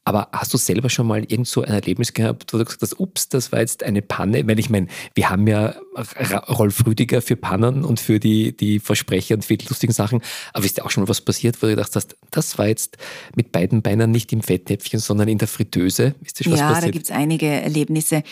Aber 0.03 0.29
hast 0.31 0.51
du 0.51 0.57
selber 0.57 0.89
schon 0.89 1.05
mal 1.05 1.19
irgend 1.19 1.47
so 1.47 1.61
ein 1.61 1.71
Erlebnis 1.71 2.13
gehabt, 2.13 2.51
wo 2.51 2.57
du 2.57 2.65
gesagt 2.65 2.81
hast, 2.81 2.99
ups, 2.99 3.29
das 3.29 3.51
war 3.51 3.59
jetzt 3.59 3.83
eine 3.83 4.01
Panne? 4.01 4.47
Weil 4.47 4.57
ich 4.57 4.71
meine, 4.71 4.87
wir 5.13 5.29
haben 5.29 5.45
ja 5.45 5.75
Rolf 6.49 6.83
Rüdiger 6.87 7.21
für 7.21 7.35
Pannen 7.35 7.83
und 7.83 7.99
für 7.99 8.19
die, 8.19 8.57
die 8.57 8.79
Versprecher 8.79 9.35
und 9.35 9.45
für 9.45 9.57
die 9.57 9.67
lustigen 9.67 9.93
Sachen. 9.93 10.21
Aber 10.53 10.65
ist 10.65 10.77
dir 10.77 10.85
auch 10.85 10.89
schon 10.89 11.03
mal 11.03 11.09
was 11.09 11.21
passiert, 11.21 11.61
wo 11.61 11.67
du 11.67 11.75
gedacht 11.75 11.95
hast, 11.95 12.15
das 12.31 12.57
war 12.57 12.67
jetzt 12.67 12.97
mit 13.35 13.51
beiden 13.51 13.83
Beinen 13.83 14.09
nicht 14.09 14.33
im 14.33 14.41
Fettnäpfchen, 14.41 14.99
sondern 14.99 15.27
in 15.27 15.37
der 15.37 15.47
Fritteuse? 15.47 15.98
Ist 16.25 16.39
dir 16.39 16.51
was 16.51 16.59
ja, 16.59 16.67
passiert? 16.67 16.87
da 16.87 16.91
gibt 16.91 17.05
es 17.05 17.11
einige 17.11 17.47
Erlebnisse. 17.47 18.23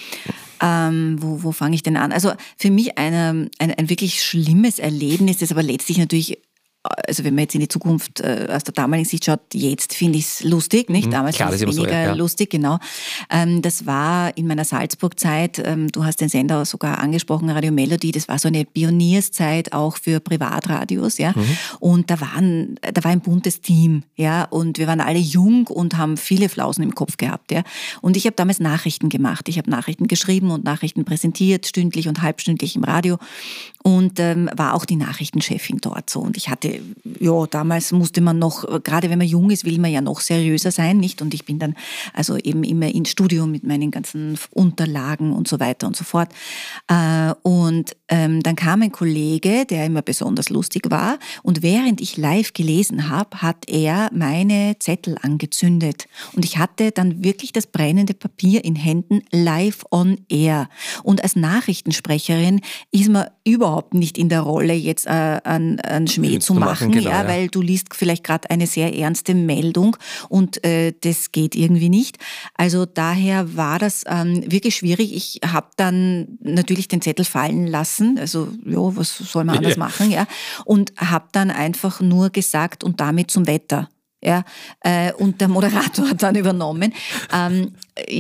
Ähm, 0.62 1.18
wo 1.20 1.44
wo 1.44 1.52
fange 1.52 1.76
ich 1.76 1.84
denn 1.84 1.98
an? 1.98 2.12
Also 2.12 2.34
für 2.58 2.72
mich 2.72 2.98
eine, 2.98 3.50
ein, 3.60 3.72
ein 3.72 3.90
wirklich 3.90 4.24
schlimmes 4.24 4.80
Erlebnis, 4.80 5.38
das 5.38 5.52
aber 5.52 5.62
letztlich 5.64 5.98
natürlich 5.98 6.40
also 6.84 7.24
wenn 7.24 7.36
man 7.36 7.44
jetzt 7.44 7.56
in 7.56 7.62
die 7.62 7.68
Zukunft 7.68 8.22
äh, 8.22 8.48
aus 8.50 8.64
der 8.64 8.74
damaligen 8.74 9.08
Sicht 9.08 9.26
schaut, 9.26 9.42
jetzt 9.54 9.94
finde 9.94 10.20
ich 10.20 10.26
es 10.26 10.44
lustig, 10.44 10.90
nicht? 10.90 11.08
Mhm. 11.08 11.12
Damals 11.12 11.36
ich 11.36 11.42
es 11.42 11.62
weniger 11.62 11.76
so, 11.76 11.88
ja. 11.88 12.14
lustig, 12.14 12.50
genau. 12.50 12.80
Ähm, 13.30 13.62
das 13.62 13.86
war 13.86 14.36
in 14.38 14.48
meiner 14.48 14.66
Salzburg-Zeit, 14.66 15.62
ähm, 15.66 15.92
du 15.92 16.06
hast 16.06 16.22
den 16.22 16.30
Sender 16.30 16.64
sogar 16.66 17.00
angesprochen, 17.00 17.50
Radio 17.50 17.72
Melody, 17.72 18.12
das 18.12 18.28
war 18.28 18.40
so 18.40 18.48
eine 18.48 18.66
Pionierszeit 18.66 19.74
auch 19.74 19.98
für 19.98 20.20
Privatradios, 20.20 21.18
ja. 21.18 21.34
Mhm. 21.36 21.58
Und 21.80 22.10
da 22.10 22.22
waren, 22.22 22.76
da 22.82 23.04
war 23.04 23.12
ein 23.12 23.22
buntes 23.22 23.62
Team, 23.62 24.04
ja, 24.16 24.44
und 24.44 24.78
wir 24.78 24.88
waren 24.88 25.02
alle 25.02 25.20
jung 25.20 25.68
und 25.68 25.98
haben 25.98 26.18
viele 26.18 26.50
Flausen 26.50 26.84
im 26.84 26.96
Kopf 26.96 27.18
gehabt, 27.18 27.52
ja. 27.52 27.64
Und 28.02 28.18
ich 28.18 28.26
habe 28.26 28.36
damals 28.36 28.60
Nachrichten 28.60 29.10
gemacht. 29.10 29.50
Ich 29.50 29.58
habe 29.58 29.70
Nachrichten 29.70 30.08
geschrieben 30.08 30.52
und 30.52 30.64
Nachrichten 30.64 31.06
präsentiert, 31.06 31.66
stündlich 31.68 32.08
und 32.08 32.22
halbstündlich 32.22 32.76
im 32.76 32.84
Radio 32.84 33.18
und 33.84 34.20
ähm, 34.20 34.50
war 34.56 34.74
auch 34.74 34.86
die 34.86 34.96
Nachrichtenchefin 34.96 35.78
dort 35.82 36.10
so. 36.10 36.20
Und 36.20 36.38
ich 36.38 36.50
hatte 36.50 36.77
ja, 37.20 37.46
damals 37.48 37.92
musste 37.92 38.22
man 38.22 38.40
noch, 38.40 38.84
gerade 38.84 39.10
wenn 39.10 39.18
man 39.18 39.28
jung 39.28 39.50
ist, 39.50 39.66
will 39.66 39.80
man 39.80 39.92
ja 39.92 40.02
noch 40.02 40.20
seriöser 40.20 40.72
sein, 40.72 40.98
nicht? 40.98 41.22
Und 41.22 41.34
ich 41.34 41.46
bin 41.46 41.60
dann 41.60 41.76
also 42.14 42.38
eben 42.38 42.64
immer 42.64 42.88
ins 42.88 43.10
Studio 43.10 43.46
mit 43.48 43.64
meinen 43.64 43.92
ganzen 43.92 44.38
Unterlagen 44.52 45.34
und 45.34 45.48
so 45.48 45.60
weiter 45.60 45.88
und 45.88 45.96
so 45.96 46.04
fort. 46.04 46.30
Äh, 46.88 47.34
und 47.44 47.96
ähm, 48.10 48.42
dann 48.44 48.56
kam 48.56 48.82
ein 48.82 48.92
Kollege, 48.92 49.66
der 49.66 49.86
immer 49.86 50.02
besonders 50.02 50.50
lustig 50.50 50.90
war. 50.90 51.20
Und 51.44 51.62
während 51.62 52.02
ich 52.02 52.18
live 52.18 52.54
gelesen 52.54 53.10
habe, 53.10 53.42
hat 53.42 53.70
er 53.70 54.10
meine 54.14 54.76
Zettel 54.80 55.18
angezündet. 55.22 56.08
Und 56.34 56.46
ich 56.46 56.58
hatte 56.58 56.92
dann 56.92 57.24
wirklich 57.24 57.52
das 57.52 57.68
brennende 57.68 58.14
Papier 58.14 58.64
in 58.64 58.76
Händen 58.76 59.22
live 59.32 59.86
on 59.92 60.18
air. 60.30 60.70
Und 61.04 61.24
als 61.24 61.36
Nachrichtensprecherin 61.36 62.62
ist 62.92 63.10
man 63.10 63.28
überhaupt 63.44 63.94
nicht 63.94 64.18
in 64.18 64.30
der 64.30 64.42
Rolle, 64.42 64.74
jetzt 64.74 65.08
äh, 65.08 65.40
einen, 65.44 65.80
einen 65.80 66.08
Schmäh 66.08 66.40
zu 66.40 66.54
machen 66.60 66.88
machen, 66.90 66.92
genau, 66.92 67.10
ja, 67.10 67.24
ja, 67.24 67.28
weil 67.28 67.48
du 67.48 67.62
liest 67.62 67.88
vielleicht 67.94 68.24
gerade 68.24 68.50
eine 68.50 68.68
sehr 68.68 68.96
ernste 68.96 69.34
Meldung 69.34 69.98
und 70.30 70.64
äh, 70.64 70.94
das 71.02 71.32
geht 71.32 71.56
irgendwie 71.56 71.90
nicht. 71.90 72.18
Also 72.56 72.86
daher 72.86 73.56
war 73.56 73.80
das 73.80 74.04
ähm, 74.08 74.44
wirklich 74.52 74.76
schwierig. 74.76 75.16
Ich 75.16 75.42
habe 75.46 75.68
dann 75.76 76.38
natürlich 76.42 76.88
den 76.88 77.02
Zettel 77.02 77.26
fallen 77.26 77.68
lassen, 77.68 78.18
also 78.20 78.50
ja, 78.66 78.78
was 78.78 79.18
soll 79.18 79.44
man 79.44 79.58
anders 79.58 79.78
machen, 79.78 80.12
ja, 80.12 80.28
und 80.66 80.94
habe 80.98 81.28
dann 81.32 81.52
einfach 81.52 82.02
nur 82.02 82.30
gesagt 82.30 82.84
und 82.84 83.00
damit 83.00 83.32
zum 83.32 83.48
Wetter. 83.48 83.90
Ja, 84.28 84.44
äh, 84.82 85.14
und 85.14 85.40
der 85.40 85.48
Moderator 85.48 86.10
hat 86.10 86.22
dann 86.22 86.36
übernommen. 86.36 86.94
Ähm, 87.34 87.72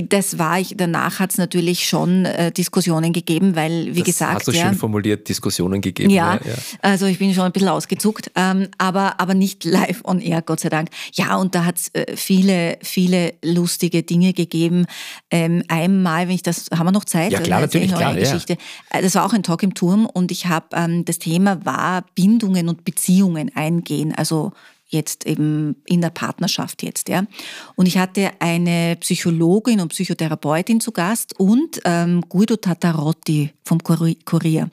das 0.04 0.40
war 0.40 0.58
ich, 0.58 0.76
danach 0.78 1.20
hat 1.20 1.32
es 1.32 1.38
natürlich 1.38 1.86
schon 1.86 2.24
äh, 2.24 2.50
Diskussionen 2.50 3.12
gegeben, 3.12 3.58
weil, 3.58 3.94
wie 3.94 4.00
das 4.00 4.06
gesagt. 4.06 4.36
Hast 4.36 4.48
du 4.48 4.52
ja, 4.54 4.68
schön 4.68 4.76
formuliert, 4.76 5.28
Diskussionen 5.28 5.82
gegeben. 5.82 6.10
Ja, 6.10 6.36
ja, 6.36 6.40
also 6.82 7.08
ich 7.08 7.20
bin 7.20 7.34
schon 7.34 7.44
ein 7.44 7.52
bisschen 7.52 7.68
ausgezuckt, 7.68 8.32
ähm, 8.36 8.70
aber, 8.78 9.20
aber 9.20 9.34
nicht 9.34 9.66
live 9.66 10.00
on 10.06 10.22
air, 10.22 10.42
Gott 10.42 10.62
sei 10.62 10.70
Dank. 10.70 10.92
Ja, 11.12 11.36
und 11.36 11.56
da 11.56 11.66
hat 11.66 11.76
es 11.76 11.90
äh, 11.94 12.16
viele, 12.16 12.78
viele 12.82 13.34
lustige 13.44 14.02
Dinge 14.02 14.32
gegeben. 14.32 14.86
Ähm, 15.30 15.62
einmal, 15.68 16.30
wenn 16.30 16.36
ich 16.36 16.44
das, 16.44 16.68
haben 16.74 16.88
wir 16.88 16.94
noch 16.94 17.04
Zeit? 17.04 17.34
Ja, 17.34 17.42
klar, 17.42 17.60
natürlich, 17.60 17.94
klar. 17.94 18.16
Geschichte. 18.16 18.54
Ja. 18.94 19.00
Äh, 19.00 19.02
das 19.02 19.14
war 19.16 19.26
auch 19.26 19.34
ein 19.34 19.44
Talk 19.44 19.62
im 19.62 19.74
Turm 19.74 20.06
und 20.06 20.32
ich 20.32 20.46
habe, 20.46 20.68
ähm, 20.74 21.04
das 21.04 21.20
Thema 21.20 21.66
war 21.66 22.06
Bindungen 22.16 22.70
und 22.70 22.86
Beziehungen 22.86 23.52
eingehen, 23.54 24.14
also 24.16 24.54
jetzt 24.88 25.26
eben 25.26 25.76
in 25.86 26.02
der 26.02 26.10
Partnerschaft 26.10 26.84
jetzt, 26.84 27.10
ja. 27.10 27.26
Und 27.76 27.88
ich 27.88 27.98
hatte 27.98 28.32
eine 28.40 28.96
Psychologin 29.00 29.82
und 29.82 29.90
Psychotherapeutin 29.90 30.80
zu 30.80 30.92
Gast 30.92 31.40
und 31.40 31.82
ähm, 31.86 32.22
Guido 32.30 32.56
Tatarotti 32.56 33.54
vom 33.66 33.80
Kurier. 33.84 34.70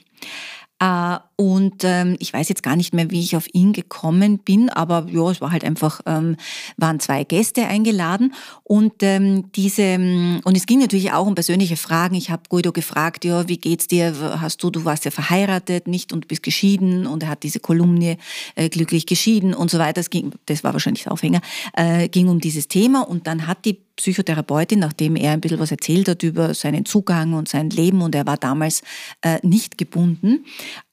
Äh, 0.80 1.16
und 1.36 1.82
ähm, 1.84 2.16
ich 2.18 2.32
weiß 2.32 2.48
jetzt 2.48 2.62
gar 2.62 2.76
nicht 2.76 2.94
mehr, 2.94 3.10
wie 3.10 3.20
ich 3.20 3.36
auf 3.36 3.46
ihn 3.52 3.72
gekommen 3.72 4.38
bin, 4.38 4.70
aber 4.70 5.06
ja, 5.10 5.30
es 5.30 5.40
war 5.40 5.50
halt 5.50 5.64
einfach, 5.64 6.00
ähm, 6.06 6.36
waren 6.76 7.00
zwei 7.00 7.24
Gäste 7.24 7.66
eingeladen 7.66 8.34
und 8.62 9.02
ähm, 9.02 9.50
diese 9.52 9.94
ähm, 9.94 10.40
und 10.44 10.56
es 10.56 10.66
ging 10.66 10.80
natürlich 10.80 11.12
auch 11.12 11.26
um 11.26 11.34
persönliche 11.34 11.76
Fragen. 11.76 12.14
Ich 12.14 12.30
habe 12.30 12.42
Guido 12.48 12.72
gefragt, 12.72 13.24
ja, 13.24 13.48
wie 13.48 13.58
geht's 13.58 13.86
dir? 13.86 14.14
Hast 14.40 14.62
du, 14.62 14.70
du 14.70 14.84
warst 14.84 15.04
ja 15.04 15.10
verheiratet, 15.10 15.88
nicht 15.88 16.12
und 16.12 16.28
bist 16.28 16.42
geschieden 16.42 17.06
und 17.06 17.22
er 17.22 17.28
hat 17.28 17.42
diese 17.42 17.60
Kolumne 17.60 18.16
äh, 18.54 18.68
glücklich 18.68 19.06
geschieden 19.06 19.54
und 19.54 19.70
so 19.70 19.78
weiter. 19.78 19.94
Das 19.94 20.10
ging, 20.10 20.32
das 20.46 20.64
war 20.64 20.72
wahrscheinlich 20.72 21.04
der 21.04 21.12
Aufhänger, 21.12 21.40
äh, 21.74 22.08
ging 22.08 22.28
um 22.28 22.40
dieses 22.40 22.68
Thema 22.68 23.02
und 23.08 23.26
dann 23.26 23.46
hat 23.46 23.64
die 23.64 23.78
Psychotherapeutin, 23.96 24.80
nachdem 24.80 25.14
er 25.14 25.32
ein 25.32 25.40
bisschen 25.40 25.60
was 25.60 25.70
erzählt 25.70 26.08
hat 26.08 26.22
über 26.24 26.52
seinen 26.54 26.84
Zugang 26.84 27.32
und 27.32 27.48
sein 27.48 27.70
Leben 27.70 28.02
und 28.02 28.14
er 28.14 28.26
war 28.26 28.36
damals 28.36 28.82
äh, 29.22 29.38
nicht 29.42 29.78
gebunden, 29.78 30.44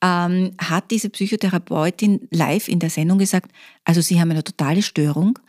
ähm, 0.04 0.31
hat 0.60 0.92
diese 0.92 1.10
Psychotherapeutin 1.10 2.28
live 2.32 2.68
in 2.68 2.80
der 2.80 2.90
Sendung 2.90 3.18
gesagt, 3.18 3.52
also 3.84 4.02
Sie 4.02 4.20
haben 4.20 4.32
eine 4.32 4.44
totale 4.44 4.82
Störung, 4.82 5.40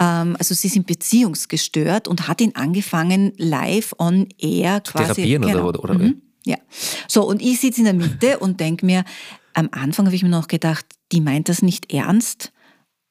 ähm, 0.00 0.36
also 0.38 0.54
Sie 0.54 0.68
sind 0.68 0.86
beziehungsgestört 0.86 2.08
und 2.08 2.28
hat 2.28 2.40
ihn 2.40 2.54
angefangen 2.54 3.32
live 3.36 3.94
on 3.98 4.28
air 4.38 4.80
quasi. 4.80 5.14
Therapieren 5.14 5.42
genau, 5.42 5.68
oder, 5.68 5.84
oder, 5.84 5.94
oder? 5.94 6.04
Mhm, 6.04 6.22
ja. 6.44 6.56
So, 7.08 7.26
und 7.26 7.42
ich 7.42 7.60
sitze 7.60 7.80
in 7.80 7.84
der 7.84 7.94
Mitte 7.94 8.38
und 8.38 8.60
denke 8.60 8.86
mir, 8.86 9.04
am 9.54 9.68
Anfang 9.72 10.06
habe 10.06 10.16
ich 10.16 10.22
mir 10.22 10.28
noch 10.28 10.48
gedacht, 10.48 10.86
die 11.12 11.20
meint 11.20 11.48
das 11.48 11.62
nicht 11.62 11.92
ernst 11.92 12.52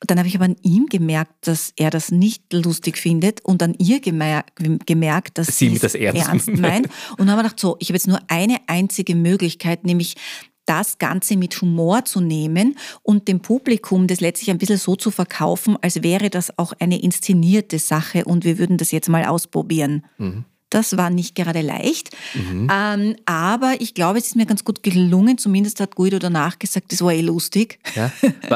dann 0.07 0.17
habe 0.17 0.27
ich 0.27 0.35
aber 0.35 0.45
an 0.45 0.55
ihm 0.61 0.85
gemerkt, 0.85 1.47
dass 1.47 1.73
er 1.75 1.89
das 1.89 2.11
nicht 2.11 2.53
lustig 2.53 2.97
findet 2.97 3.43
und 3.43 3.61
an 3.61 3.75
ihr 3.77 3.99
gemerkt, 3.99 5.37
dass 5.37 5.57
sie 5.57 5.77
das 5.77 5.93
ernst, 5.93 6.27
ernst 6.27 6.47
meint. 6.47 6.87
Und 7.11 7.27
dann 7.27 7.31
habe 7.31 7.41
ich 7.41 7.47
gedacht, 7.47 7.59
so, 7.59 7.75
ich 7.79 7.89
habe 7.89 7.97
jetzt 7.97 8.07
nur 8.07 8.19
eine 8.27 8.57
einzige 8.67 9.15
Möglichkeit, 9.15 9.83
nämlich 9.83 10.15
das 10.69 10.99
Ganze 10.99 11.35
mit 11.35 11.59
Humor 11.61 12.05
zu 12.05 12.21
nehmen 12.21 12.77
und 13.01 13.27
dem 13.27 13.39
Publikum 13.39 14.05
das 14.05 14.21
letztlich 14.21 14.51
ein 14.51 14.59
bisschen 14.59 14.77
so 14.77 14.95
zu 14.95 15.09
verkaufen, 15.09 15.77
als 15.81 16.03
wäre 16.03 16.29
das 16.29 16.57
auch 16.59 16.73
eine 16.79 17.01
inszenierte 17.01 17.79
Sache 17.79 18.25
und 18.25 18.45
wir 18.45 18.59
würden 18.59 18.77
das 18.77 18.91
jetzt 18.91 19.09
mal 19.09 19.25
ausprobieren. 19.25 20.05
Mhm. 20.19 20.45
Das 20.69 20.97
war 20.97 21.09
nicht 21.09 21.33
gerade 21.35 21.61
leicht. 21.61 22.11
Mhm. 22.35 22.67
Ähm, 22.71 23.15
aber 23.25 23.75
ich 23.79 23.95
glaube, 23.95 24.19
es 24.19 24.27
ist 24.27 24.35
mir 24.35 24.45
ganz 24.45 24.63
gut 24.63 24.83
gelungen. 24.83 25.37
Zumindest 25.37 25.79
hat 25.79 25.95
Guido 25.95 26.19
danach 26.19 26.59
gesagt, 26.59 26.91
das 26.91 27.01
war 27.01 27.11
eh 27.11 27.21
lustig. 27.21 27.79
Ja? 27.95 28.11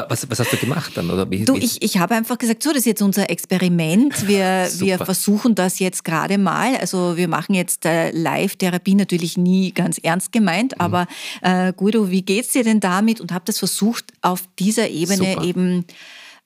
Was, 0.08 0.28
was 0.30 0.38
hast 0.38 0.52
du 0.52 0.56
gemacht 0.56 0.92
dann? 0.96 1.10
Oder 1.10 1.28
wie, 1.30 1.44
du, 1.44 1.56
ich, 1.56 1.82
ich 1.82 1.98
habe 1.98 2.14
einfach 2.14 2.38
gesagt, 2.38 2.62
so, 2.62 2.70
das 2.70 2.80
ist 2.80 2.86
jetzt 2.86 3.02
unser 3.02 3.30
Experiment. 3.30 4.28
Wir, 4.28 4.68
wir 4.78 4.98
versuchen 4.98 5.54
das 5.54 5.80
jetzt 5.80 6.04
gerade 6.04 6.38
mal. 6.38 6.76
Also 6.76 7.16
wir 7.16 7.26
machen 7.26 7.54
jetzt 7.54 7.84
äh, 7.84 8.10
Live-Therapie 8.12 8.94
natürlich 8.94 9.36
nie 9.36 9.72
ganz 9.72 9.98
ernst 9.98 10.30
gemeint. 10.30 10.72
Mhm. 10.72 10.80
Aber 10.80 11.06
äh, 11.42 11.72
Guido, 11.72 12.10
wie 12.10 12.22
geht's 12.22 12.52
dir 12.52 12.62
denn 12.62 12.80
damit? 12.80 13.20
Und 13.20 13.32
habe 13.32 13.44
das 13.46 13.58
versucht, 13.58 14.12
auf 14.22 14.44
dieser 14.58 14.88
Ebene 14.88 15.32
Super. 15.32 15.44
eben 15.44 15.84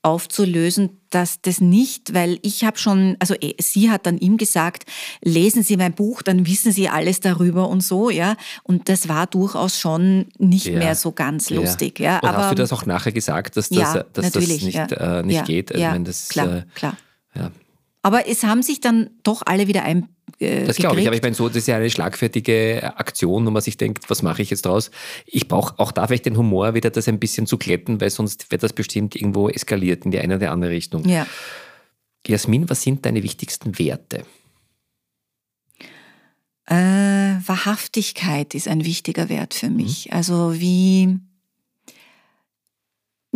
aufzulösen, 0.08 1.00
dass 1.10 1.40
das 1.40 1.60
nicht, 1.60 2.14
weil 2.14 2.38
ich 2.42 2.64
habe 2.64 2.78
schon, 2.78 3.16
also 3.18 3.34
eh, 3.40 3.54
sie 3.60 3.90
hat 3.90 4.06
dann 4.06 4.18
ihm 4.18 4.36
gesagt, 4.36 4.84
lesen 5.22 5.62
Sie 5.62 5.76
mein 5.76 5.94
Buch, 5.94 6.22
dann 6.22 6.46
wissen 6.46 6.72
Sie 6.72 6.88
alles 6.88 7.20
darüber 7.20 7.68
und 7.68 7.82
so, 7.82 8.10
ja. 8.10 8.36
Und 8.62 8.88
das 8.88 9.08
war 9.08 9.26
durchaus 9.26 9.78
schon 9.78 10.26
nicht 10.38 10.66
ja. 10.66 10.78
mehr 10.78 10.94
so 10.94 11.12
ganz 11.12 11.50
lustig, 11.50 12.00
ja. 12.00 12.18
Und 12.18 12.28
Aber, 12.28 12.38
hast 12.38 12.50
du 12.50 12.54
das 12.56 12.72
auch 12.72 12.86
nachher 12.86 13.12
gesagt, 13.12 13.56
dass 13.56 13.68
das, 13.68 13.78
ja, 13.78 14.04
dass 14.12 14.32
das 14.32 14.46
nicht, 14.46 14.74
äh, 14.74 15.22
nicht 15.22 15.44
geht? 15.44 15.72
Also 15.72 15.82
ja, 15.82 15.90
meine, 15.92 16.04
das, 16.04 16.28
klar, 16.28 16.56
äh, 16.58 16.62
klar. 16.74 16.96
Ja. 17.34 17.50
Aber 18.02 18.28
es 18.28 18.44
haben 18.44 18.62
sich 18.62 18.80
dann 18.80 19.10
doch 19.22 19.42
alle 19.44 19.66
wieder 19.66 19.82
ein 19.82 20.08
Äh, 20.38 20.64
das 20.64 20.76
glaube 20.76 21.00
ich, 21.00 21.06
aber 21.06 21.16
ich 21.16 21.22
meine, 21.22 21.34
so, 21.34 21.48
das 21.48 21.58
ist 21.58 21.68
ja 21.68 21.76
eine 21.76 21.90
schlagfertige 21.90 22.94
Aktion, 22.96 23.46
wo 23.46 23.50
man 23.50 23.62
sich 23.62 23.76
denkt, 23.76 24.10
was 24.10 24.22
mache 24.22 24.42
ich 24.42 24.50
jetzt 24.50 24.66
draus? 24.66 24.90
Ich 25.26 25.48
brauche 25.48 25.78
auch 25.78 25.92
da 25.92 26.06
vielleicht 26.06 26.26
den 26.26 26.36
Humor, 26.36 26.74
wieder 26.74 26.90
das 26.90 27.08
ein 27.08 27.18
bisschen 27.18 27.46
zu 27.46 27.58
glätten, 27.58 28.00
weil 28.00 28.10
sonst 28.10 28.50
wird 28.50 28.62
das 28.62 28.72
bestimmt 28.72 29.16
irgendwo 29.16 29.48
eskaliert 29.48 30.04
in 30.04 30.10
die 30.10 30.18
eine 30.18 30.36
oder 30.36 30.50
andere 30.50 30.70
Richtung. 30.70 31.08
Ja. 31.08 31.26
Jasmin, 32.26 32.68
was 32.68 32.82
sind 32.82 33.06
deine 33.06 33.22
wichtigsten 33.22 33.78
Werte? 33.78 34.24
Äh, 36.66 36.74
Wahrhaftigkeit 37.46 38.54
ist 38.54 38.68
ein 38.68 38.84
wichtiger 38.84 39.30
Wert 39.30 39.54
für 39.54 39.70
mich. 39.70 40.06
Mhm. 40.06 40.16
Also 40.16 40.60
wie 40.60 41.18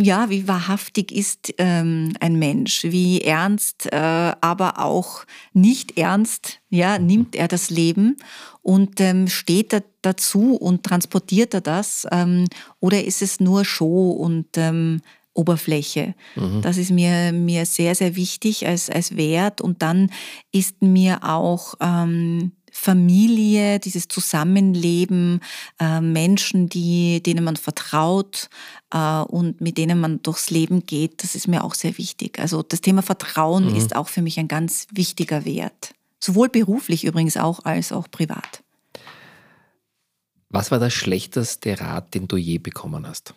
ja, 0.03 0.29
wie 0.29 0.47
wahrhaftig 0.47 1.11
ist 1.11 1.53
ähm, 1.57 2.13
ein 2.19 2.37
Mensch, 2.37 2.83
wie 2.83 3.21
ernst, 3.21 3.87
äh, 3.91 3.95
aber 3.95 4.79
auch 4.79 5.25
nicht 5.53 5.97
ernst, 5.97 6.59
ja, 6.69 6.99
nimmt 6.99 7.35
er 7.35 7.47
das 7.47 7.69
Leben 7.69 8.17
und 8.61 8.99
ähm, 8.99 9.27
steht 9.27 9.73
er 9.73 9.83
dazu 10.01 10.55
und 10.55 10.83
transportiert 10.83 11.53
er 11.53 11.61
das 11.61 12.05
ähm, 12.11 12.47
oder 12.81 13.03
ist 13.03 13.21
es 13.21 13.39
nur 13.39 13.63
Show 13.63 14.11
und 14.11 14.47
ähm, 14.57 15.01
Oberfläche? 15.33 16.15
Mhm. 16.35 16.61
Das 16.61 16.77
ist 16.77 16.91
mir, 16.91 17.31
mir 17.31 17.65
sehr, 17.65 17.95
sehr 17.95 18.15
wichtig 18.17 18.67
als, 18.67 18.89
als 18.89 19.15
Wert 19.15 19.61
und 19.61 19.81
dann 19.81 20.11
ist 20.51 20.81
mir 20.81 21.23
auch 21.23 21.75
ähm, 21.79 22.51
Familie, 22.73 23.79
dieses 23.79 24.07
Zusammenleben, 24.07 25.39
äh, 25.79 26.01
Menschen, 26.01 26.67
die, 26.67 27.21
denen 27.21 27.43
man 27.43 27.55
vertraut 27.55 28.49
äh, 28.91 29.21
und 29.21 29.61
mit 29.61 29.77
denen 29.77 30.01
man 30.01 30.21
durchs 30.23 30.49
Leben 30.49 30.85
geht, 30.85 31.23
das 31.23 31.35
ist 31.35 31.47
mir 31.47 31.63
auch 31.63 31.75
sehr 31.75 31.97
wichtig. 31.97 32.39
Also 32.39 32.63
das 32.63 32.81
Thema 32.81 33.03
Vertrauen 33.03 33.69
mhm. 33.69 33.75
ist 33.75 33.95
auch 33.95 34.09
für 34.09 34.21
mich 34.21 34.39
ein 34.39 34.47
ganz 34.47 34.87
wichtiger 34.91 35.45
Wert. 35.45 35.93
Sowohl 36.19 36.49
beruflich 36.49 37.05
übrigens 37.05 37.37
auch 37.37 37.63
als 37.63 37.91
auch 37.91 38.09
privat. 38.09 38.63
Was 40.49 40.71
war 40.71 40.79
der 40.79 40.89
schlechteste 40.89 41.79
Rat, 41.79 42.13
den 42.13 42.27
du 42.27 42.37
je 42.37 42.57
bekommen 42.57 43.07
hast? 43.07 43.33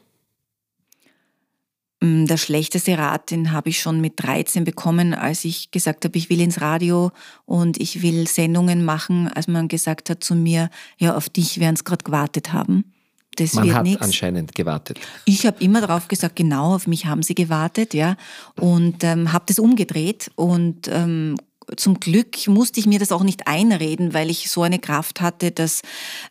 Mm, 2.01 2.26
der 2.26 2.36
schlechteste 2.36 2.99
Rat, 2.99 3.30
den 3.30 3.53
habe 3.53 3.70
ich 3.70 3.80
schon 3.80 4.01
mit 4.01 4.14
13 4.16 4.64
bekommen, 4.64 5.14
als 5.14 5.44
ich 5.44 5.70
gesagt 5.70 6.05
habe, 6.05 6.18
ich 6.18 6.28
will 6.28 6.40
ins 6.40 6.61
Radio 6.61 7.11
und 7.47 7.80
ich 7.80 8.03
will 8.03 8.26
Sendungen 8.26 8.84
machen, 8.84 9.28
als 9.28 9.49
man 9.49 9.68
gesagt 9.68 10.11
hat 10.11 10.22
zu 10.22 10.34
mir, 10.34 10.70
ja, 10.99 11.16
auf 11.16 11.28
dich 11.28 11.59
werden 11.59 11.74
es 11.74 11.84
gerade 11.84 12.05
gewartet 12.05 12.53
haben. 12.53 12.92
Das 13.36 13.53
man 13.53 13.72
hat 13.74 13.82
nix. 13.84 14.01
anscheinend 14.01 14.55
gewartet. 14.55 14.99
Ich 15.26 15.47
habe 15.47 15.62
immer 15.62 15.80
darauf 15.82 16.09
gesagt, 16.09 16.36
genau, 16.36 16.74
auf 16.74 16.86
mich 16.86 17.07
haben 17.07 17.22
sie 17.22 17.34
gewartet, 17.34 17.92
ja, 17.92 18.16
und 18.59 19.05
ähm, 19.05 19.32
habe 19.32 19.44
das 19.47 19.59
umgedreht 19.59 20.30
und 20.36 20.88
ähm, 20.88 21.36
zum 21.76 21.98
Glück 21.98 22.46
musste 22.46 22.78
ich 22.78 22.86
mir 22.86 22.98
das 22.98 23.10
auch 23.10 23.24
nicht 23.24 23.48
einreden, 23.48 24.14
weil 24.14 24.30
ich 24.30 24.50
so 24.50 24.62
eine 24.62 24.78
Kraft 24.78 25.20
hatte, 25.20 25.50
dass, 25.50 25.82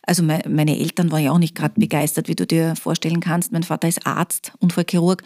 also 0.02 0.22
meine 0.22 0.78
Eltern 0.78 1.10
waren 1.10 1.22
ja 1.22 1.32
auch 1.32 1.38
nicht 1.38 1.54
gerade 1.54 1.78
begeistert, 1.78 2.28
wie 2.28 2.34
du 2.34 2.46
dir 2.46 2.74
vorstellen 2.76 3.20
kannst. 3.20 3.52
Mein 3.52 3.62
Vater 3.62 3.88
ist 3.88 4.06
Arzt, 4.06 4.52
Unfallchirurg. 4.60 5.22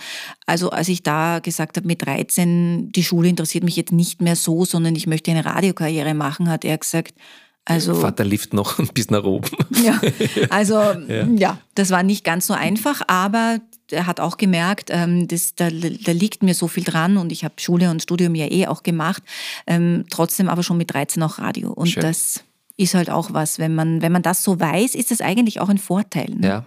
Also 0.46 0.70
als 0.70 0.88
ich 0.88 1.02
da 1.02 1.38
gesagt 1.38 1.76
habe 1.76 1.86
mit 1.86 2.04
13, 2.04 2.90
die 2.90 3.04
Schule 3.04 3.28
interessiert 3.28 3.62
mich 3.62 3.76
jetzt 3.76 3.92
nicht 3.92 4.20
mehr 4.20 4.36
so, 4.36 4.64
sondern 4.64 4.96
ich 4.96 5.06
möchte 5.06 5.30
eine 5.30 5.44
Radiokarriere 5.44 6.14
machen, 6.14 6.50
hat 6.50 6.64
er 6.64 6.78
gesagt, 6.78 7.14
also, 7.64 7.94
Vater 7.94 8.24
lift 8.24 8.52
noch 8.52 8.78
bis 8.94 9.10
nach 9.10 9.22
oben. 9.22 9.48
Ja, 9.84 10.00
also 10.48 10.74
ja. 11.08 11.26
ja. 11.36 11.58
das 11.74 11.90
war 11.90 12.02
nicht 12.02 12.24
ganz 12.24 12.46
so 12.46 12.54
einfach, 12.54 13.02
aber 13.06 13.60
er 13.92 14.06
hat 14.06 14.20
auch 14.20 14.36
gemerkt, 14.36 14.90
ähm, 14.90 15.28
das, 15.28 15.54
da, 15.54 15.68
da, 15.70 16.12
liegt 16.12 16.42
mir 16.42 16.54
so 16.54 16.68
viel 16.68 16.84
dran 16.84 17.16
und 17.16 17.32
ich 17.32 17.44
habe 17.44 17.54
Schule 17.58 17.90
und 17.90 18.02
Studium 18.02 18.34
ja 18.34 18.50
eh 18.50 18.66
auch 18.66 18.82
gemacht, 18.82 19.22
ähm, 19.66 20.04
trotzdem 20.10 20.48
aber 20.48 20.62
schon 20.62 20.76
mit 20.76 20.92
13 20.92 21.22
auch 21.22 21.38
Radio. 21.38 21.72
Und 21.72 21.88
Schön. 21.88 22.02
das 22.02 22.44
ist 22.76 22.94
halt 22.94 23.10
auch 23.10 23.32
was, 23.32 23.58
wenn 23.58 23.74
man, 23.74 24.02
wenn 24.02 24.12
man 24.12 24.22
das 24.22 24.42
so 24.42 24.58
weiß, 24.58 24.94
ist 24.94 25.10
das 25.10 25.20
eigentlich 25.20 25.60
auch 25.60 25.68
ein 25.68 25.78
Vorteil. 25.78 26.30
Ne? 26.30 26.46
Ja. 26.46 26.64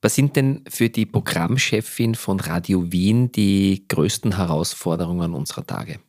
Was 0.00 0.16
sind 0.16 0.34
denn 0.34 0.62
für 0.68 0.88
die 0.88 1.06
Programmchefin 1.06 2.16
von 2.16 2.40
Radio 2.40 2.90
Wien 2.90 3.30
die 3.30 3.84
größten 3.88 4.36
Herausforderungen 4.36 5.32
unserer 5.32 5.64
Tage? 5.64 6.00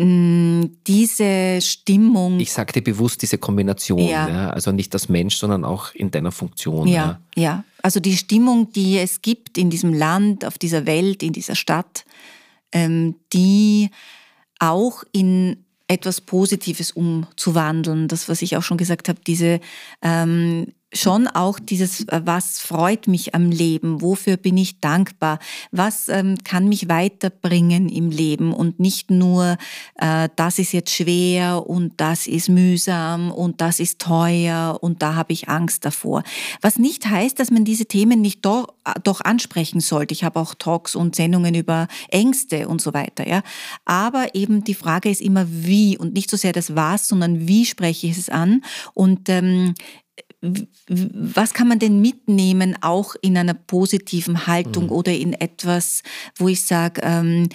Mm, 0.00 0.66
diese 0.86 1.60
Stimmung. 1.60 2.38
Ich 2.38 2.52
sagte 2.52 2.80
bewusst 2.80 3.20
diese 3.20 3.36
Kombination, 3.36 3.98
ja. 3.98 4.28
ja. 4.28 4.50
also 4.50 4.70
nicht 4.70 4.94
das 4.94 5.08
Mensch, 5.08 5.36
sondern 5.36 5.64
auch 5.64 5.92
in 5.92 6.12
deiner 6.12 6.30
Funktion. 6.30 6.86
Ja, 6.86 7.20
ja, 7.34 7.42
ja, 7.42 7.64
also 7.82 7.98
die 7.98 8.16
Stimmung, 8.16 8.72
die 8.72 8.98
es 8.98 9.22
gibt 9.22 9.58
in 9.58 9.70
diesem 9.70 9.92
Land, 9.92 10.44
auf 10.44 10.56
dieser 10.56 10.86
Welt, 10.86 11.24
in 11.24 11.32
dieser 11.32 11.56
Stadt, 11.56 12.04
ähm, 12.70 13.16
die 13.32 13.90
auch 14.60 15.02
in 15.10 15.64
etwas 15.88 16.20
Positives 16.20 16.92
umzuwandeln. 16.92 18.06
Das, 18.06 18.28
was 18.28 18.40
ich 18.42 18.56
auch 18.56 18.62
schon 18.62 18.78
gesagt 18.78 19.08
habe, 19.08 19.18
diese 19.26 19.58
ähm, 20.02 20.68
schon 20.92 21.26
auch 21.26 21.58
dieses, 21.58 22.08
äh, 22.08 22.22
was 22.24 22.60
freut 22.60 23.08
mich 23.08 23.34
am 23.34 23.50
Leben, 23.50 24.00
wofür 24.00 24.36
bin 24.36 24.56
ich 24.56 24.80
dankbar, 24.80 25.38
was 25.70 26.08
ähm, 26.08 26.36
kann 26.44 26.68
mich 26.68 26.88
weiterbringen 26.88 27.88
im 27.88 28.10
Leben 28.10 28.54
und 28.54 28.80
nicht 28.80 29.10
nur, 29.10 29.58
äh, 29.96 30.28
das 30.36 30.58
ist 30.58 30.72
jetzt 30.72 30.90
schwer 30.90 31.66
und 31.66 31.92
das 31.98 32.26
ist 32.26 32.48
mühsam 32.48 33.30
und 33.30 33.60
das 33.60 33.80
ist 33.80 33.98
teuer 33.98 34.78
und 34.80 35.02
da 35.02 35.14
habe 35.14 35.32
ich 35.32 35.48
Angst 35.48 35.84
davor. 35.84 36.22
Was 36.62 36.78
nicht 36.78 37.06
heißt, 37.06 37.38
dass 37.38 37.50
man 37.50 37.64
diese 37.64 37.86
Themen 37.86 38.22
nicht 38.22 38.44
doch, 38.46 38.68
äh, 38.84 38.94
doch 39.02 39.20
ansprechen 39.20 39.80
sollte. 39.80 40.14
Ich 40.14 40.24
habe 40.24 40.40
auch 40.40 40.54
Talks 40.54 40.96
und 40.96 41.14
Sendungen 41.14 41.54
über 41.54 41.86
Ängste 42.08 42.66
und 42.66 42.80
so 42.80 42.94
weiter. 42.94 43.28
Ja? 43.28 43.42
Aber 43.84 44.34
eben 44.34 44.64
die 44.64 44.74
Frage 44.74 45.10
ist 45.10 45.20
immer 45.20 45.46
wie 45.48 45.98
und 45.98 46.14
nicht 46.14 46.30
so 46.30 46.36
sehr 46.38 46.52
das 46.52 46.74
was, 46.74 47.08
sondern 47.08 47.46
wie 47.46 47.66
spreche 47.66 48.06
ich 48.06 48.16
es 48.16 48.30
an 48.30 48.62
und 48.94 49.28
ähm, 49.28 49.74
was 50.40 51.52
kann 51.52 51.68
man 51.68 51.78
denn 51.80 52.00
mitnehmen, 52.00 52.76
auch 52.80 53.16
in 53.20 53.36
einer 53.36 53.54
positiven 53.54 54.46
Haltung 54.46 54.84
mhm. 54.84 54.92
oder 54.92 55.12
in 55.12 55.32
etwas, 55.32 56.02
wo 56.36 56.48
ich 56.48 56.62
sage, 56.62 57.00
ähm, 57.04 57.48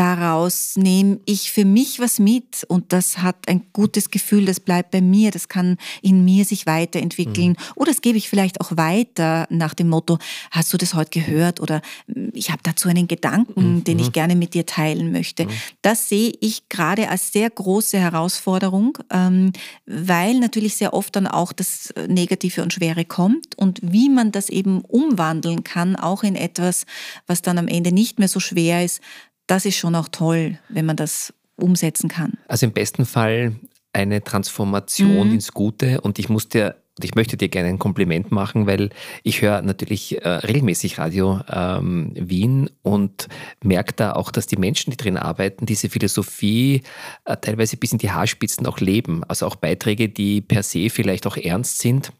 daraus 0.00 0.76
nehme 0.76 1.20
ich 1.26 1.52
für 1.52 1.66
mich 1.66 2.00
was 2.00 2.18
mit 2.18 2.64
und 2.68 2.94
das 2.94 3.18
hat 3.18 3.36
ein 3.48 3.66
gutes 3.74 4.10
Gefühl, 4.10 4.46
das 4.46 4.58
bleibt 4.58 4.92
bei 4.92 5.02
mir, 5.02 5.30
das 5.30 5.48
kann 5.48 5.76
in 6.00 6.24
mir 6.24 6.46
sich 6.46 6.64
weiterentwickeln. 6.64 7.50
Mhm. 7.50 7.56
Oder 7.74 7.90
das 7.90 8.00
gebe 8.00 8.16
ich 8.16 8.30
vielleicht 8.30 8.62
auch 8.62 8.78
weiter 8.78 9.46
nach 9.50 9.74
dem 9.74 9.90
Motto, 9.90 10.16
hast 10.52 10.72
du 10.72 10.78
das 10.78 10.94
heute 10.94 11.10
gehört? 11.10 11.60
Oder 11.60 11.82
hm, 12.06 12.30
ich 12.32 12.50
habe 12.50 12.62
dazu 12.62 12.88
einen 12.88 13.08
Gedanken, 13.08 13.74
mhm. 13.74 13.84
den 13.84 13.98
ich 13.98 14.12
gerne 14.12 14.36
mit 14.36 14.54
dir 14.54 14.64
teilen 14.64 15.12
möchte. 15.12 15.44
Mhm. 15.44 15.50
Das 15.82 16.08
sehe 16.08 16.32
ich 16.40 16.70
gerade 16.70 17.10
als 17.10 17.30
sehr 17.30 17.50
große 17.50 17.98
Herausforderung, 17.98 18.96
ähm, 19.10 19.52
weil 19.84 20.40
natürlich 20.40 20.76
sehr 20.76 20.94
oft 20.94 21.14
dann 21.14 21.26
auch 21.26 21.52
das 21.52 21.92
Negative 22.08 22.62
und 22.62 22.72
Schwere 22.72 23.04
kommt 23.04 23.58
und 23.58 23.80
wie 23.82 24.08
man 24.08 24.32
das 24.32 24.48
eben 24.48 24.80
umwandeln 24.80 25.62
kann, 25.62 25.94
auch 25.94 26.22
in 26.22 26.36
etwas, 26.36 26.86
was 27.26 27.42
dann 27.42 27.58
am 27.58 27.68
Ende 27.68 27.92
nicht 27.92 28.18
mehr 28.18 28.28
so 28.28 28.40
schwer 28.40 28.82
ist, 28.82 29.02
das 29.50 29.64
ist 29.64 29.76
schon 29.76 29.94
auch 29.94 30.08
toll, 30.08 30.58
wenn 30.68 30.86
man 30.86 30.96
das 30.96 31.34
umsetzen 31.56 32.08
kann. 32.08 32.34
Also 32.48 32.66
im 32.66 32.72
besten 32.72 33.04
Fall 33.04 33.56
eine 33.92 34.22
Transformation 34.22 35.28
mhm. 35.28 35.34
ins 35.34 35.52
Gute 35.52 36.00
und 36.00 36.18
ich 36.18 36.28
muss 36.28 36.48
dir 36.48 36.76
und 36.96 37.04
ich 37.04 37.14
möchte 37.14 37.38
dir 37.38 37.48
gerne 37.48 37.70
ein 37.70 37.78
Kompliment 37.78 38.30
machen, 38.30 38.66
weil 38.66 38.90
ich 39.22 39.40
höre 39.40 39.62
natürlich 39.62 40.22
äh, 40.22 40.28
regelmäßig 40.28 40.98
Radio 40.98 41.40
ähm, 41.50 42.12
Wien 42.14 42.68
und 42.82 43.28
merke 43.62 43.94
da 43.94 44.12
auch, 44.12 44.30
dass 44.30 44.46
die 44.46 44.58
Menschen, 44.58 44.90
die 44.90 44.98
drin 44.98 45.16
arbeiten, 45.16 45.64
diese 45.64 45.88
Philosophie 45.88 46.82
äh, 47.24 47.36
teilweise 47.38 47.78
bis 47.78 47.92
in 47.92 47.98
die 47.98 48.10
Haarspitzen 48.10 48.66
auch 48.66 48.80
leben. 48.80 49.24
Also 49.24 49.46
auch 49.46 49.56
Beiträge, 49.56 50.10
die 50.10 50.42
per 50.42 50.62
se 50.62 50.90
vielleicht 50.90 51.26
auch 51.26 51.38
ernst 51.38 51.78
sind, 51.78 52.12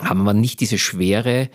haben 0.00 0.22
aber 0.22 0.34
nicht 0.34 0.58
diese 0.58 0.78
Schwere, 0.78 1.48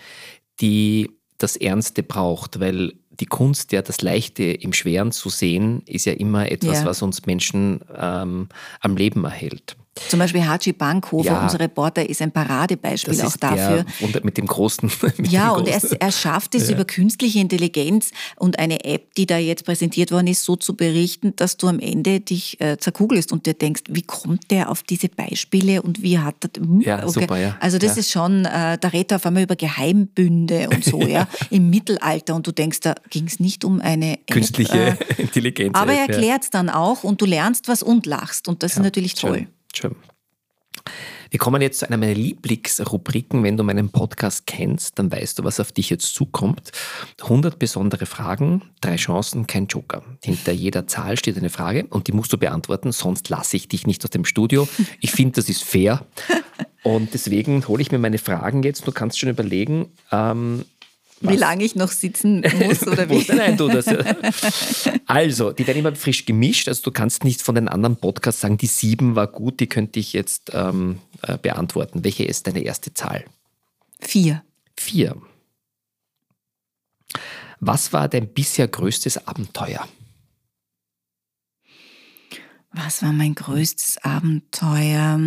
die 0.61 1.09
das 1.39 1.57
Ernste 1.57 2.03
braucht, 2.03 2.61
weil 2.61 2.93
die 3.20 3.26
Kunst, 3.26 3.72
ja, 3.72 3.82
das 3.82 4.01
Leichte 4.01 4.43
im 4.43 4.74
Schweren 4.74 5.12
zu 5.12 5.30
sehen, 5.30 5.84
ist 5.86 6.05
ja 6.05 6.14
immer 6.14 6.51
etwas, 6.51 6.80
ja. 6.80 6.86
was 6.86 7.01
uns 7.01 7.26
Menschen 7.26 7.82
ähm, 7.95 8.49
am 8.80 8.97
Leben 8.97 9.24
erhält. 9.24 9.76
Zum 9.93 10.19
Beispiel 10.19 10.47
Haji 10.47 10.71
Bankhofer, 10.71 11.25
ja, 11.25 11.43
unser 11.43 11.59
Reporter, 11.59 12.07
ist 12.09 12.21
ein 12.21 12.31
Paradebeispiel 12.31 13.21
auch 13.21 13.35
dafür. 13.35 13.83
Der, 13.83 14.07
und 14.07 14.23
mit 14.23 14.37
dem 14.37 14.47
großen. 14.47 14.89
Mit 15.17 15.31
ja, 15.31 15.53
dem 15.53 15.65
großen. 15.65 15.89
und 15.89 15.91
er, 15.91 16.01
er 16.01 16.11
schafft 16.13 16.55
es 16.55 16.69
ja. 16.69 16.75
über 16.75 16.85
künstliche 16.85 17.39
Intelligenz 17.39 18.11
und 18.37 18.57
eine 18.57 18.85
App, 18.85 19.13
die 19.15 19.25
da 19.25 19.37
jetzt 19.37 19.65
präsentiert 19.65 20.11
worden 20.11 20.27
ist, 20.27 20.45
so 20.45 20.55
zu 20.55 20.77
berichten, 20.77 21.35
dass 21.35 21.57
du 21.57 21.67
am 21.67 21.79
Ende 21.79 22.21
dich 22.21 22.59
äh, 22.61 22.77
zerkugelst 22.77 23.33
und 23.33 23.45
dir 23.45 23.53
denkst, 23.53 23.83
wie 23.89 24.03
kommt 24.03 24.49
der 24.49 24.69
auf 24.69 24.81
diese 24.83 25.09
Beispiele 25.09 25.81
und 25.81 26.01
wie 26.01 26.19
hat 26.19 26.35
er. 26.45 26.61
Hm, 26.61 26.79
ja, 26.79 27.03
okay. 27.03 27.11
super, 27.11 27.37
ja. 27.37 27.57
Also, 27.59 27.77
das 27.77 27.95
ja. 27.95 27.99
ist 27.99 28.11
schon, 28.11 28.45
äh, 28.45 28.77
da 28.77 28.87
redet 28.87 29.11
er 29.11 29.15
auf 29.17 29.25
einmal 29.25 29.43
über 29.43 29.57
Geheimbünde 29.57 30.69
und 30.69 30.85
so, 30.85 31.01
ja, 31.01 31.27
im 31.49 31.69
Mittelalter 31.69 32.33
und 32.33 32.47
du 32.47 32.53
denkst, 32.53 32.79
da 32.79 32.95
ging 33.09 33.27
es 33.27 33.41
nicht 33.41 33.65
um 33.65 33.81
eine 33.81 34.13
App, 34.13 34.31
künstliche 34.31 34.97
äh, 34.97 34.97
Intelligenz. 35.17 35.77
Aber 35.77 35.91
er 35.91 36.07
erklärt 36.07 36.43
es 36.43 36.49
dann 36.49 36.69
auch 36.69 37.03
und 37.03 37.19
du 37.19 37.25
lernst 37.25 37.67
was 37.67 37.83
und 37.83 38.05
lachst 38.05 38.47
und 38.47 38.63
das 38.63 38.73
ist 38.73 38.79
natürlich 38.79 39.15
toll. 39.15 39.39
Schön. 39.39 39.47
Schön. 39.76 39.95
Wir 41.30 41.39
kommen 41.39 41.61
jetzt 41.61 41.80
zu 41.80 41.88
einer 41.88 41.95
meiner 41.95 42.13
Lieblingsrubriken. 42.13 43.43
Wenn 43.43 43.55
du 43.55 43.63
meinen 43.63 43.89
Podcast 43.89 44.45
kennst, 44.47 44.99
dann 44.99 45.11
weißt 45.11 45.39
du, 45.39 45.45
was 45.45 45.61
auf 45.61 45.72
dich 45.72 45.89
jetzt 45.89 46.13
zukommt. 46.13 46.72
100 47.22 47.57
besondere 47.57 48.05
Fragen, 48.05 48.63
drei 48.82 48.97
Chancen, 48.97 49.47
kein 49.47 49.67
Joker. 49.67 50.03
Hinter 50.22 50.51
jeder 50.51 50.88
Zahl 50.88 51.17
steht 51.17 51.38
eine 51.38 51.49
Frage 51.49 51.86
und 51.89 52.07
die 52.07 52.11
musst 52.11 52.34
du 52.34 52.38
beantworten, 52.38 52.91
sonst 52.91 53.30
lasse 53.30 53.55
ich 53.55 53.69
dich 53.69 53.88
nicht 53.88 54.03
aus 54.03 54.09
dem 54.09 54.26
Studio. 54.26 54.67
Ich 54.99 55.11
finde, 55.11 55.36
das 55.36 55.47
ist 55.47 55.63
fair. 55.63 56.05
Und 56.84 57.13
deswegen 57.13 57.67
hole 57.67 57.80
ich 57.80 57.91
mir 57.91 57.99
meine 57.99 58.17
Fragen 58.17 58.63
jetzt. 58.63 58.88
Du 58.88 58.91
kannst 58.91 59.19
schon 59.19 59.30
überlegen, 59.30 59.91
ähm, 60.11 60.65
wie 61.22 61.36
lange 61.36 61.63
ich 61.63 61.76
noch 61.76 61.91
sitzen 61.91 62.43
muss 62.59 62.86
oder 62.86 63.09
wie? 63.09 63.26
Nein, 63.34 63.57
du 63.57 63.67
das. 63.67 63.86
Also, 65.05 65.51
die 65.51 65.67
werden 65.67 65.80
immer 65.80 65.95
frisch 65.95 66.26
gemischt. 66.26 66.67
Also 66.69 66.84
du 66.84 66.91
kannst 66.91 67.24
nicht 67.24 67.41
von 67.41 67.55
den 67.55 67.67
anderen 67.67 67.97
Podcasts 67.97 68.41
sagen, 68.41 68.57
die 68.57 68.67
sieben 68.67 69.15
war 69.15 69.28
gut, 69.28 69.59
die 69.59 69.67
könnte 69.67 69.99
ich 69.99 70.13
jetzt 70.13 70.51
ähm, 70.53 70.99
äh, 71.22 71.38
beantworten. 71.38 72.03
Welche 72.03 72.24
ist 72.24 72.47
deine 72.47 72.61
erste 72.61 72.93
Zahl? 72.93 73.26
Vier. 73.99 74.43
Vier. 74.78 75.17
Was 77.59 77.93
war 77.93 78.07
dein 78.07 78.28
bisher 78.28 78.67
größtes 78.67 79.28
Abenteuer? 79.28 79.88
Was 82.72 83.03
war 83.03 83.11
mein 83.11 83.36
größtes 83.36 83.97
Abenteuer? 84.01 85.19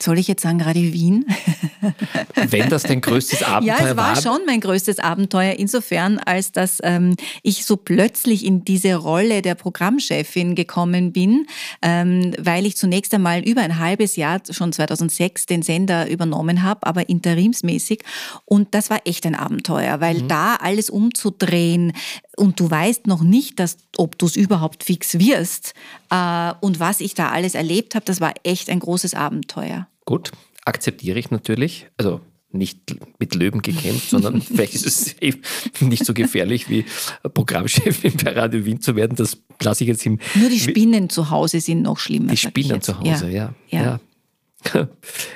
Soll 0.00 0.18
ich 0.18 0.28
jetzt 0.28 0.42
sagen, 0.42 0.58
gerade 0.58 0.80
Wien? 0.80 1.24
Wenn 2.34 2.68
das 2.68 2.82
dein 2.82 3.00
größtes 3.00 3.42
Abenteuer 3.42 3.74
war? 3.78 3.80
Ja, 3.80 3.90
es 3.90 3.96
war, 3.96 4.14
war 4.14 4.22
schon 4.22 4.46
mein 4.46 4.60
größtes 4.60 4.98
Abenteuer, 4.98 5.54
insofern, 5.54 6.18
als 6.18 6.52
dass 6.52 6.80
ähm, 6.82 7.16
ich 7.42 7.64
so 7.64 7.76
plötzlich 7.76 8.44
in 8.44 8.64
diese 8.64 8.96
Rolle 8.96 9.40
der 9.40 9.54
Programmchefin 9.54 10.54
gekommen 10.54 11.12
bin, 11.12 11.46
ähm, 11.80 12.34
weil 12.38 12.66
ich 12.66 12.76
zunächst 12.76 13.14
einmal 13.14 13.42
über 13.42 13.62
ein 13.62 13.78
halbes 13.78 14.16
Jahr, 14.16 14.40
schon 14.50 14.72
2006, 14.72 15.46
den 15.46 15.62
Sender 15.62 16.10
übernommen 16.10 16.62
habe, 16.62 16.86
aber 16.86 17.08
interimsmäßig. 17.08 18.02
Und 18.44 18.74
das 18.74 18.90
war 18.90 19.00
echt 19.06 19.24
ein 19.24 19.34
Abenteuer, 19.34 20.00
weil 20.00 20.22
mhm. 20.22 20.28
da 20.28 20.56
alles 20.56 20.90
umzudrehen, 20.90 21.92
und 22.36 22.60
du 22.60 22.70
weißt 22.70 23.06
noch 23.06 23.22
nicht, 23.22 23.58
dass, 23.58 23.78
ob 23.96 24.18
du 24.18 24.26
es 24.26 24.36
überhaupt 24.36 24.84
fix 24.84 25.18
wirst. 25.18 25.74
Äh, 26.10 26.52
und 26.60 26.78
was 26.78 27.00
ich 27.00 27.14
da 27.14 27.30
alles 27.30 27.54
erlebt 27.54 27.94
habe, 27.94 28.04
das 28.04 28.20
war 28.20 28.34
echt 28.44 28.70
ein 28.70 28.80
großes 28.80 29.14
Abenteuer. 29.14 29.88
Gut, 30.04 30.32
akzeptiere 30.64 31.18
ich 31.18 31.30
natürlich. 31.30 31.88
Also 31.96 32.20
nicht 32.52 32.96
mit 33.18 33.34
Löwen 33.34 33.62
gekämpft, 33.62 34.10
sondern 34.10 34.40
vielleicht 34.42 34.74
ist 34.74 34.86
es 34.86 35.16
nicht 35.80 36.04
so 36.04 36.14
gefährlich 36.14 36.68
wie 36.68 36.84
Programmchefin 37.34 38.14
bei 38.24 38.32
Radio 38.32 38.64
Wien 38.64 38.80
zu 38.80 38.96
werden. 38.96 39.16
Das 39.16 39.38
lasse 39.60 39.84
ich 39.84 39.88
jetzt 39.88 40.04
im. 40.06 40.18
Nur 40.34 40.48
die 40.48 40.60
Spinnen 40.60 41.10
zu 41.10 41.30
Hause 41.30 41.60
sind 41.60 41.82
noch 41.82 41.98
schlimmer. 41.98 42.30
Die 42.30 42.36
Spinnen 42.36 42.80
zu 42.80 42.98
Hause, 42.98 43.30
ja. 43.30 43.54
ja. 43.68 43.82
ja. 43.82 44.00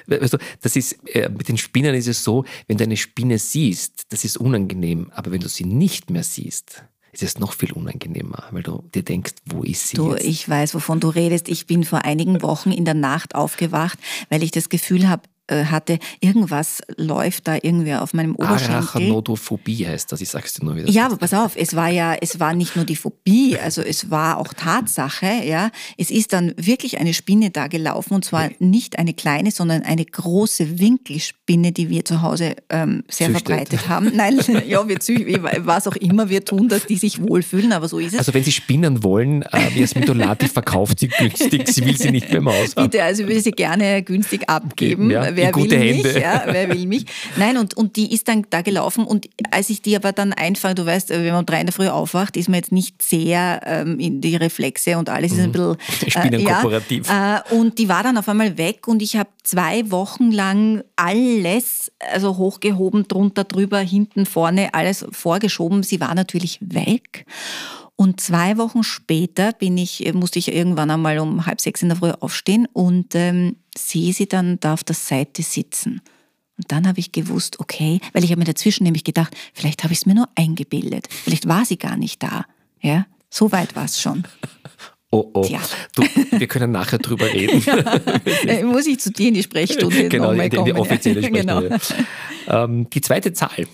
Weißt 0.07 0.33
du, 0.33 0.39
das 0.61 0.77
ist, 0.77 0.99
äh, 1.15 1.29
mit 1.29 1.49
den 1.49 1.57
Spinnen 1.57 1.95
ist 1.95 2.09
es 2.09 2.25
so, 2.25 2.45
wenn 2.67 2.79
du 2.79 2.85
eine 2.85 2.97
Spinne 2.97 3.39
siehst, 3.39 4.07
das 4.09 4.25
ist 4.25 4.39
unangenehm, 4.39 5.11
aber 5.15 5.31
wenn 5.31 5.41
du 5.41 5.49
sie 5.49 5.65
nicht 5.65 6.11
mehr 6.11 6.25
siehst, 6.25 6.85
ist 7.13 7.23
es 7.23 7.39
noch 7.39 7.53
viel 7.53 7.73
unangenehmer, 7.73 8.45
weil 8.51 8.63
du 8.63 8.85
dir 8.95 9.03
denkst, 9.03 9.35
wo 9.47 9.63
ist 9.63 9.89
sie? 9.89 9.97
Du, 9.97 10.13
jetzt? 10.13 10.25
ich 10.25 10.49
weiß, 10.49 10.75
wovon 10.75 11.01
du 11.01 11.09
redest. 11.09 11.49
Ich 11.49 11.67
bin 11.67 11.85
vor 11.85 12.05
einigen 12.05 12.43
Wochen 12.43 12.71
in 12.71 12.85
der 12.85 12.95
Nacht 12.95 13.35
aufgewacht, 13.35 13.99
weil 14.29 14.43
ich 14.43 14.51
das 14.51 14.69
Gefühl 14.69 15.09
habe, 15.09 15.23
hatte, 15.65 15.99
irgendwas 16.21 16.81
läuft 16.97 17.49
da 17.49 17.57
irgendwie 17.61 17.95
auf 17.95 18.15
meinem 18.15 18.35
Oberschenkel. 18.35 18.77
Arachnodophobie 18.77 19.87
heißt 19.87 20.13
das, 20.13 20.21
ich 20.21 20.29
sag's 20.29 20.55
dir 20.55 20.65
nur 20.65 20.77
wieder. 20.77 20.89
Ja, 20.89 21.07
aber 21.07 21.17
pass 21.17 21.35
auf, 21.35 21.57
es 21.57 21.75
war 21.75 21.89
ja, 21.89 22.15
es 22.21 22.41
war 22.41 22.55
nicht 22.55 22.77
nur 22.77 22.85
die 22.85 22.97
Phobie, 22.97 23.59
also 23.59 23.83
es 23.83 24.11
war 24.11 24.39
auch 24.39 24.55
Tatsache, 24.55 25.43
ja. 25.45 25.71
Es 25.97 26.11
ist 26.11 26.33
dann 26.33 26.55
wirklich 26.57 26.99
eine 26.99 27.15
Spinne 27.15 27.51
da 27.51 27.67
gelaufen 27.67 28.15
und 28.15 28.25
zwar 28.25 28.51
nicht 28.59 28.99
eine 28.99 29.15
kleine, 29.15 29.51
sondern 29.51 29.83
eine 29.83 30.05
große 30.05 30.79
Winkelspinne, 30.79 31.73
die 31.73 31.89
wir 31.89 32.05
zu 32.05 32.23
Hause 32.23 32.57
ähm, 32.69 33.05
sehr 33.09 33.29
Züchtet. 33.29 33.47
verbreitet 33.47 33.89
haben. 33.89 34.13
Nein, 34.15 34.41
ja, 34.67 34.87
wir 34.87 35.01
züchten, 35.01 35.43
was 35.61 35.87
auch 35.87 35.97
immer 35.97 36.29
wir 36.29 36.45
tun, 36.45 36.69
dass 36.69 36.87
die 36.87 36.97
sich 36.97 37.21
wohlfühlen, 37.21 37.73
aber 37.73 37.89
so 37.89 37.99
ist 37.99 38.13
es. 38.13 38.19
Also 38.19 38.35
wenn 38.35 38.45
Sie 38.45 38.53
Spinnen 38.53 39.03
wollen, 39.03 39.43
äh, 39.43 39.71
wie 39.75 39.83
es 39.83 39.95
Mitolati 39.95 40.49
verkauft 40.49 41.01
sie 41.01 41.09
günstig, 41.09 41.69
sie 41.69 41.85
will 41.85 41.97
sie 41.97 42.11
nicht 42.11 42.29
mehr 42.29 42.39
im 42.39 42.49
Haus 42.49 42.77
haben. 42.77 42.89
Bitte, 42.89 43.03
also 43.03 43.23
ich 43.23 43.29
will 43.29 43.41
sie 43.41 43.51
gerne 43.53 44.03
günstig 44.03 44.49
abgeben. 44.49 45.11
Ja 45.11 45.35
wer 45.47 45.55
will 45.55 45.71
Hände. 45.71 46.13
mich? 46.13 46.23
Ja, 46.23 46.43
wer 46.47 46.69
will 46.69 46.87
mich? 46.87 47.07
Nein, 47.37 47.57
und, 47.57 47.77
und 47.77 47.97
die 47.97 48.13
ist 48.13 48.29
dann 48.29 48.47
da 48.51 48.63
gelaufen 48.63 49.05
und 49.05 49.29
als 49.51 49.71
ich 49.71 49.83
die 49.83 49.97
aber 49.97 50.13
dann 50.13 50.33
einfange, 50.33 50.75
du 50.75 50.87
weißt, 50.87 51.11
wenn 51.11 51.27
man 51.27 51.41
um 51.41 51.47
drei 51.47 51.61
in 51.61 51.67
der 51.67 51.73
Früh 51.73 51.89
aufwacht, 51.89 52.37
ist 52.37 52.49
man 52.49 52.57
jetzt 52.57 52.73
nicht 52.73 53.03
sehr 53.03 53.61
ähm, 53.65 53.99
in 53.99 54.21
die 54.21 54.37
Reflexe 54.37 54.99
und 54.99 55.09
alles 55.09 55.33
ist 55.33 55.39
ein 55.39 55.49
mhm. 55.49 55.53
bisschen... 55.53 56.31
Äh, 56.31 56.45
kooperativ. 56.45 57.09
Ja, 57.09 57.39
äh, 57.39 57.55
und 57.55 57.79
die 57.79 57.89
war 57.89 58.03
dann 58.03 58.19
auf 58.19 58.29
einmal 58.29 58.59
weg 58.59 58.87
und 58.89 59.03
ich 59.03 59.17
habe 59.17 59.31
zwei 59.43 59.91
Wochen 59.91 60.31
lang 60.31 60.83
alles, 60.97 61.93
also 62.13 62.37
hochgehoben, 62.37 63.09
drunter, 63.09 63.45
drüber, 63.45 63.79
hinten, 63.79 64.27
vorne, 64.27 64.75
alles 64.75 65.05
vorgeschoben. 65.11 65.83
Sie 65.83 66.01
war 66.01 66.15
natürlich 66.15 66.59
weg. 66.61 67.27
Und 68.01 68.19
zwei 68.19 68.57
Wochen 68.57 68.83
später 68.83 69.53
bin 69.53 69.77
ich, 69.77 70.11
musste 70.15 70.39
ich 70.39 70.51
irgendwann 70.51 70.91
einmal 70.91 71.19
um 71.19 71.45
halb 71.45 71.61
sechs 71.61 71.83
in 71.83 71.91
der 71.91 71.99
Früh 71.99 72.13
aufstehen 72.13 72.67
und 72.73 73.15
ähm, 73.15 73.57
sehe 73.77 74.15
sie 74.15 74.27
dann 74.27 74.59
da 74.59 74.73
auf 74.73 74.83
der 74.83 74.95
Seite 74.95 75.43
sitzen. 75.43 76.01
Und 76.57 76.73
dann 76.73 76.89
habe 76.89 76.99
ich 76.99 77.13
gewusst, 77.13 77.61
okay, 77.61 78.01
weil 78.15 78.25
ich 78.25 78.31
habe 78.31 78.39
mir 78.39 78.47
dazwischen 78.47 78.85
nämlich 78.85 79.05
gedacht, 79.05 79.37
vielleicht 79.53 79.85
habe 79.85 79.93
ich 79.93 79.99
es 79.99 80.07
mir 80.07 80.15
nur 80.15 80.31
eingebildet. 80.35 81.09
Vielleicht 81.11 81.47
war 81.47 81.67
sie 81.67 81.77
gar 81.77 81.99
nicht 81.99 82.23
da. 82.23 82.47
Ja, 82.81 83.05
so 83.29 83.53
weit 83.53 83.77
war 83.77 83.85
es 83.85 84.01
schon. 84.01 84.25
Oh, 85.13 85.29
oh. 85.35 85.45
Tja. 85.45 85.59
Du, 85.97 86.05
wir 86.31 86.47
können 86.47 86.71
nachher 86.71 86.99
drüber 86.99 87.27
reden. 87.35 87.61
ja, 88.47 88.65
muss 88.65 88.87
ich 88.87 89.01
zu 89.01 89.11
dir 89.11 89.27
in 89.27 89.35
die 89.35 89.43
Sprechstunde 89.43 90.09
Genau, 90.09 90.31
in 90.31 90.49
die, 90.49 90.57
in 90.57 90.65
die 90.67 90.73
offizielle 90.73 91.21
Sprechstunde. 91.25 91.69
genau. 92.47 92.63
Ähm, 92.65 92.89
die 92.91 93.01
zweite 93.01 93.33
Zahl. 93.33 93.67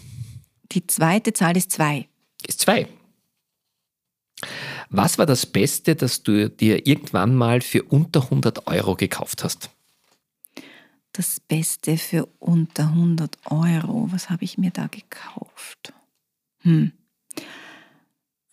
Die 0.73 0.87
zweite 0.87 1.35
Zahl 1.35 1.55
ist 1.59 1.73
zwei. 1.73 2.09
Ist 2.49 2.63
zwei. 2.63 2.89
Was 4.91 5.19
war 5.19 5.27
das 5.27 5.47
Beste, 5.47 5.97
das 5.97 6.23
du 6.23 6.51
dir 6.51 6.87
irgendwann 6.87 7.35
mal 7.35 7.61
für 7.61 7.83
unter 7.83 8.25
100 8.25 8.67
Euro 8.67 8.95
gekauft 8.95 9.45
hast? 9.45 9.71
Das 11.13 11.41
Beste 11.41 11.97
für 11.97 12.29
unter 12.39 12.89
100 12.89 13.39
Euro. 13.47 14.09
Was 14.11 14.29
habe 14.29 14.45
ich 14.45 14.59
mir 14.59 14.71
da 14.71 14.87
gekauft? 14.87 15.95
Hm. 16.61 16.93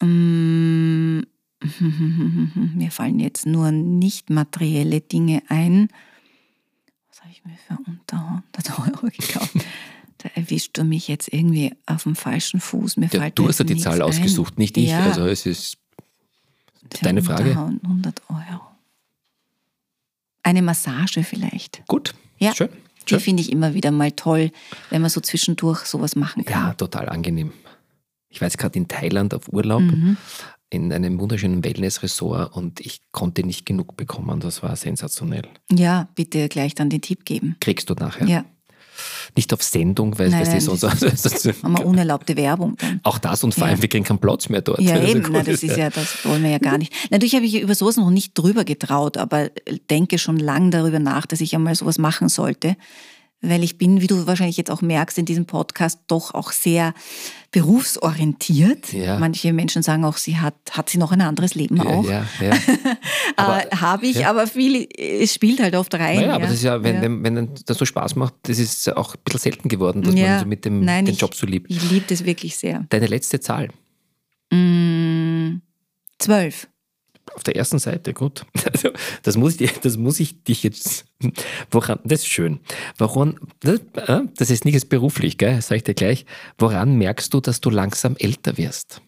Hm. 0.02 1.26
Mir 2.76 2.92
fallen 2.92 3.20
jetzt 3.20 3.46
nur 3.46 3.72
nicht 3.72 4.30
materielle 4.30 5.00
Dinge 5.02 5.44
ein. 5.48 5.88
Was 7.10 7.22
habe 7.22 7.32
ich 7.32 7.44
mir 7.46 7.56
für 7.56 7.78
unter 7.86 8.44
100 8.58 8.80
Euro 8.80 9.08
gekauft? 9.08 9.56
Da 10.24 10.30
erwischst 10.36 10.78
du 10.78 10.86
mich 10.86 11.10
jetzt 11.10 11.34
irgendwie 11.34 11.74
auf 11.86 12.04
dem 12.04 12.16
falschen 12.16 12.62
Fuß. 12.62 12.96
Mir 12.96 13.10
ja, 13.12 13.30
du 13.30 13.46
hast 13.48 13.60
ja 13.60 13.66
die 13.66 13.76
Zahl 13.76 13.96
ein. 13.96 14.04
ausgesucht, 14.04 14.58
nicht 14.58 14.78
ich. 14.78 14.90
Ja. 14.90 15.04
Also 15.04 15.26
es 15.26 15.46
ist 15.46 15.78
Deine 17.02 17.24
Frage? 17.24 17.52
100 17.52 18.22
Euro. 18.30 18.62
Eine 20.44 20.62
Massage 20.62 21.24
vielleicht. 21.24 21.84
Gut, 21.88 22.14
ja. 22.38 22.54
schön. 22.54 22.70
Die 23.10 23.20
finde 23.20 23.42
ich 23.42 23.52
immer 23.52 23.74
wieder 23.74 23.92
mal 23.92 24.12
toll, 24.12 24.52
wenn 24.90 25.02
man 25.02 25.10
so 25.10 25.20
zwischendurch 25.20 25.80
sowas 25.80 26.16
machen 26.16 26.46
kann. 26.46 26.68
Ja, 26.68 26.74
total 26.74 27.10
angenehm. 27.10 27.52
Ich 28.30 28.40
war 28.40 28.48
jetzt 28.48 28.58
gerade 28.58 28.78
in 28.80 28.88
Thailand 28.88 29.34
auf 29.34 29.52
Urlaub, 29.52 29.82
mhm. 29.82 30.16
in 30.70 30.94
einem 30.94 31.20
wunderschönen 31.20 31.66
Wellness-Ressort 31.66 32.56
und 32.56 32.80
ich 32.80 33.02
konnte 33.12 33.46
nicht 33.46 33.66
genug 33.66 33.98
bekommen. 33.98 34.40
Das 34.40 34.64
war 34.64 34.76
sensationell. 34.78 35.48
Ja, 35.70 36.08
bitte 36.16 36.48
gleich 36.48 36.76
dann 36.76 36.90
den 36.90 37.02
Tipp 37.02 37.26
geben. 37.26 37.58
Kriegst 37.60 37.90
du 37.90 37.94
nachher. 37.94 38.28
Ja 38.28 38.46
nicht 39.36 39.54
auf 39.54 39.64
Sendung, 39.64 40.18
weil 40.20 40.30
nein, 40.30 40.42
es 40.48 40.66
so 40.66 40.76
so. 40.76 40.90
Haben 40.90 41.78
wir 41.78 41.86
unerlaubte 41.86 42.36
Werbung 42.36 42.76
dann. 42.78 43.00
Auch 43.04 43.18
das 43.18 43.44
und 43.44 43.54
vor 43.54 43.66
allem, 43.66 43.78
ja. 43.78 43.82
wir 43.82 43.90
kriegen 43.90 44.04
keinen 44.04 44.20
Platz 44.20 44.50
mehr 44.50 44.62
dort. 44.62 44.80
Ja, 44.82 45.02
eben, 45.02 45.26
na, 45.32 45.44
das 45.44 45.64
ist 45.64 45.78
ja, 45.78 45.90
das 45.90 46.26
wollen 46.26 46.44
wir 46.44 46.52
ja 46.52 46.60
gar 46.60 46.78
nicht. 46.78 46.94
Natürlich 47.10 47.36
habe 47.36 47.46
ich 47.46 47.60
über 47.60 47.76
sowas 47.76 47.98
noch 47.98 48.10
nicht 48.10 48.38
drüber 48.38 48.64
getraut, 48.64 49.18
aber 49.18 49.50
denke 49.90 50.18
schon 50.18 50.38
lang 50.38 50.72
darüber 50.72 51.00
nach, 51.00 51.26
dass 51.26 51.42
ich 51.42 51.56
einmal 51.56 51.76
sowas 51.76 51.98
machen 51.98 52.30
sollte 52.30 52.76
weil 53.44 53.64
ich 53.64 53.78
bin, 53.78 54.02
wie 54.02 54.08
du 54.08 54.26
wahrscheinlich 54.26 54.58
jetzt 54.58 54.72
auch 54.72 54.82
merkst, 54.82 55.18
in 55.18 55.26
diesem 55.26 55.46
Podcast 55.46 56.00
doch 56.08 56.34
auch 56.34 56.52
sehr 56.52 56.94
berufsorientiert. 57.52 58.94
Ja. 58.94 59.20
Manche 59.20 59.52
Menschen 59.54 59.84
sagen 59.84 60.06
auch, 60.06 60.18
sie 60.18 60.38
hat, 60.38 60.56
hat 60.72 60.90
sie 60.90 60.98
noch 60.98 61.12
ein 61.12 61.22
anderes 61.22 61.54
Leben 61.54 61.78
ja, 61.78 61.86
auch. 61.86 62.10
Ja, 62.10 62.26
ja. 62.42 62.52
äh, 63.60 63.76
Habe 63.76 64.08
ich, 64.08 64.26
aber 64.26 64.48
viel, 64.48 64.88
es 64.98 65.34
spielt 65.34 65.62
halt 65.62 65.76
oft 65.76 65.94
rein. 65.94 66.22
Naja, 66.22 66.36
aber 66.36 66.46
das 66.46 66.56
ist 66.56 66.64
ja, 66.64 66.82
wenn, 66.82 67.02
wenn, 67.02 67.24
wenn 67.24 67.50
das 67.66 67.78
so 67.78 67.86
Spaß 67.86 68.16
macht, 68.16 68.34
das 68.44 68.60
ist 68.60 68.96
auch 68.96 69.14
ein 69.16 69.22
bisschen 69.26 69.40
selten 69.40 69.70
geworden, 69.70 70.02
dass 70.02 70.16
man 70.16 70.40
so 70.40 70.46
mit 70.46 70.64
dem 70.66 70.80
Nein, 70.80 71.06
den 71.06 71.14
ich, 71.14 71.22
Job 71.22 71.36
so 71.36 71.46
liebt. 71.46 71.70
Ich 71.70 71.92
liebe 71.92 72.06
das 72.08 72.26
wirklich 72.26 72.56
sehr. 72.56 72.86
Deine 72.90 73.08
letzte 73.08 73.42
Zahl? 73.42 73.70
Mm, 74.52 75.62
zwölf. 76.18 76.68
Auf 77.36 77.44
der 77.44 77.56
ersten 77.56 77.80
Seite, 77.80 78.14
gut. 78.14 78.46
Also, 78.72 78.90
das, 79.22 79.38
muss 79.38 79.60
ich, 79.60 79.72
das 79.80 79.98
muss 79.98 80.20
ich 80.20 80.44
dich 80.44 80.64
jetzt. 80.64 81.06
Woran, 81.72 82.00
das 82.04 82.22
ist 82.22 82.28
schön. 82.28 82.60
Woran, 82.98 83.40
das, 83.60 83.80
äh, 83.96 84.22
das 84.36 84.50
ist 84.50 84.66
nicht 84.66 84.74
jetzt 84.74 84.90
beruflich, 84.90 85.38
gell, 85.38 85.62
sag 85.62 85.78
ich 85.78 85.84
dir 85.84 85.94
gleich. 85.94 86.26
Woran 86.58 86.98
merkst 86.98 87.34
du, 87.34 87.40
dass 87.40 87.62
du 87.62 87.70
langsam 87.70 88.16
älter 88.18 88.58
wirst? 88.58 89.02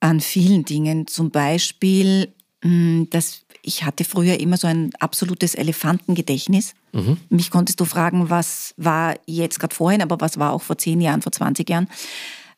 An 0.00 0.20
vielen 0.20 0.64
Dingen. 0.64 1.06
Zum 1.06 1.30
Beispiel, 1.30 2.34
hm, 2.62 3.08
dass 3.10 3.44
ich 3.64 3.84
hatte 3.84 4.04
früher 4.04 4.38
immer 4.38 4.56
so 4.56 4.66
ein 4.66 4.90
absolutes 5.00 5.54
Elefantengedächtnis. 5.54 6.74
Mhm. 6.92 7.16
Mich 7.30 7.50
konntest 7.50 7.80
du 7.80 7.84
fragen, 7.86 8.28
was 8.28 8.74
war 8.76 9.14
jetzt 9.26 9.58
gerade 9.58 9.74
vorhin, 9.74 10.02
aber 10.02 10.20
was 10.20 10.38
war 10.38 10.52
auch 10.52 10.62
vor 10.62 10.76
zehn 10.76 11.00
Jahren, 11.00 11.22
vor 11.22 11.32
20 11.32 11.68
Jahren. 11.68 11.88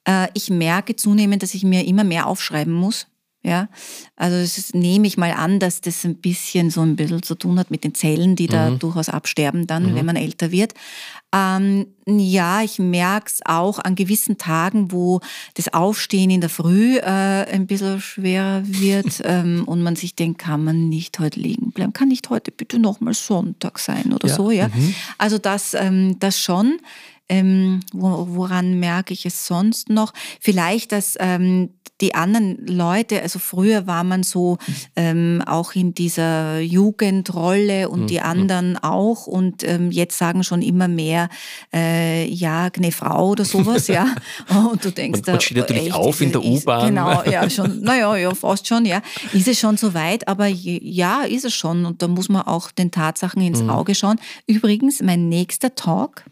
Äh, 0.04 0.28
ich 0.34 0.50
merke 0.50 0.96
zunehmend, 0.96 1.42
dass 1.42 1.54
ich 1.54 1.62
mir 1.62 1.84
immer 1.86 2.04
mehr 2.04 2.26
aufschreiben 2.26 2.72
muss. 2.72 3.06
Ja, 3.46 3.68
also 4.16 4.40
das 4.40 4.74
nehme 4.74 5.06
ich 5.06 5.16
mal 5.16 5.30
an, 5.30 5.60
dass 5.60 5.80
das 5.80 6.04
ein 6.04 6.16
bisschen 6.16 6.70
so 6.70 6.80
ein 6.80 6.96
bisschen 6.96 7.22
zu 7.22 7.36
tun 7.36 7.60
hat 7.60 7.70
mit 7.70 7.84
den 7.84 7.94
Zellen, 7.94 8.34
die 8.34 8.48
da 8.48 8.70
mhm. 8.70 8.80
durchaus 8.80 9.08
absterben 9.08 9.68
dann, 9.68 9.92
mhm. 9.92 9.94
wenn 9.94 10.04
man 10.04 10.16
älter 10.16 10.50
wird. 10.50 10.74
Ähm, 11.32 11.86
ja, 12.08 12.62
ich 12.62 12.80
merke 12.80 13.28
es 13.28 13.40
auch 13.44 13.78
an 13.78 13.94
gewissen 13.94 14.36
Tagen, 14.36 14.90
wo 14.90 15.20
das 15.54 15.72
Aufstehen 15.72 16.30
in 16.30 16.40
der 16.40 16.50
Früh 16.50 16.96
äh, 16.96 17.02
ein 17.04 17.68
bisschen 17.68 18.00
schwerer 18.00 18.62
wird 18.64 19.20
ähm, 19.24 19.62
und 19.66 19.80
man 19.80 19.94
sich 19.94 20.16
denkt, 20.16 20.40
kann 20.40 20.64
man 20.64 20.88
nicht 20.88 21.16
heute 21.20 21.38
liegen 21.38 21.70
bleiben? 21.70 21.92
Kann 21.92 22.08
nicht 22.08 22.28
heute 22.30 22.50
bitte 22.50 22.80
nochmal 22.80 23.14
Sonntag 23.14 23.78
sein 23.78 24.12
oder 24.12 24.26
ja. 24.26 24.34
so, 24.34 24.50
ja? 24.50 24.66
Mhm. 24.66 24.92
Also 25.18 25.38
das, 25.38 25.72
ähm, 25.74 26.18
das 26.18 26.40
schon. 26.40 26.80
Ähm, 27.28 27.80
woran 27.92 28.78
merke 28.78 29.12
ich 29.12 29.26
es 29.26 29.46
sonst 29.46 29.90
noch? 29.90 30.12
Vielleicht, 30.40 30.92
dass 30.92 31.16
ähm, 31.18 31.70
die 32.00 32.14
anderen 32.14 32.58
Leute, 32.66 33.22
also 33.22 33.38
früher 33.38 33.86
war 33.86 34.04
man 34.04 34.22
so 34.22 34.58
ähm, 34.96 35.42
auch 35.46 35.74
in 35.74 35.94
dieser 35.94 36.60
Jugendrolle 36.60 37.88
und 37.88 38.02
mhm. 38.02 38.06
die 38.06 38.20
anderen 38.20 38.76
auch 38.76 39.26
und 39.26 39.62
ähm, 39.62 39.90
jetzt 39.90 40.18
sagen 40.18 40.44
schon 40.44 40.60
immer 40.60 40.88
mehr, 40.88 41.30
äh, 41.72 42.28
ja, 42.28 42.68
eine 42.76 42.92
Frau 42.92 43.30
oder 43.30 43.44
sowas, 43.44 43.88
ja. 43.88 44.14
Und 44.70 44.84
du 44.84 44.90
denkst, 44.90 45.22
man, 45.26 45.34
man 45.34 45.40
steht 45.40 45.56
natürlich 45.56 45.86
echt, 45.86 45.94
auf 45.94 46.20
in 46.20 46.32
der 46.32 46.44
U-Bahn. 46.44 46.88
Genau, 46.88 47.22
ja, 47.30 47.48
schon, 47.48 47.80
naja, 47.80 48.14
ja, 48.16 48.34
fast 48.34 48.66
schon, 48.66 48.84
ja. 48.84 49.00
Ist 49.32 49.48
es 49.48 49.58
schon 49.58 49.76
so 49.76 49.94
weit, 49.94 50.28
aber 50.28 50.46
ja, 50.46 51.22
ist 51.22 51.44
es 51.44 51.54
schon 51.54 51.84
und 51.86 52.02
da 52.02 52.08
muss 52.08 52.28
man 52.28 52.42
auch 52.42 52.70
den 52.70 52.90
Tatsachen 52.90 53.42
ins 53.42 53.62
mhm. 53.62 53.70
Auge 53.70 53.94
schauen. 53.94 54.18
Übrigens, 54.46 55.00
mein 55.02 55.28
nächster 55.28 55.74
Talk, 55.74 56.24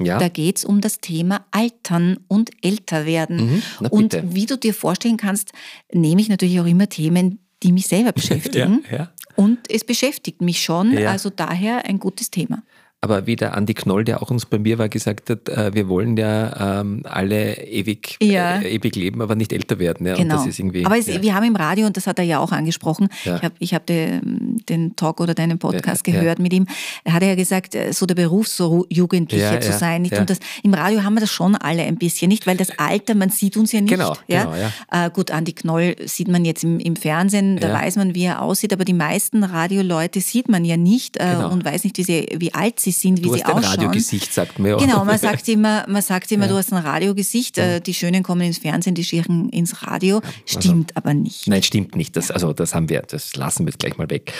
ja. 0.00 0.18
Da 0.18 0.28
geht 0.28 0.58
es 0.58 0.64
um 0.64 0.80
das 0.80 1.00
Thema 1.00 1.44
Altern 1.50 2.18
und 2.28 2.50
Älterwerden. 2.62 3.62
Mhm. 3.80 3.86
und 3.90 4.34
wie 4.34 4.46
du 4.46 4.56
dir 4.56 4.74
vorstellen 4.74 5.16
kannst, 5.16 5.52
nehme 5.92 6.20
ich 6.20 6.28
natürlich 6.28 6.60
auch 6.60 6.66
immer 6.66 6.88
Themen, 6.88 7.40
die 7.62 7.72
mich 7.72 7.88
selber 7.88 8.12
beschäftigen. 8.14 8.84
ja, 8.90 8.96
ja. 8.98 9.12
Und 9.36 9.70
es 9.70 9.84
beschäftigt 9.84 10.40
mich 10.42 10.62
schon, 10.62 10.98
also 10.98 11.30
daher 11.30 11.84
ein 11.84 12.00
gutes 12.00 12.30
Thema. 12.30 12.64
Aber 13.00 13.28
wie 13.28 13.36
der 13.36 13.56
Andi 13.56 13.74
Knoll, 13.74 14.02
der 14.02 14.20
auch 14.22 14.32
uns 14.32 14.44
bei 14.44 14.58
mir 14.58 14.76
war, 14.76 14.88
gesagt 14.88 15.30
hat, 15.30 15.48
äh, 15.48 15.72
wir 15.72 15.88
wollen 15.88 16.16
ja 16.16 16.80
ähm, 16.80 17.02
alle 17.04 17.56
ewig, 17.64 18.16
ja. 18.20 18.58
äh, 18.58 18.74
ewig 18.74 18.96
leben, 18.96 19.22
aber 19.22 19.36
nicht 19.36 19.52
älter 19.52 19.78
werden. 19.78 20.04
Ja? 20.04 20.16
Genau. 20.16 20.34
aber 20.34 20.98
es, 20.98 21.06
ja. 21.06 21.22
wir 21.22 21.32
haben 21.32 21.44
im 21.44 21.54
Radio, 21.54 21.86
und 21.86 21.96
das 21.96 22.08
hat 22.08 22.18
er 22.18 22.24
ja 22.24 22.40
auch 22.40 22.50
angesprochen, 22.50 23.08
ja. 23.24 23.36
ich 23.36 23.42
habe 23.42 23.54
ich 23.60 23.74
hab 23.74 23.86
den, 23.86 24.64
den, 24.68 24.96
Talk 24.96 25.20
oder 25.20 25.34
deinen 25.34 25.60
Podcast 25.60 26.02
gehört 26.02 26.40
mit 26.40 26.52
ihm, 26.52 26.66
er 27.04 27.12
hat 27.12 27.22
ja 27.22 27.36
gesagt, 27.36 27.76
äh, 27.76 27.92
so 27.92 28.04
der 28.04 28.16
Beruf, 28.16 28.48
so 28.48 28.84
Jugendliche 28.90 29.60
zu 29.60 29.72
sein. 29.72 30.02
Nicht? 30.02 30.18
Und 30.18 30.28
das, 30.28 30.40
im 30.64 30.74
Radio 30.74 31.04
haben 31.04 31.14
wir 31.14 31.20
das 31.20 31.30
schon 31.30 31.54
alle 31.54 31.82
ein 31.82 31.98
bisschen, 31.98 32.28
nicht? 32.28 32.48
Weil 32.48 32.56
das 32.56 32.80
Alter, 32.80 33.14
man 33.14 33.30
sieht 33.30 33.56
uns 33.56 33.70
ja 33.70 33.80
nicht. 33.80 33.92
Genau, 33.92 34.16
ja? 34.26 34.44
Genau, 34.46 35.06
äh, 35.06 35.10
gut, 35.10 35.30
Andi 35.30 35.52
Knoll 35.52 35.94
sieht 36.04 36.26
man 36.26 36.44
jetzt 36.44 36.64
im, 36.64 36.80
im 36.80 36.96
Fernsehen, 36.96 37.58
da 37.58 37.72
weiß 37.72 37.94
man, 37.94 38.16
wie 38.16 38.24
er 38.24 38.42
aussieht, 38.42 38.72
aber 38.72 38.84
die 38.84 38.92
meisten 38.92 39.44
Radioleute 39.44 40.20
sieht 40.20 40.48
man 40.48 40.64
ja 40.64 40.76
nicht 40.76 41.16
äh, 41.16 41.34
genau. 41.36 41.52
und 41.52 41.64
weiß 41.64 41.84
nicht, 41.84 41.96
wie, 41.98 42.02
sie, 42.02 42.26
wie 42.36 42.54
alt 42.54 42.80
sie 42.80 42.87
sie 42.92 43.08
sind, 43.08 43.18
wie 43.18 43.22
du 43.22 43.34
sie 43.34 43.44
ausschauen. 43.44 43.58
Hast 43.58 43.66
ein 43.66 43.80
Radiogesicht, 43.80 44.32
sagt 44.32 44.58
man 44.58 44.70
ja. 44.70 44.78
Genau, 44.78 45.04
man 45.04 45.18
sagt 45.18 45.46
immer, 45.48 45.84
man 45.88 46.00
sagt 46.02 46.30
immer, 46.32 46.46
ja. 46.46 46.52
du 46.52 46.56
hast 46.56 46.72
ein 46.72 46.78
Radiogesicht. 46.78 47.56
Ja. 47.56 47.80
Die 47.80 47.94
Schönen 47.94 48.22
kommen 48.22 48.42
ins 48.42 48.58
Fernsehen, 48.58 48.94
die 48.94 49.02
Schirchen 49.04 49.48
ins 49.50 49.82
Radio. 49.82 50.16
Also 50.16 50.60
stimmt 50.60 50.96
aber 50.96 51.14
nicht. 51.14 51.46
Nein, 51.46 51.62
stimmt 51.62 51.96
nicht. 51.96 52.16
Das, 52.16 52.30
also 52.30 52.52
das 52.52 52.74
haben 52.74 52.88
wir, 52.88 53.02
das 53.02 53.36
lassen 53.36 53.66
wir 53.66 53.72
jetzt 53.72 53.78
gleich 53.78 53.98
mal 53.98 54.10
weg. 54.10 54.32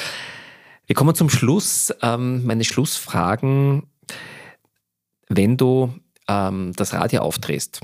Wir 0.87 0.95
kommen 0.95 1.15
zum 1.15 1.31
Schluss. 1.31 1.95
Ähm, 2.03 2.45
meine 2.45 2.65
Schlussfragen. 2.65 3.85
Wenn 5.29 5.57
du 5.59 5.93
ähm, 6.27 6.73
das 6.75 6.95
Radio 6.95 7.21
aufdrehst, 7.21 7.81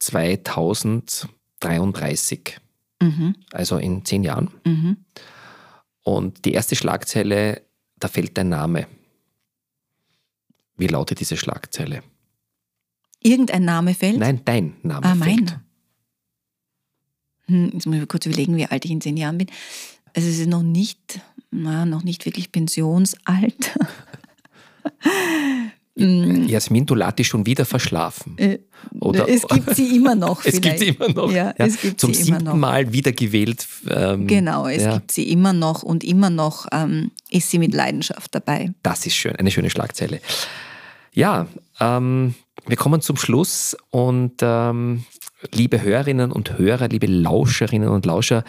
2033, 0.00 2.58
mhm. 3.00 3.34
also 3.52 3.78
in 3.78 4.04
zehn 4.04 4.22
Jahren, 4.22 4.50
mhm. 4.64 4.98
und 6.02 6.44
die 6.44 6.52
erste 6.52 6.76
Schlagzeile 6.76 7.62
da 8.04 8.08
fällt 8.08 8.36
dein 8.36 8.50
Name. 8.50 8.86
Wie 10.76 10.86
lautet 10.86 11.20
diese 11.20 11.36
Schlagzeile? 11.36 12.02
Irgendein 13.20 13.64
Name 13.64 13.94
fällt? 13.94 14.18
Nein, 14.18 14.42
dein 14.44 14.74
Name 14.82 15.06
ah, 15.06 15.14
fällt. 15.14 15.50
Mein. 15.50 15.60
Hm, 17.46 17.70
jetzt 17.74 17.86
muss 17.86 17.96
ich 17.96 18.08
kurz 18.08 18.26
überlegen, 18.26 18.56
wie 18.56 18.66
alt 18.66 18.84
ich 18.84 18.90
in 18.90 19.00
zehn 19.00 19.16
Jahren 19.16 19.38
bin. 19.38 19.48
Also 20.14 20.28
es 20.28 20.38
ist 20.38 20.48
noch 20.48 20.62
nicht, 20.62 21.20
na, 21.50 21.86
noch 21.86 22.02
nicht 22.02 22.24
wirklich 22.26 22.52
pensionsalt. 22.52 23.78
Mm. 25.96 26.46
Jasmin, 26.48 26.86
du 26.86 26.96
dich 27.18 27.28
schon 27.28 27.46
wieder 27.46 27.64
verschlafen. 27.64 28.36
Äh, 28.38 28.58
Oder, 29.00 29.28
es 29.28 29.46
gibt 29.46 29.76
sie 29.76 29.96
immer 29.96 30.16
noch. 30.16 30.44
es 30.44 30.60
gibt 30.60 30.78
sie 30.80 30.88
immer 30.88 31.08
noch. 31.08 31.30
Ja, 31.30 31.46
ja. 31.46 31.54
Es 31.56 31.80
gibt 31.80 32.00
Zum 32.00 32.12
sie 32.12 32.24
siebten 32.24 32.58
Mal 32.58 32.92
wiedergewählt. 32.92 33.66
Ähm, 33.88 34.26
genau, 34.26 34.66
es 34.66 34.82
ja. 34.82 34.94
gibt 34.94 35.12
sie 35.12 35.30
immer 35.30 35.52
noch 35.52 35.82
und 35.84 36.02
immer 36.02 36.30
noch 36.30 36.66
ähm, 36.72 37.12
ist 37.30 37.50
sie 37.50 37.58
mit 37.58 37.74
Leidenschaft 37.74 38.34
dabei. 38.34 38.72
Das 38.82 39.06
ist 39.06 39.14
schön, 39.14 39.36
eine 39.36 39.52
schöne 39.52 39.70
Schlagzeile. 39.70 40.20
Ja, 41.12 41.46
ähm, 41.78 42.34
wir 42.66 42.76
kommen 42.76 43.00
zum 43.00 43.16
Schluss 43.16 43.76
und 43.90 44.34
ähm, 44.42 45.04
liebe 45.52 45.82
Hörerinnen 45.82 46.32
und 46.32 46.58
Hörer, 46.58 46.88
liebe 46.88 47.06
Lauscherinnen 47.06 47.88
und 47.88 48.04
Lauscher, 48.06 48.44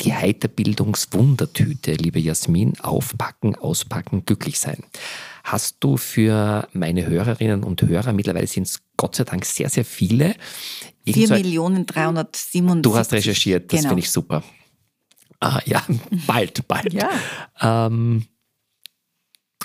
die 0.00 0.14
Heiterbildungswundertüte, 0.14 1.92
liebe 1.92 2.20
Jasmin, 2.20 2.78
aufpacken, 2.80 3.56
auspacken, 3.56 4.24
glücklich 4.24 4.58
sein. 4.58 4.84
Hast 5.42 5.78
du 5.80 5.96
für 5.96 6.68
meine 6.72 7.06
Hörerinnen 7.06 7.64
und 7.64 7.82
Hörer, 7.82 8.12
mittlerweile 8.12 8.46
sind 8.46 8.66
es 8.66 8.80
Gott 8.96 9.16
sei 9.16 9.24
Dank 9.24 9.44
sehr, 9.44 9.68
sehr 9.70 9.84
viele. 9.84 10.36
4.377. 11.06 12.82
Du 12.82 12.96
hast 12.96 13.12
recherchiert, 13.12 13.72
das 13.72 13.80
genau. 13.80 13.90
finde 13.90 14.02
ich 14.02 14.10
super. 14.10 14.44
Ah, 15.40 15.60
ja, 15.64 15.82
bald, 16.26 16.66
bald. 16.68 16.92
ja. 16.92 17.10
Ähm, 17.60 18.26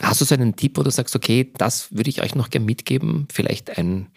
hast 0.02 0.22
du 0.22 0.26
so 0.26 0.36
einen 0.36 0.56
Tipp, 0.56 0.78
wo 0.78 0.84
du 0.84 0.90
sagst, 0.90 1.16
okay, 1.16 1.52
das 1.58 1.92
würde 1.92 2.10
ich 2.10 2.22
euch 2.22 2.36
noch 2.36 2.50
gerne 2.50 2.66
mitgeben? 2.66 3.28
Vielleicht 3.32 3.78
ein 3.78 4.08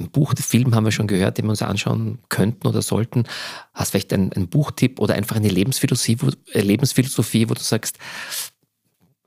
ein 0.00 0.10
Buch, 0.10 0.34
den 0.34 0.42
Film 0.42 0.74
haben 0.74 0.84
wir 0.84 0.92
schon 0.92 1.06
gehört, 1.06 1.38
den 1.38 1.46
wir 1.46 1.50
uns 1.50 1.62
anschauen 1.62 2.18
könnten 2.28 2.66
oder 2.66 2.82
sollten. 2.82 3.24
Hast 3.74 3.90
vielleicht 3.90 4.12
einen, 4.12 4.32
einen 4.32 4.48
Buchtipp 4.48 5.00
oder 5.00 5.14
einfach 5.14 5.36
eine 5.36 5.48
Lebensphilosophie 5.48 6.18
wo, 6.20 6.30
äh, 6.52 6.60
Lebensphilosophie, 6.60 7.48
wo 7.48 7.54
du 7.54 7.60
sagst, 7.60 7.98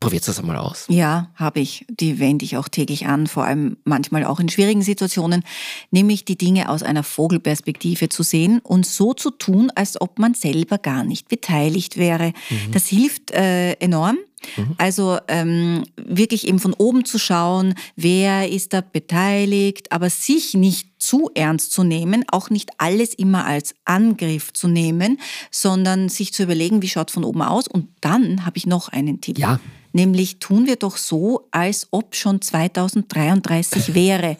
probiert 0.01 0.27
das 0.27 0.39
einmal 0.39 0.57
aus. 0.57 0.85
Ja, 0.89 1.29
habe 1.35 1.61
ich. 1.61 1.85
Die 1.89 2.19
wende 2.19 2.43
ich 2.43 2.57
auch 2.57 2.67
täglich 2.67 3.05
an, 3.05 3.27
vor 3.27 3.45
allem 3.45 3.77
manchmal 3.85 4.25
auch 4.25 4.39
in 4.39 4.49
schwierigen 4.49 4.81
Situationen, 4.81 5.43
nämlich 5.91 6.25
die 6.25 6.37
Dinge 6.37 6.69
aus 6.69 6.83
einer 6.83 7.03
Vogelperspektive 7.03 8.09
zu 8.09 8.23
sehen 8.23 8.59
und 8.59 8.85
so 8.85 9.13
zu 9.13 9.29
tun, 9.29 9.71
als 9.75 10.01
ob 10.01 10.19
man 10.19 10.33
selber 10.33 10.79
gar 10.79 11.03
nicht 11.05 11.29
beteiligt 11.29 11.97
wäre. 11.97 12.33
Mhm. 12.49 12.71
Das 12.73 12.87
hilft 12.87 13.31
äh, 13.31 13.73
enorm. 13.73 14.17
Mhm. 14.57 14.75
Also 14.77 15.17
ähm, 15.27 15.83
wirklich 15.95 16.47
eben 16.47 16.59
von 16.59 16.73
oben 16.73 17.05
zu 17.05 17.19
schauen, 17.19 17.75
wer 17.95 18.49
ist 18.49 18.73
da 18.73 18.81
beteiligt, 18.81 19.91
aber 19.91 20.09
sich 20.09 20.53
nicht 20.53 20.89
zu 21.01 21.29
ernst 21.33 21.71
zu 21.71 21.83
nehmen, 21.83 22.23
auch 22.31 22.49
nicht 22.49 22.71
alles 22.77 23.13
immer 23.13 23.45
als 23.45 23.75
Angriff 23.85 24.53
zu 24.53 24.67
nehmen, 24.67 25.19
sondern 25.49 26.09
sich 26.09 26.33
zu 26.33 26.43
überlegen, 26.43 26.81
wie 26.81 26.89
schaut 26.89 27.11
von 27.11 27.23
oben 27.23 27.41
aus. 27.41 27.67
Und 27.67 27.89
dann 28.01 28.45
habe 28.45 28.57
ich 28.57 28.67
noch 28.67 28.89
einen 28.89 29.21
Tipp. 29.21 29.39
Ja. 29.39 29.59
Nämlich 29.93 30.39
tun 30.39 30.67
wir 30.67 30.75
doch 30.75 30.97
so, 30.97 31.47
als 31.51 31.87
ob 31.91 32.15
schon 32.15 32.41
2033 32.41 33.93
wäre. 33.93 34.37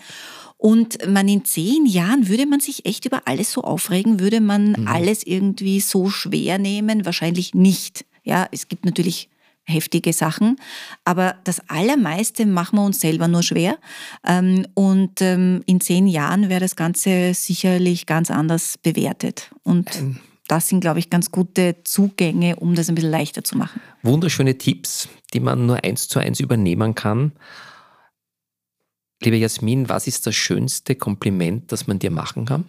Und 0.57 1.07
man 1.07 1.27
in 1.27 1.43
zehn 1.43 1.87
Jahren 1.87 2.27
würde 2.27 2.45
man 2.45 2.59
sich 2.59 2.85
echt 2.85 3.05
über 3.05 3.23
alles 3.25 3.51
so 3.51 3.61
aufregen, 3.63 4.19
würde 4.19 4.41
man 4.41 4.73
mhm. 4.73 4.87
alles 4.87 5.25
irgendwie 5.25 5.79
so 5.79 6.11
schwer 6.11 6.59
nehmen? 6.59 7.03
Wahrscheinlich 7.03 7.55
nicht. 7.55 8.05
Ja, 8.23 8.47
es 8.51 8.67
gibt 8.67 8.85
natürlich 8.85 9.30
heftige 9.65 10.13
Sachen. 10.13 10.57
Aber 11.05 11.35
das 11.43 11.61
Allermeiste 11.69 12.45
machen 12.45 12.77
wir 12.77 12.85
uns 12.85 12.99
selber 12.99 13.27
nur 13.27 13.43
schwer. 13.43 13.77
Ähm, 14.25 14.67
und 14.73 15.21
ähm, 15.21 15.63
in 15.65 15.81
zehn 15.81 16.07
Jahren 16.07 16.49
wäre 16.49 16.59
das 16.61 16.75
Ganze 16.75 17.33
sicherlich 17.33 18.05
ganz 18.05 18.31
anders 18.31 18.77
bewertet. 18.77 19.51
Und 19.63 19.95
ähm. 19.97 20.19
das 20.47 20.67
sind, 20.67 20.81
glaube 20.81 20.99
ich, 20.99 21.09
ganz 21.09 21.31
gute 21.31 21.77
Zugänge, 21.83 22.55
um 22.57 22.75
das 22.75 22.89
ein 22.89 22.95
bisschen 22.95 23.11
leichter 23.11 23.43
zu 23.43 23.57
machen. 23.57 23.81
Wunderschöne 24.03 24.57
Tipps, 24.57 25.07
die 25.33 25.39
man 25.39 25.65
nur 25.65 25.83
eins 25.83 26.07
zu 26.07 26.19
eins 26.19 26.39
übernehmen 26.39 26.95
kann. 26.95 27.33
Liebe 29.23 29.37
Jasmin, 29.37 29.87
was 29.87 30.07
ist 30.07 30.25
das 30.25 30.35
schönste 30.35 30.95
Kompliment, 30.95 31.71
das 31.71 31.85
man 31.85 31.99
dir 31.99 32.09
machen 32.09 32.45
kann? 32.45 32.65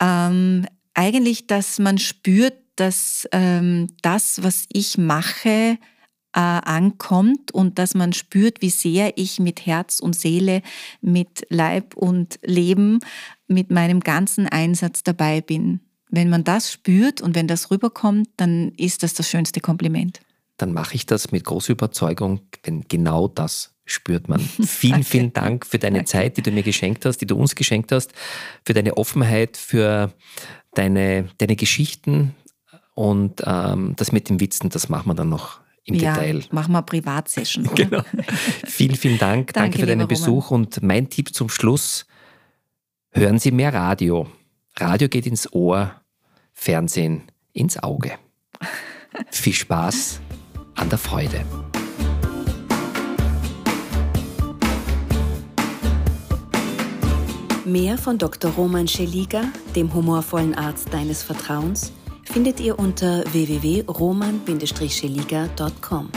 Ähm, 0.00 0.66
eigentlich, 0.94 1.46
dass 1.46 1.78
man 1.78 1.98
spürt, 1.98 2.54
dass 2.76 3.28
ähm, 3.32 3.88
das, 4.02 4.42
was 4.42 4.66
ich 4.72 4.98
mache, 4.98 5.78
äh, 6.36 6.40
ankommt 6.40 7.50
und 7.52 7.78
dass 7.78 7.94
man 7.94 8.12
spürt, 8.12 8.60
wie 8.60 8.70
sehr 8.70 9.16
ich 9.16 9.40
mit 9.40 9.64
Herz 9.64 10.00
und 10.00 10.14
Seele, 10.14 10.62
mit 11.00 11.46
Leib 11.48 11.96
und 11.96 12.38
Leben, 12.42 13.00
mit 13.48 13.70
meinem 13.70 14.00
ganzen 14.00 14.46
Einsatz 14.46 15.02
dabei 15.02 15.40
bin. 15.40 15.80
Wenn 16.10 16.28
man 16.28 16.44
das 16.44 16.70
spürt 16.70 17.20
und 17.20 17.34
wenn 17.34 17.48
das 17.48 17.70
rüberkommt, 17.70 18.28
dann 18.36 18.72
ist 18.76 19.02
das 19.02 19.14
das 19.14 19.28
schönste 19.28 19.60
Kompliment. 19.60 20.20
Dann 20.58 20.72
mache 20.72 20.94
ich 20.94 21.06
das 21.06 21.32
mit 21.32 21.44
großer 21.44 21.72
Überzeugung, 21.72 22.40
denn 22.66 22.84
genau 22.86 23.28
das 23.28 23.74
spürt 23.86 24.28
man. 24.28 24.40
vielen, 24.66 25.04
vielen 25.04 25.32
Dank 25.32 25.64
für 25.64 25.78
deine 25.78 25.98
Danke. 25.98 26.10
Zeit, 26.10 26.36
die 26.36 26.42
du 26.42 26.50
mir 26.50 26.62
geschenkt 26.62 27.04
hast, 27.06 27.18
die 27.18 27.26
du 27.26 27.36
uns 27.36 27.54
geschenkt 27.54 27.92
hast, 27.92 28.12
für 28.64 28.74
deine 28.74 28.96
Offenheit, 28.96 29.56
für 29.56 30.12
deine, 30.74 31.28
deine 31.38 31.56
Geschichten 31.56 32.34
und 32.96 33.42
ähm, 33.44 33.92
das 33.96 34.10
mit 34.10 34.30
den 34.30 34.40
Witzen, 34.40 34.70
das 34.70 34.88
machen 34.88 35.10
wir 35.10 35.14
dann 35.14 35.28
noch 35.28 35.60
im 35.84 35.96
ja, 35.96 36.14
Detail. 36.14 36.42
Machen 36.50 36.72
wir 36.72 36.80
Privatsession. 36.80 37.68
genau. 37.74 38.02
vielen, 38.64 38.96
vielen 38.96 39.18
Dank. 39.18 39.52
Danke, 39.52 39.52
Danke 39.52 39.78
für 39.80 39.86
deinen 39.86 40.08
Besuch 40.08 40.50
Roman. 40.50 40.64
und 40.64 40.82
mein 40.82 41.10
Tipp 41.10 41.34
zum 41.34 41.50
Schluss, 41.50 42.06
hören 43.10 43.38
Sie 43.38 43.50
mehr 43.50 43.74
Radio. 43.74 44.28
Radio 44.78 45.08
geht 45.08 45.26
ins 45.26 45.52
Ohr, 45.52 46.00
Fernsehen 46.54 47.24
ins 47.52 47.80
Auge. 47.82 48.12
Viel 49.30 49.52
Spaß 49.52 50.20
an 50.76 50.88
der 50.88 50.98
Freude. 50.98 51.44
Mehr 57.66 57.98
von 57.98 58.16
Dr. 58.16 58.52
Roman 58.52 58.88
Scheliga, 58.88 59.42
dem 59.74 59.92
humorvollen 59.92 60.54
Arzt 60.54 60.94
deines 60.94 61.22
Vertrauens, 61.22 61.92
findet 62.26 62.60
ihr 62.60 62.78
unter 62.78 63.24
www.roman-scheliga.com. 63.32 66.10